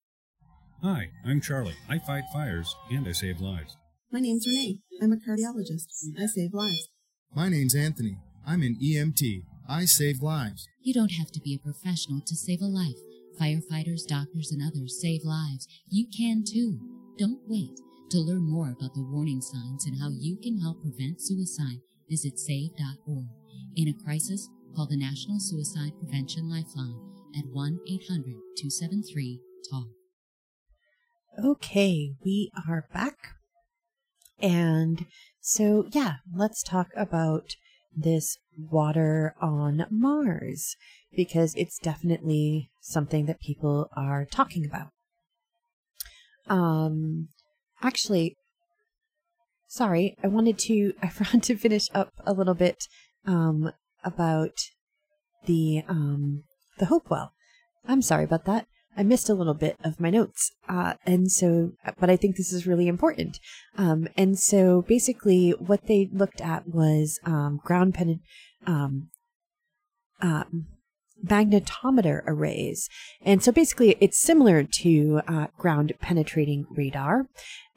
Hi, 0.81 1.11
I'm 1.27 1.41
Charlie. 1.41 1.75
I 1.89 1.99
fight 1.99 2.23
fires 2.33 2.77
and 2.89 3.09
I 3.09 3.11
save 3.11 3.41
lives. 3.41 3.77
My 4.13 4.21
name's 4.21 4.47
Renee. 4.47 4.79
I'm 5.03 5.13
a 5.13 5.17
cardiologist. 5.17 5.89
I 6.17 6.27
save 6.27 6.55
lives. 6.55 6.89
My 7.35 7.49
name's 7.49 7.75
Anthony. 7.75 8.19
I'm 8.47 8.63
an 8.63 8.79
EMT. 8.81 9.43
I 9.69 9.87
save 9.87 10.23
lives. 10.23 10.69
You 10.81 10.95
don't 10.95 11.13
have 11.19 11.33
to 11.33 11.41
be 11.41 11.57
a 11.57 11.59
professional 11.59 12.21
to 12.27 12.37
save 12.37 12.61
a 12.61 12.67
life. 12.67 12.95
Firefighters, 13.41 14.07
doctors, 14.07 14.53
and 14.53 14.63
others 14.65 15.01
save 15.01 15.25
lives. 15.25 15.67
You 15.89 16.07
can 16.17 16.45
too. 16.47 16.79
Don't 17.19 17.41
wait. 17.49 17.81
To 18.13 18.19
learn 18.19 18.47
more 18.47 18.69
about 18.69 18.93
the 18.93 19.03
warning 19.03 19.41
signs 19.41 19.87
and 19.87 19.99
how 19.99 20.11
you 20.11 20.37
can 20.37 20.61
help 20.61 20.83
prevent 20.83 21.23
suicide, 21.23 21.81
visit 22.11 22.39
save.org. 22.39 23.25
In 23.75 23.89
a 23.89 24.05
crisis, 24.05 24.51
call 24.77 24.87
the 24.87 24.99
National 24.99 25.41
Suicide 25.41 25.93
Prevention 25.99 26.51
Lifeline 26.51 27.01
at 27.39 27.47
1 27.51 27.79
800 27.89 28.35
273 28.59 29.41
TALK. 29.71 29.87
Okay, 31.43 32.13
we 32.23 32.51
are 32.69 32.87
back. 32.93 33.17
And 34.39 35.07
so, 35.41 35.87
yeah, 35.93 36.17
let's 36.37 36.63
talk 36.63 36.89
about 36.95 37.57
this 37.97 38.37
water 38.59 39.35
on 39.41 39.87
Mars 39.91 40.77
because 41.17 41.55
it's 41.55 41.79
definitely 41.79 42.69
something 42.83 43.25
that 43.25 43.41
people 43.41 43.89
are 43.97 44.27
talking 44.27 44.67
about. 44.67 44.89
Um, 46.47 47.29
actually, 47.83 48.37
sorry, 49.69 50.17
I 50.23 50.29
wanted 50.29 50.59
to, 50.61 50.95
I 51.03 51.09
forgot 51.09 51.43
to 51.45 51.57
finish 51.57 51.89
up 51.95 52.13
a 52.27 52.33
little 52.33 52.55
bit, 52.55 52.85
um, 53.27 53.73
about 54.05 54.59
the, 55.47 55.83
um, 55.89 56.45
the 56.79 56.87
Hopewell. 56.87 57.33
I'm 57.87 58.03
sorry 58.03 58.25
about 58.25 58.45
that. 58.47 58.67
I 58.97 59.03
missed 59.03 59.31
a 59.31 59.35
little 59.35 59.55
bit 59.55 59.77
of 59.83 60.01
my 60.01 60.11
notes. 60.11 60.53
Uh, 60.69 60.95
and 61.07 61.31
so, 61.31 61.73
but 61.99 62.11
I 62.11 62.17
think 62.17 62.37
this 62.37 62.53
is 62.53 62.67
really 62.67 62.89
important. 62.89 63.39
Um, 63.79 64.07
and 64.17 64.39
so 64.39 64.83
basically 64.83 65.51
what 65.51 65.87
they 65.87 66.11
looked 66.13 66.41
at 66.41 66.69
was, 66.69 67.19
um, 67.25 67.61
ground 67.65 67.97
um, 68.67 69.09
um, 70.21 70.67
magnetometer 71.25 72.23
arrays. 72.27 72.89
And 73.23 73.43
so 73.43 73.53
basically 73.53 73.97
it's 74.01 74.21
similar 74.21 74.65
to, 74.81 75.21
uh, 75.29 75.47
ground 75.57 75.93
penetrating 76.01 76.67
radar. 76.71 77.27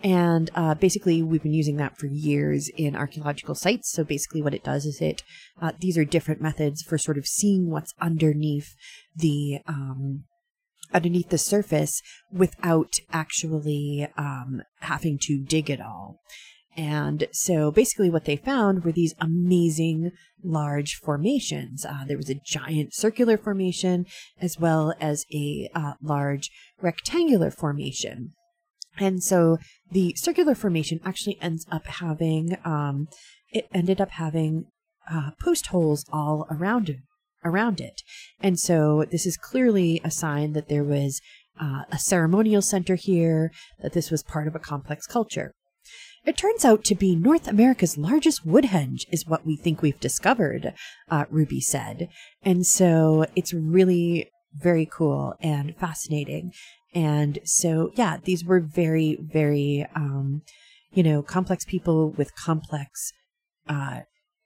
And, 0.03 0.49
uh, 0.55 0.75
basically 0.75 1.21
we've 1.21 1.43
been 1.43 1.53
using 1.53 1.77
that 1.77 1.97
for 1.97 2.07
years 2.07 2.69
in 2.75 2.95
archaeological 2.95 3.55
sites. 3.55 3.91
So 3.91 4.03
basically 4.03 4.41
what 4.41 4.53
it 4.53 4.63
does 4.63 4.85
is 4.85 5.01
it, 5.01 5.23
uh, 5.61 5.71
these 5.79 5.97
are 5.97 6.05
different 6.05 6.41
methods 6.41 6.81
for 6.81 6.97
sort 6.97 7.17
of 7.17 7.27
seeing 7.27 7.69
what's 7.69 7.93
underneath 8.01 8.75
the, 9.15 9.59
um, 9.67 10.25
underneath 10.93 11.29
the 11.29 11.37
surface 11.37 12.01
without 12.31 12.93
actually 13.11 14.07
um, 14.17 14.61
having 14.81 15.17
to 15.23 15.37
dig 15.37 15.69
it 15.69 15.81
all. 15.81 16.19
And 16.77 17.27
so 17.31 17.71
basically 17.71 18.09
what 18.09 18.25
they 18.25 18.35
found 18.35 18.83
were 18.83 18.91
these 18.91 19.15
amazing 19.19 20.11
large 20.43 20.95
formations. 20.95 21.85
Uh, 21.85 22.03
there 22.05 22.17
was 22.17 22.29
a 22.29 22.41
giant 22.45 22.93
circular 22.93 23.37
formation 23.37 24.05
as 24.41 24.59
well 24.59 24.93
as 24.99 25.25
a 25.33 25.69
uh, 25.73 25.93
large 26.01 26.51
rectangular 26.81 27.49
formation. 27.49 28.33
And 28.97 29.23
so 29.23 29.57
the 29.91 30.13
circular 30.17 30.55
formation 30.55 30.99
actually 31.05 31.37
ends 31.41 31.65
up 31.71 31.85
having, 31.85 32.57
um, 32.63 33.07
it 33.51 33.67
ended 33.73 33.99
up 33.99 34.11
having 34.11 34.65
uh, 35.09 35.31
post 35.39 35.67
holes 35.67 36.05
all 36.11 36.47
around 36.49 36.89
it 36.89 36.97
around 37.45 37.79
it. 37.79 38.01
And 38.41 38.59
so 38.59 39.05
this 39.09 39.25
is 39.25 39.37
clearly 39.37 40.01
a 40.03 40.11
sign 40.11 40.53
that 40.53 40.67
there 40.67 40.83
was 40.83 41.21
uh, 41.61 41.83
a 41.91 41.99
ceremonial 41.99 42.61
center 42.61 42.95
here, 42.95 43.51
that 43.81 43.93
this 43.93 44.11
was 44.11 44.23
part 44.23 44.47
of 44.47 44.55
a 44.55 44.59
complex 44.59 45.05
culture. 45.05 45.53
It 46.25 46.37
turns 46.37 46.65
out 46.65 46.83
to 46.85 46.95
be 46.95 47.15
North 47.15 47.47
America's 47.47 47.99
largest 47.99 48.47
woodhenge, 48.47 49.05
is 49.11 49.27
what 49.27 49.45
we 49.45 49.55
think 49.55 49.81
we've 49.81 49.99
discovered, 49.99 50.73
uh, 51.09 51.25
Ruby 51.29 51.61
said. 51.61 52.09
And 52.41 52.65
so 52.65 53.27
it's 53.35 53.53
really 53.53 54.31
very 54.51 54.87
cool 54.87 55.35
and 55.39 55.75
fascinating. 55.77 56.51
And 56.95 57.37
so, 57.43 57.91
yeah, 57.93 58.17
these 58.23 58.43
were 58.43 58.59
very, 58.59 59.19
very, 59.21 59.85
um, 59.95 60.41
you 60.91 61.03
know, 61.03 61.21
complex 61.21 61.63
people 61.63 62.09
with 62.09 62.33
complex 62.35 63.11
uh, 63.69 64.01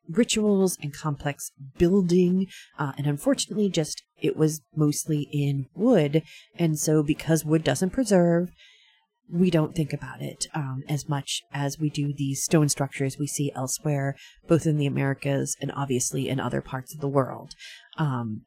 rituals 0.09 0.77
and 0.82 0.93
complex 0.93 1.51
building. 1.77 2.47
Uh, 2.77 2.91
and 2.97 3.07
unfortunately, 3.07 3.69
just 3.69 4.03
it 4.21 4.36
was 4.36 4.61
mostly 4.75 5.30
in 5.32 5.67
wood. 5.75 6.23
And 6.57 6.77
so, 6.77 7.03
because 7.03 7.45
wood 7.45 7.63
doesn't 7.63 7.91
preserve, 7.91 8.49
we 9.32 9.49
don't 9.49 9.75
think 9.75 9.93
about 9.93 10.21
it 10.21 10.47
um, 10.53 10.84
as 10.88 11.07
much 11.07 11.41
as 11.53 11.80
we 11.80 11.89
do 11.89 12.13
these 12.13 12.43
stone 12.43 12.69
structures 12.69 13.17
we 13.17 13.27
see 13.27 13.51
elsewhere, 13.55 14.15
both 14.47 14.65
in 14.65 14.77
the 14.77 14.86
Americas 14.86 15.55
and 15.61 15.71
obviously 15.75 16.30
in 16.30 16.39
other 16.39 16.61
parts 16.61 16.93
of 16.93 17.01
the 17.01 17.07
world. 17.07 17.53
Um, 17.97 18.41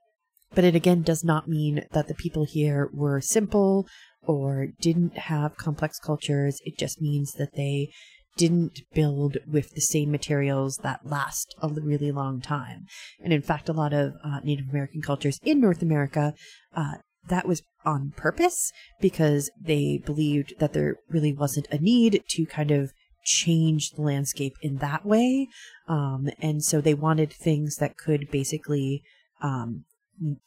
but 0.54 0.64
it 0.64 0.74
again 0.74 1.02
does 1.02 1.24
not 1.24 1.48
mean 1.48 1.84
that 1.92 2.08
the 2.08 2.14
people 2.14 2.44
here 2.44 2.90
were 2.92 3.20
simple 3.20 3.86
or 4.22 4.68
didn't 4.80 5.16
have 5.16 5.56
complex 5.56 5.98
cultures. 5.98 6.60
It 6.64 6.78
just 6.78 7.00
means 7.00 7.32
that 7.34 7.54
they 7.54 7.90
didn't 8.36 8.80
build 8.94 9.36
with 9.46 9.74
the 9.74 9.80
same 9.80 10.10
materials 10.10 10.78
that 10.78 11.06
last 11.06 11.54
a 11.60 11.68
really 11.68 12.10
long 12.10 12.40
time. 12.40 12.86
And 13.22 13.32
in 13.32 13.42
fact, 13.42 13.68
a 13.68 13.74
lot 13.74 13.92
of 13.92 14.14
uh, 14.24 14.40
Native 14.42 14.68
American 14.70 15.02
cultures 15.02 15.38
in 15.42 15.60
North 15.60 15.82
America, 15.82 16.34
uh, 16.74 16.94
that 17.28 17.46
was 17.46 17.62
on 17.84 18.12
purpose 18.16 18.72
because 19.00 19.50
they 19.60 20.00
believed 20.04 20.54
that 20.58 20.72
there 20.72 20.96
really 21.08 21.32
wasn't 21.32 21.68
a 21.70 21.78
need 21.78 22.22
to 22.28 22.46
kind 22.46 22.70
of 22.70 22.92
change 23.24 23.90
the 23.90 24.02
landscape 24.02 24.54
in 24.62 24.76
that 24.78 25.06
way. 25.06 25.48
Um, 25.88 26.28
and 26.40 26.64
so 26.64 26.80
they 26.80 26.94
wanted 26.94 27.32
things 27.32 27.76
that 27.76 27.96
could 27.96 28.30
basically 28.30 29.02
um, 29.40 29.84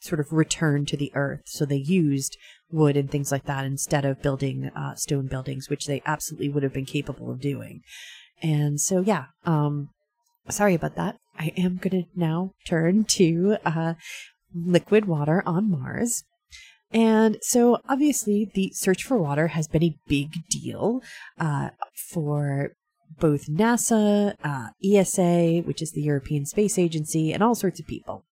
sort 0.00 0.20
of 0.20 0.32
return 0.32 0.84
to 0.86 0.96
the 0.96 1.10
earth. 1.14 1.42
So 1.46 1.64
they 1.64 1.76
used 1.76 2.36
wood 2.70 2.96
and 2.96 3.10
things 3.10 3.32
like 3.32 3.44
that 3.44 3.64
instead 3.64 4.04
of 4.04 4.22
building 4.22 4.70
uh, 4.76 4.94
stone 4.94 5.26
buildings, 5.26 5.68
which 5.68 5.86
they 5.86 6.02
absolutely 6.04 6.48
would 6.48 6.62
have 6.62 6.72
been 6.72 6.86
capable 6.86 7.30
of 7.30 7.40
doing. 7.40 7.82
And 8.42 8.80
so, 8.80 9.00
yeah, 9.00 9.26
um, 9.44 9.90
sorry 10.48 10.74
about 10.74 10.96
that. 10.96 11.16
I 11.38 11.52
am 11.56 11.76
going 11.76 12.02
to 12.02 12.08
now 12.14 12.52
turn 12.66 13.04
to 13.04 13.56
uh, 13.64 13.94
liquid 14.54 15.06
water 15.06 15.42
on 15.46 15.70
Mars. 15.70 16.24
And 16.96 17.36
so, 17.42 17.76
obviously, 17.90 18.50
the 18.54 18.70
search 18.72 19.04
for 19.04 19.18
water 19.18 19.48
has 19.48 19.68
been 19.68 19.82
a 19.82 19.98
big 20.08 20.30
deal 20.48 21.02
uh, 21.38 21.68
for 22.10 22.72
both 23.20 23.48
NASA, 23.48 24.34
uh, 24.42 24.68
ESA, 24.82 25.60
which 25.66 25.82
is 25.82 25.92
the 25.92 26.00
European 26.00 26.46
Space 26.46 26.78
Agency, 26.78 27.34
and 27.34 27.42
all 27.42 27.54
sorts 27.54 27.78
of 27.80 27.86
people. 27.86 28.24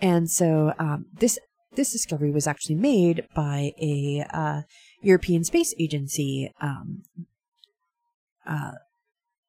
And 0.00 0.28
so 0.28 0.74
um, 0.80 1.06
this 1.14 1.38
this 1.76 1.92
discovery 1.92 2.32
was 2.32 2.48
actually 2.48 2.74
made 2.74 3.28
by 3.36 3.72
a 3.80 4.26
uh, 4.34 4.62
European 5.00 5.44
Space 5.44 5.72
Agency 5.78 6.52
um, 6.60 7.04
uh, 8.44 8.72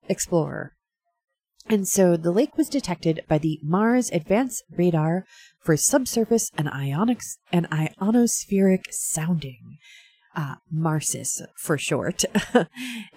explorer. 0.07 0.75
And 1.65 1.87
so 1.87 2.17
the 2.17 2.31
lake 2.31 2.57
was 2.57 2.69
detected 2.69 3.23
by 3.27 3.37
the 3.37 3.59
Mars 3.63 4.11
Advanced 4.11 4.63
Radar 4.75 5.25
for 5.59 5.77
Subsurface 5.77 6.51
and 6.57 6.67
Ionics 6.67 7.37
and 7.51 7.69
Ionospheric 7.69 8.85
Sounding. 8.91 9.77
Uh, 10.35 10.55
MARSIS 10.71 11.43
for 11.55 11.77
short. 11.77 12.23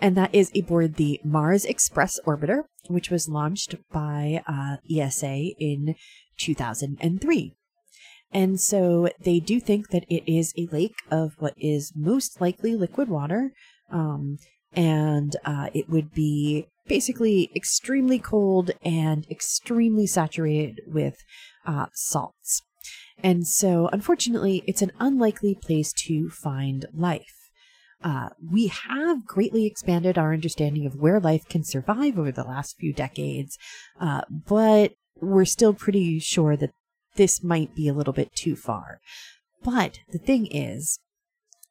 and 0.02 0.16
that 0.18 0.34
is 0.34 0.50
aboard 0.54 0.96
the 0.96 1.18
Mars 1.24 1.64
Express 1.64 2.20
orbiter, 2.26 2.64
which 2.88 3.10
was 3.10 3.26
launched 3.26 3.74
by 3.90 4.42
uh, 4.46 4.76
ESA 4.94 5.52
in 5.58 5.94
2003. 6.36 7.54
And 8.32 8.60
so 8.60 9.08
they 9.18 9.40
do 9.40 9.60
think 9.60 9.88
that 9.90 10.04
it 10.10 10.30
is 10.30 10.52
a 10.58 10.68
lake 10.70 10.96
of 11.10 11.36
what 11.38 11.54
is 11.56 11.94
most 11.96 12.38
likely 12.38 12.76
liquid 12.76 13.08
water. 13.08 13.52
Um, 13.90 14.36
and 14.74 15.34
uh, 15.44 15.70
it 15.72 15.88
would 15.88 16.12
be 16.12 16.66
basically 16.86 17.50
extremely 17.54 18.18
cold 18.18 18.70
and 18.82 19.26
extremely 19.30 20.06
saturated 20.06 20.80
with 20.86 21.16
uh, 21.66 21.86
salts. 21.94 22.62
And 23.22 23.46
so, 23.46 23.88
unfortunately, 23.92 24.62
it's 24.66 24.82
an 24.82 24.92
unlikely 25.00 25.54
place 25.54 25.92
to 26.06 26.28
find 26.28 26.86
life. 26.92 27.50
Uh, 28.02 28.28
we 28.52 28.66
have 28.66 29.26
greatly 29.26 29.66
expanded 29.66 30.18
our 30.18 30.32
understanding 30.32 30.86
of 30.86 30.96
where 30.96 31.18
life 31.18 31.48
can 31.48 31.64
survive 31.64 32.18
over 32.18 32.30
the 32.30 32.44
last 32.44 32.76
few 32.78 32.92
decades, 32.92 33.58
uh, 33.98 34.20
but 34.30 34.92
we're 35.20 35.46
still 35.46 35.72
pretty 35.72 36.18
sure 36.18 36.56
that 36.56 36.72
this 37.16 37.42
might 37.42 37.74
be 37.74 37.88
a 37.88 37.94
little 37.94 38.12
bit 38.12 38.34
too 38.34 38.54
far. 38.54 39.00
But 39.64 40.00
the 40.12 40.18
thing 40.18 40.46
is 40.46 41.00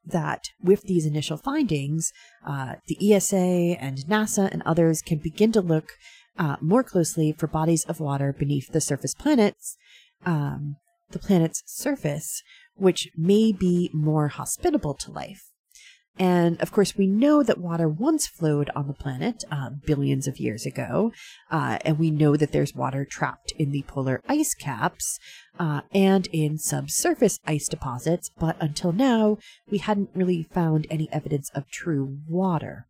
that 0.05 0.49
with 0.61 0.83
these 0.83 1.05
initial 1.05 1.37
findings, 1.37 2.11
uh, 2.45 2.75
the 2.87 3.13
ESA 3.13 3.35
and 3.35 3.99
NASA 4.07 4.49
and 4.51 4.61
others 4.65 5.01
can 5.01 5.17
begin 5.17 5.51
to 5.53 5.61
look 5.61 5.93
uh, 6.37 6.57
more 6.61 6.83
closely 6.83 7.31
for 7.31 7.47
bodies 7.47 7.85
of 7.85 7.99
water 7.99 8.33
beneath 8.33 8.71
the 8.71 8.81
surface 8.81 9.13
planets, 9.13 9.77
um, 10.25 10.75
the 11.11 11.19
planet's 11.19 11.63
surface, 11.65 12.43
which 12.75 13.09
may 13.15 13.51
be 13.51 13.89
more 13.93 14.27
hospitable 14.27 14.93
to 14.93 15.11
life. 15.11 15.51
And 16.17 16.61
of 16.61 16.71
course, 16.71 16.95
we 16.95 17.07
know 17.07 17.43
that 17.43 17.57
water 17.57 17.89
once 17.89 18.25
flowed 18.25 18.69
on 18.75 18.87
the 18.87 18.93
planet 18.93 19.43
uh, 19.51 19.71
billions 19.85 20.27
of 20.27 20.37
years 20.37 20.65
ago, 20.65 21.11
uh, 21.51 21.79
and 21.83 21.99
we 21.99 22.09
know 22.09 22.37
that 22.37 22.53
there's 22.53 22.73
water 22.73 23.03
trapped 23.03 23.51
in 23.57 23.71
the 23.71 23.83
polar 23.83 24.21
ice 24.29 24.53
caps 24.53 25.19
uh, 25.59 25.81
and 25.93 26.27
in 26.31 26.57
subsurface 26.57 27.39
ice 27.45 27.67
deposits, 27.67 28.31
but 28.39 28.55
until 28.61 28.93
now, 28.93 29.37
we 29.69 29.79
hadn't 29.79 30.09
really 30.13 30.43
found 30.43 30.87
any 30.89 31.09
evidence 31.11 31.49
of 31.53 31.69
true 31.69 32.19
water. 32.29 32.87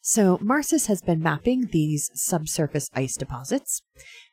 So, 0.00 0.38
Marsis 0.38 0.86
has 0.86 1.02
been 1.02 1.22
mapping 1.22 1.66
these 1.72 2.10
subsurface 2.14 2.90
ice 2.94 3.16
deposits. 3.16 3.82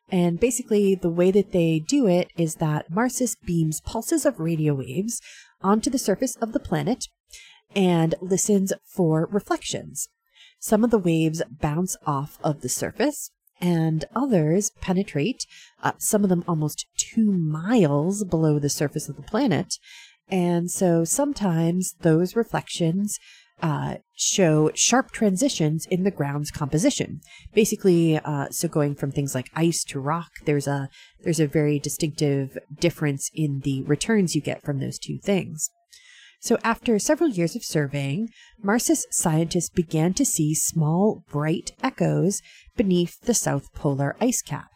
And 0.10 0.40
basically, 0.40 0.94
the 0.94 1.10
way 1.10 1.32
that 1.32 1.52
they 1.52 1.80
do 1.80 2.08
it 2.08 2.30
is 2.38 2.56
that 2.56 2.92
Marsis 2.92 3.36
beams 3.44 3.82
pulses 3.82 4.26
of 4.26 4.40
radio 4.40 4.76
waves 4.76 5.20
onto 5.62 5.90
the 5.90 5.98
surface 5.98 6.36
of 6.36 6.52
the 6.54 6.60
planet 6.60 7.08
and 7.76 8.16
listens 8.22 8.74
for 8.86 9.28
reflections. 9.32 10.10
Some 10.60 10.84
of 10.84 10.92
the 10.92 11.00
waves 11.00 11.42
bounce 11.50 11.98
off 12.06 12.38
of 12.44 12.62
the 12.62 12.70
surface, 12.70 13.32
and 13.60 14.06
others 14.16 14.72
penetrate, 14.82 15.46
uh, 15.82 15.94
some 15.98 16.24
of 16.24 16.30
them 16.30 16.44
almost 16.48 16.86
two 16.98 17.32
miles 17.32 18.24
below 18.24 18.60
the 18.60 18.70
surface 18.70 19.08
of 19.08 19.16
the 19.16 19.22
planet. 19.22 19.76
And 20.30 20.70
so 20.72 21.04
sometimes 21.04 21.96
those 22.02 22.36
reflections 22.36 23.20
uh, 23.62 23.96
show 24.14 24.72
sharp 24.76 25.12
transitions 25.12 25.86
in 25.86 26.04
the 26.04 26.12
ground's 26.12 26.52
composition. 26.52 27.22
Basically, 27.54 28.18
uh, 28.18 28.48
so 28.50 28.68
going 28.68 28.96
from 28.96 29.12
things 29.12 29.34
like 29.34 29.50
ice 29.56 29.84
to 29.86 30.00
rock, 30.00 30.32
there's 30.46 30.68
a 30.68 30.90
there's 31.24 31.40
a 31.40 31.48
very 31.48 31.80
distinctive 31.80 32.58
difference 32.78 33.30
in 33.34 33.62
the 33.62 33.84
returns 33.84 34.36
you 34.36 34.42
get 34.42 34.64
from 34.64 34.80
those 34.80 35.00
two 35.00 35.18
things. 35.20 35.70
So 36.44 36.58
after 36.62 37.00
several 37.00 37.30
years 37.30 37.56
of 37.56 37.64
surveying, 37.64 38.30
Marsis 38.62 39.06
scientists 39.10 39.70
began 39.70 40.14
to 40.16 40.26
see 40.26 40.54
small, 40.54 41.24
bright 41.32 41.72
echoes 41.82 42.42
beneath 42.76 43.22
the 43.22 43.34
south 43.34 43.74
polar 43.74 44.18
ice 44.20 44.42
cap. 44.42 44.70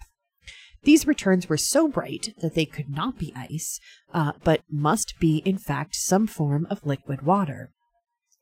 These 0.83 1.05
returns 1.05 1.49
were 1.49 1.57
so 1.57 1.89
bright 1.89 2.33
that 2.39 2.55
they 2.55 2.63
could 2.65 2.89
not 2.89 3.19
be 3.19 3.33
ice, 3.35 3.81
uh, 4.13 4.31
but 4.45 4.61
must 4.71 5.15
be, 5.19 5.39
in 5.39 5.57
fact, 5.57 5.93
some 5.97 6.25
form 6.25 6.67
of 6.69 6.85
liquid 6.85 7.23
water. 7.23 7.71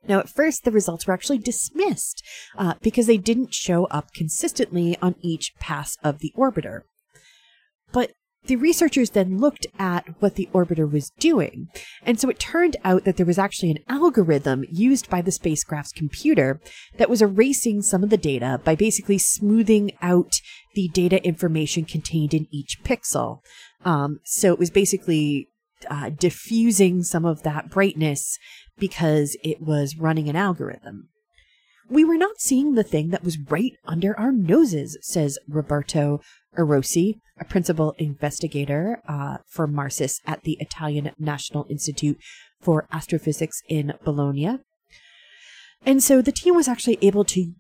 Now, 0.07 0.19
at 0.19 0.29
first, 0.29 0.63
the 0.63 0.69
results 0.69 1.07
were 1.07 1.13
actually 1.15 1.39
dismissed 1.39 2.23
uh, 2.55 2.75
because 2.83 3.07
they 3.07 3.17
didn't 3.17 3.55
show 3.55 3.85
up 3.85 4.13
consistently 4.13 4.97
on 5.01 5.15
each 5.21 5.55
pass 5.59 5.97
of 6.03 6.19
the 6.19 6.31
orbiter. 6.37 6.81
But 7.91 8.11
the 8.47 8.55
researchers 8.55 9.11
then 9.11 9.37
looked 9.37 9.67
at 9.79 10.05
what 10.19 10.35
the 10.35 10.49
orbiter 10.53 10.89
was 10.89 11.11
doing. 11.19 11.67
And 12.03 12.19
so 12.19 12.29
it 12.29 12.39
turned 12.39 12.77
out 12.83 13.03
that 13.05 13.17
there 13.17 13.25
was 13.25 13.39
actually 13.39 13.71
an 13.71 13.83
algorithm 13.87 14.65
used 14.69 15.09
by 15.09 15.21
the 15.21 15.31
spacecraft's 15.31 15.91
computer 15.91 16.59
that 16.97 17.09
was 17.09 17.21
erasing 17.21 17.81
some 17.81 18.03
of 18.03 18.09
the 18.09 18.17
data 18.17 18.61
by 18.63 18.75
basically 18.75 19.17
smoothing 19.17 19.91
out 20.01 20.33
the 20.75 20.89
data 20.89 21.23
information 21.25 21.85
contained 21.85 22.33
in 22.33 22.47
each 22.51 22.79
pixel. 22.83 23.39
Um, 23.83 24.19
so 24.23 24.51
it 24.53 24.59
was 24.59 24.69
basically 24.69 25.49
uh, 25.89 26.09
diffusing 26.09 27.03
some 27.03 27.25
of 27.25 27.43
that 27.43 27.69
brightness 27.69 28.37
because 28.77 29.37
it 29.43 29.61
was 29.61 29.97
running 29.97 30.29
an 30.29 30.35
algorithm. 30.35 31.09
We 31.87 32.03
were 32.03 32.17
not 32.17 32.39
seeing 32.39 32.73
the 32.73 32.83
thing 32.83 33.09
that 33.09 33.23
was 33.23 33.37
right 33.37 33.73
under 33.85 34.19
our 34.19 34.31
noses, 34.31 34.97
says 35.01 35.37
Roberto 35.47 36.19
Orosei, 36.57 37.19
a 37.39 37.45
principal 37.45 37.93
investigator 37.97 39.01
uh, 39.07 39.37
for 39.47 39.67
Marsis 39.67 40.19
at 40.25 40.43
the 40.43 40.57
Italian 40.59 41.11
National 41.19 41.65
Institute 41.69 42.17
for 42.61 42.87
Astrophysics 42.91 43.61
in 43.67 43.93
Bologna. 44.03 44.59
And 45.85 46.03
so 46.03 46.21
the 46.21 46.31
team 46.31 46.55
was 46.55 46.67
actually 46.67 46.97
able 47.01 47.25
to 47.25 47.53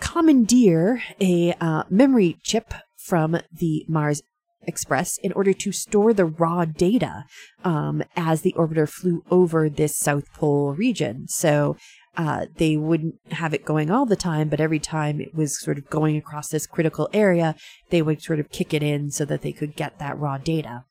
commandeer 0.00 1.02
a 1.20 1.54
uh, 1.60 1.82
memory 1.90 2.38
chip 2.42 2.72
from 2.96 3.38
the 3.52 3.84
Mars 3.88 4.22
Express 4.66 5.18
in 5.22 5.32
order 5.32 5.54
to 5.54 5.72
store 5.72 6.12
the 6.12 6.26
raw 6.26 6.64
data 6.66 7.24
um, 7.64 8.02
as 8.16 8.42
the 8.42 8.52
orbiter 8.52 8.88
flew 8.88 9.24
over 9.30 9.70
this 9.70 9.96
South 9.96 10.30
Pole 10.34 10.74
region. 10.74 11.26
So 11.26 11.76
uh, 12.16 12.46
they 12.56 12.76
wouldn't 12.76 13.16
have 13.30 13.54
it 13.54 13.64
going 13.64 13.90
all 13.90 14.06
the 14.06 14.16
time, 14.16 14.48
but 14.48 14.60
every 14.60 14.80
time 14.80 15.20
it 15.20 15.34
was 15.34 15.60
sort 15.60 15.78
of 15.78 15.90
going 15.90 16.16
across 16.16 16.48
this 16.48 16.66
critical 16.66 17.08
area, 17.12 17.54
they 17.90 18.02
would 18.02 18.22
sort 18.22 18.40
of 18.40 18.50
kick 18.50 18.74
it 18.74 18.82
in 18.82 19.10
so 19.10 19.24
that 19.24 19.42
they 19.42 19.52
could 19.52 19.76
get 19.76 19.98
that 19.98 20.18
raw 20.18 20.38
data. 20.38 20.84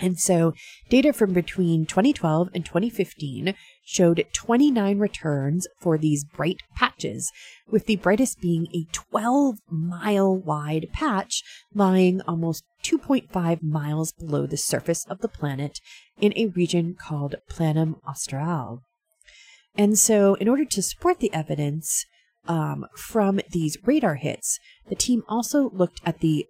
And 0.00 0.18
so 0.18 0.54
data 0.88 1.12
from 1.12 1.32
between 1.32 1.84
2012 1.84 2.50
and 2.54 2.64
2015 2.64 3.54
showed 3.84 4.24
29 4.32 4.98
returns 4.98 5.66
for 5.80 5.98
these 5.98 6.24
bright 6.24 6.58
patches, 6.76 7.32
with 7.68 7.86
the 7.86 7.96
brightest 7.96 8.40
being 8.40 8.68
a 8.74 8.86
12 8.92 9.56
mile 9.68 10.34
wide 10.36 10.88
patch 10.92 11.42
lying 11.74 12.20
almost 12.22 12.64
2.5 12.84 13.62
miles 13.62 14.12
below 14.12 14.46
the 14.46 14.56
surface 14.56 15.04
of 15.06 15.18
the 15.18 15.28
planet 15.28 15.80
in 16.20 16.32
a 16.36 16.46
region 16.46 16.94
called 16.94 17.34
Planum 17.50 17.96
Australe. 18.06 18.82
And 19.78 19.96
so, 19.96 20.34
in 20.34 20.48
order 20.48 20.64
to 20.64 20.82
support 20.82 21.20
the 21.20 21.32
evidence 21.32 22.04
um, 22.48 22.84
from 22.96 23.40
these 23.52 23.78
radar 23.84 24.16
hits, 24.16 24.58
the 24.88 24.96
team 24.96 25.22
also 25.28 25.70
looked 25.70 26.00
at 26.04 26.18
the 26.18 26.46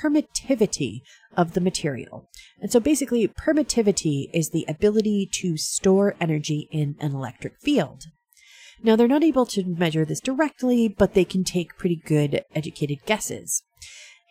permittivity 0.00 1.00
of 1.36 1.54
the 1.54 1.60
material. 1.60 2.28
And 2.60 2.70
so 2.70 2.78
basically, 2.78 3.26
permittivity 3.26 4.28
is 4.34 4.50
the 4.50 4.66
ability 4.68 5.28
to 5.40 5.56
store 5.56 6.14
energy 6.20 6.68
in 6.70 6.96
an 7.00 7.14
electric 7.14 7.58
field. 7.60 8.04
Now, 8.82 8.96
they're 8.96 9.08
not 9.08 9.22
able 9.22 9.46
to 9.46 9.64
measure 9.64 10.04
this 10.04 10.20
directly, 10.20 10.88
but 10.88 11.14
they 11.14 11.24
can 11.24 11.44
take 11.44 11.78
pretty 11.78 12.00
good 12.04 12.44
educated 12.54 12.98
guesses. 13.06 13.62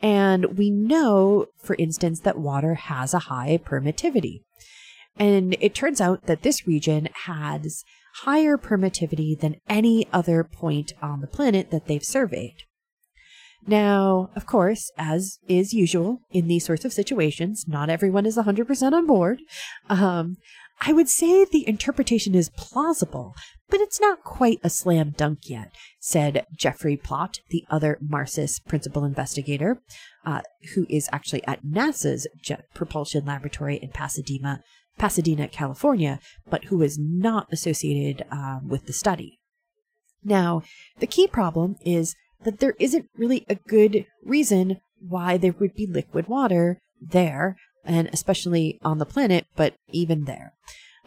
And 0.01 0.57
we 0.57 0.69
know, 0.69 1.47
for 1.63 1.75
instance, 1.79 2.19
that 2.21 2.37
water 2.37 2.75
has 2.75 3.13
a 3.13 3.19
high 3.19 3.59
permittivity. 3.63 4.41
And 5.17 5.55
it 5.59 5.75
turns 5.75 6.01
out 6.01 6.25
that 6.25 6.41
this 6.41 6.67
region 6.67 7.09
has 7.25 7.83
higher 8.23 8.57
permittivity 8.57 9.39
than 9.39 9.61
any 9.67 10.07
other 10.11 10.43
point 10.43 10.93
on 11.01 11.21
the 11.21 11.27
planet 11.27 11.71
that 11.71 11.87
they've 11.87 12.03
surveyed. 12.03 12.63
Now, 13.67 14.31
of 14.35 14.45
course, 14.45 14.91
as 14.97 15.37
is 15.47 15.73
usual 15.73 16.21
in 16.31 16.47
these 16.47 16.65
sorts 16.65 16.83
of 16.83 16.93
situations, 16.93 17.65
not 17.67 17.89
everyone 17.89 18.25
is 18.25 18.37
100% 18.37 18.93
on 18.93 19.05
board. 19.05 19.41
Um, 19.87 20.37
I 20.83 20.93
would 20.93 21.09
say 21.09 21.45
the 21.45 21.67
interpretation 21.67 22.33
is 22.33 22.49
plausible, 22.49 23.35
but 23.69 23.79
it's 23.79 24.01
not 24.01 24.23
quite 24.23 24.59
a 24.63 24.69
slam 24.69 25.13
dunk 25.15 25.47
yet, 25.47 25.71
said 25.99 26.47
Jeffrey 26.57 26.97
Plaut, 26.97 27.39
the 27.49 27.63
other 27.69 27.99
MARSIS 28.01 28.59
principal 28.59 29.05
investigator, 29.05 29.79
uh, 30.25 30.41
who 30.73 30.87
is 30.89 31.07
actually 31.11 31.45
at 31.45 31.63
NASA's 31.63 32.27
Jet 32.41 32.65
Propulsion 32.73 33.25
Laboratory 33.25 33.75
in 33.75 33.89
Pasadena, 33.89 34.63
Pasadena, 35.01 35.47
California, 35.47 36.19
but 36.47 36.65
who 36.65 36.83
is 36.83 36.99
not 36.99 37.47
associated 37.51 38.23
um, 38.29 38.67
with 38.69 38.85
the 38.85 38.93
study. 38.93 39.39
Now, 40.23 40.61
the 40.99 41.07
key 41.07 41.25
problem 41.25 41.75
is 41.83 42.15
that 42.43 42.59
there 42.59 42.75
isn't 42.77 43.09
really 43.17 43.43
a 43.49 43.55
good 43.55 44.05
reason 44.23 44.79
why 44.99 45.37
there 45.37 45.55
would 45.59 45.73
be 45.73 45.87
liquid 45.87 46.27
water 46.27 46.77
there, 47.01 47.57
and 47.83 48.11
especially 48.13 48.77
on 48.83 48.99
the 48.99 49.07
planet, 49.07 49.47
but 49.55 49.73
even 49.89 50.25
there. 50.25 50.53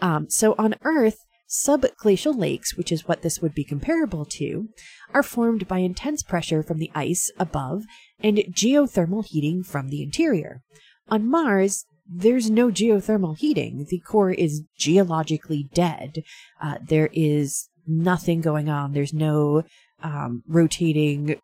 Um, 0.02 0.26
so 0.28 0.56
on 0.58 0.74
Earth, 0.82 1.18
subglacial 1.48 2.36
lakes, 2.36 2.76
which 2.76 2.90
is 2.90 3.06
what 3.06 3.22
this 3.22 3.40
would 3.40 3.54
be 3.54 3.62
comparable 3.62 4.24
to, 4.24 4.70
are 5.12 5.22
formed 5.22 5.68
by 5.68 5.78
intense 5.78 6.24
pressure 6.24 6.64
from 6.64 6.78
the 6.78 6.90
ice 6.96 7.30
above 7.38 7.84
and 8.18 8.38
geothermal 8.38 9.24
heating 9.24 9.62
from 9.62 9.88
the 9.88 10.02
interior. 10.02 10.62
On 11.08 11.30
Mars, 11.30 11.86
there's 12.06 12.50
no 12.50 12.68
geothermal 12.68 13.36
heating. 13.38 13.86
The 13.88 14.00
core 14.00 14.30
is 14.30 14.62
geologically 14.76 15.68
dead. 15.72 16.22
Uh, 16.60 16.76
there 16.86 17.08
is 17.12 17.68
nothing 17.86 18.40
going 18.40 18.68
on. 18.68 18.92
There's 18.92 19.14
no 19.14 19.64
um, 20.02 20.42
rotating 20.46 21.40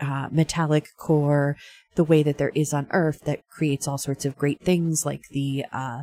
uh, 0.00 0.28
metallic 0.30 0.88
core 0.96 1.56
the 1.94 2.04
way 2.04 2.22
that 2.22 2.38
there 2.38 2.52
is 2.54 2.72
on 2.72 2.86
Earth 2.90 3.20
that 3.24 3.46
creates 3.48 3.86
all 3.86 3.98
sorts 3.98 4.24
of 4.24 4.36
great 4.36 4.60
things 4.62 5.04
like 5.04 5.22
the 5.30 5.64
uh, 5.72 6.02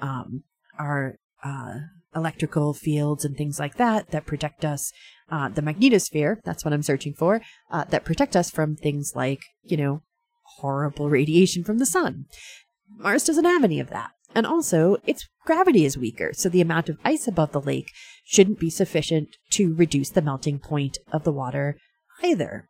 um, 0.00 0.44
our 0.78 1.16
uh, 1.42 1.78
electrical 2.14 2.74
fields 2.74 3.24
and 3.24 3.36
things 3.36 3.58
like 3.58 3.76
that 3.76 4.10
that 4.10 4.26
protect 4.26 4.64
us. 4.64 4.92
Uh, 5.30 5.48
the 5.48 5.62
magnetosphere, 5.62 6.38
that's 6.44 6.64
what 6.64 6.74
I'm 6.74 6.82
searching 6.82 7.14
for, 7.14 7.40
uh, 7.70 7.84
that 7.84 8.04
protect 8.04 8.34
us 8.34 8.50
from 8.50 8.74
things 8.74 9.12
like, 9.14 9.42
you 9.62 9.76
know, 9.76 10.02
horrible 10.58 11.08
radiation 11.08 11.62
from 11.62 11.78
the 11.78 11.86
sun. 11.86 12.26
Mars 12.96 13.24
doesn't 13.24 13.44
have 13.44 13.64
any 13.64 13.80
of 13.80 13.90
that. 13.90 14.10
And 14.34 14.46
also, 14.46 14.96
its 15.06 15.28
gravity 15.44 15.84
is 15.84 15.98
weaker, 15.98 16.32
so 16.32 16.48
the 16.48 16.60
amount 16.60 16.88
of 16.88 16.98
ice 17.04 17.26
above 17.26 17.52
the 17.52 17.60
lake 17.60 17.90
shouldn't 18.24 18.60
be 18.60 18.70
sufficient 18.70 19.36
to 19.50 19.74
reduce 19.74 20.10
the 20.10 20.22
melting 20.22 20.60
point 20.60 20.98
of 21.12 21.24
the 21.24 21.32
water 21.32 21.76
either. 22.22 22.68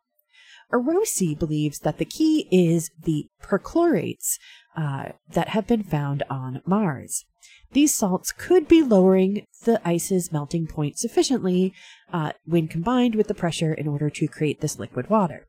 Orosei 0.73 1.37
believes 1.37 1.79
that 1.79 1.97
the 1.97 2.05
key 2.05 2.47
is 2.51 2.89
the 2.99 3.27
perchlorates 3.43 4.37
uh, 4.75 5.09
that 5.29 5.49
have 5.49 5.67
been 5.67 5.83
found 5.83 6.23
on 6.29 6.61
Mars. 6.65 7.25
These 7.73 7.93
salts 7.93 8.31
could 8.31 8.67
be 8.67 8.81
lowering 8.81 9.45
the 9.63 9.85
ice's 9.87 10.31
melting 10.31 10.67
point 10.67 10.97
sufficiently 10.97 11.73
uh, 12.11 12.31
when 12.45 12.67
combined 12.67 13.15
with 13.15 13.27
the 13.27 13.33
pressure 13.33 13.73
in 13.73 13.87
order 13.87 14.09
to 14.09 14.27
create 14.27 14.61
this 14.61 14.79
liquid 14.79 15.09
water. 15.09 15.47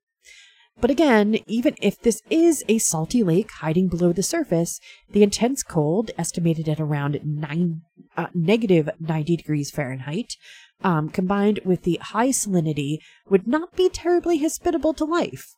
But 0.81 0.91
again, 0.91 1.39
even 1.47 1.77
if 1.81 2.01
this 2.01 2.23
is 2.29 2.65
a 2.69 2.79
salty 2.79 3.23
lake 3.23 3.51
hiding 3.51 3.89
below 3.89 4.13
the 4.13 4.23
surface, 4.23 4.81
the 5.11 5.23
intense 5.23 5.63
cold, 5.63 6.11
estimated 6.19 6.69
at 6.69 6.81
around 6.81 7.21
nine, 7.25 7.83
uh, 8.17 8.29
negative 8.35 8.91
90 8.99 9.37
degrees 9.37 9.71
Fahrenheit, 9.71 10.35
um, 10.83 11.09
combined 11.09 11.61
with 11.65 11.83
the 11.83 12.01
high 12.03 12.31
salinity, 12.31 12.99
would 13.29 13.47
not 13.47 13.77
be 13.77 13.89
terribly 13.89 14.39
hospitable 14.39 14.93
to 14.95 15.05
life. 15.05 15.55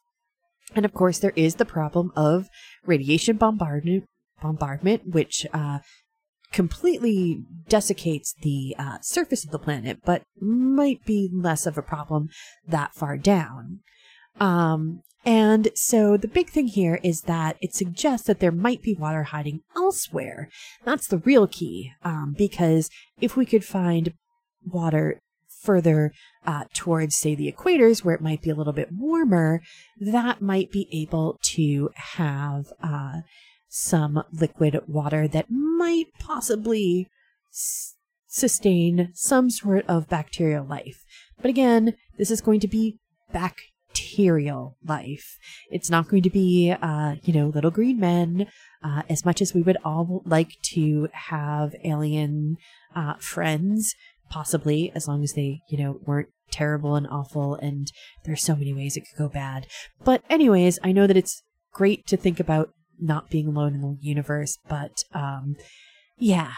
And 0.74 0.84
of 0.84 0.92
course, 0.92 1.18
there 1.18 1.32
is 1.36 1.54
the 1.54 1.64
problem 1.64 2.12
of 2.16 2.48
radiation 2.84 3.36
bombardment, 3.36 4.04
bombardment 4.42 5.08
which 5.08 5.46
uh, 5.52 5.78
completely 6.52 7.42
desiccates 7.68 8.34
the 8.42 8.74
uh, 8.78 8.98
surface 9.00 9.44
of 9.44 9.50
the 9.50 9.58
planet, 9.58 9.98
but 10.04 10.22
might 10.40 11.04
be 11.04 11.30
less 11.32 11.66
of 11.66 11.78
a 11.78 11.82
problem 11.82 12.28
that 12.66 12.94
far 12.94 13.16
down. 13.16 13.80
Um, 14.40 15.02
and 15.24 15.68
so 15.74 16.16
the 16.16 16.28
big 16.28 16.50
thing 16.50 16.66
here 16.66 17.00
is 17.02 17.22
that 17.22 17.56
it 17.60 17.74
suggests 17.74 18.26
that 18.26 18.40
there 18.40 18.52
might 18.52 18.82
be 18.82 18.94
water 18.94 19.22
hiding 19.24 19.60
elsewhere. 19.74 20.50
That's 20.84 21.06
the 21.06 21.18
real 21.18 21.46
key, 21.46 21.92
um, 22.02 22.34
because 22.36 22.90
if 23.20 23.36
we 23.36 23.46
could 23.46 23.64
find 23.64 24.12
water 24.66 25.20
further 25.62 26.12
uh, 26.46 26.64
towards, 26.74 27.16
say, 27.16 27.34
the 27.34 27.50
equators, 27.50 28.04
where 28.04 28.14
it 28.14 28.20
might 28.20 28.42
be 28.42 28.50
a 28.50 28.54
little 28.54 28.74
bit 28.74 28.92
warmer, 28.92 29.62
that 29.98 30.42
might 30.42 30.70
be 30.70 30.88
able 30.92 31.38
to 31.42 31.88
have 31.94 32.66
uh, 32.82 33.20
some 33.68 34.22
liquid 34.30 34.78
water 34.86 35.26
that 35.26 35.46
might 35.50 36.08
possibly 36.18 37.08
s- 37.50 37.94
sustain 38.26 39.10
some 39.14 39.48
sort 39.48 39.86
of 39.88 40.08
bacterial 40.08 40.66
life. 40.66 41.02
But 41.40 41.48
again, 41.48 41.94
this 42.18 42.30
is 42.30 42.42
going 42.42 42.60
to 42.60 42.68
be 42.68 42.98
bacterial 43.94 44.76
life. 44.84 45.38
It's 45.70 45.90
not 45.90 46.08
going 46.08 46.22
to 46.22 46.30
be, 46.30 46.74
uh, 46.80 47.16
you 47.22 47.32
know, 47.32 47.48
little 47.48 47.70
green 47.70 48.00
men. 48.00 48.46
Uh, 48.82 49.02
as 49.08 49.24
much 49.24 49.40
as 49.40 49.54
we 49.54 49.62
would 49.62 49.78
all 49.84 50.22
like 50.26 50.60
to 50.62 51.08
have 51.12 51.74
alien 51.84 52.56
uh, 52.94 53.14
friends, 53.18 53.94
possibly, 54.28 54.92
as 54.94 55.08
long 55.08 55.22
as 55.22 55.32
they, 55.32 55.60
you 55.70 55.78
know, 55.78 56.00
weren't 56.04 56.28
terrible 56.50 56.94
and 56.94 57.06
awful. 57.06 57.54
And 57.54 57.90
there's 58.24 58.42
so 58.42 58.54
many 58.54 58.74
ways 58.74 58.96
it 58.96 59.04
could 59.08 59.18
go 59.18 59.28
bad. 59.28 59.66
But, 60.04 60.22
anyways, 60.28 60.78
I 60.82 60.92
know 60.92 61.06
that 61.06 61.16
it's 61.16 61.42
great 61.72 62.06
to 62.08 62.16
think 62.16 62.38
about 62.38 62.70
not 63.00 63.30
being 63.30 63.48
alone 63.48 63.74
in 63.74 63.80
the 63.80 63.96
universe, 64.00 64.58
but 64.68 65.02
um, 65.14 65.56
yeah, 66.18 66.52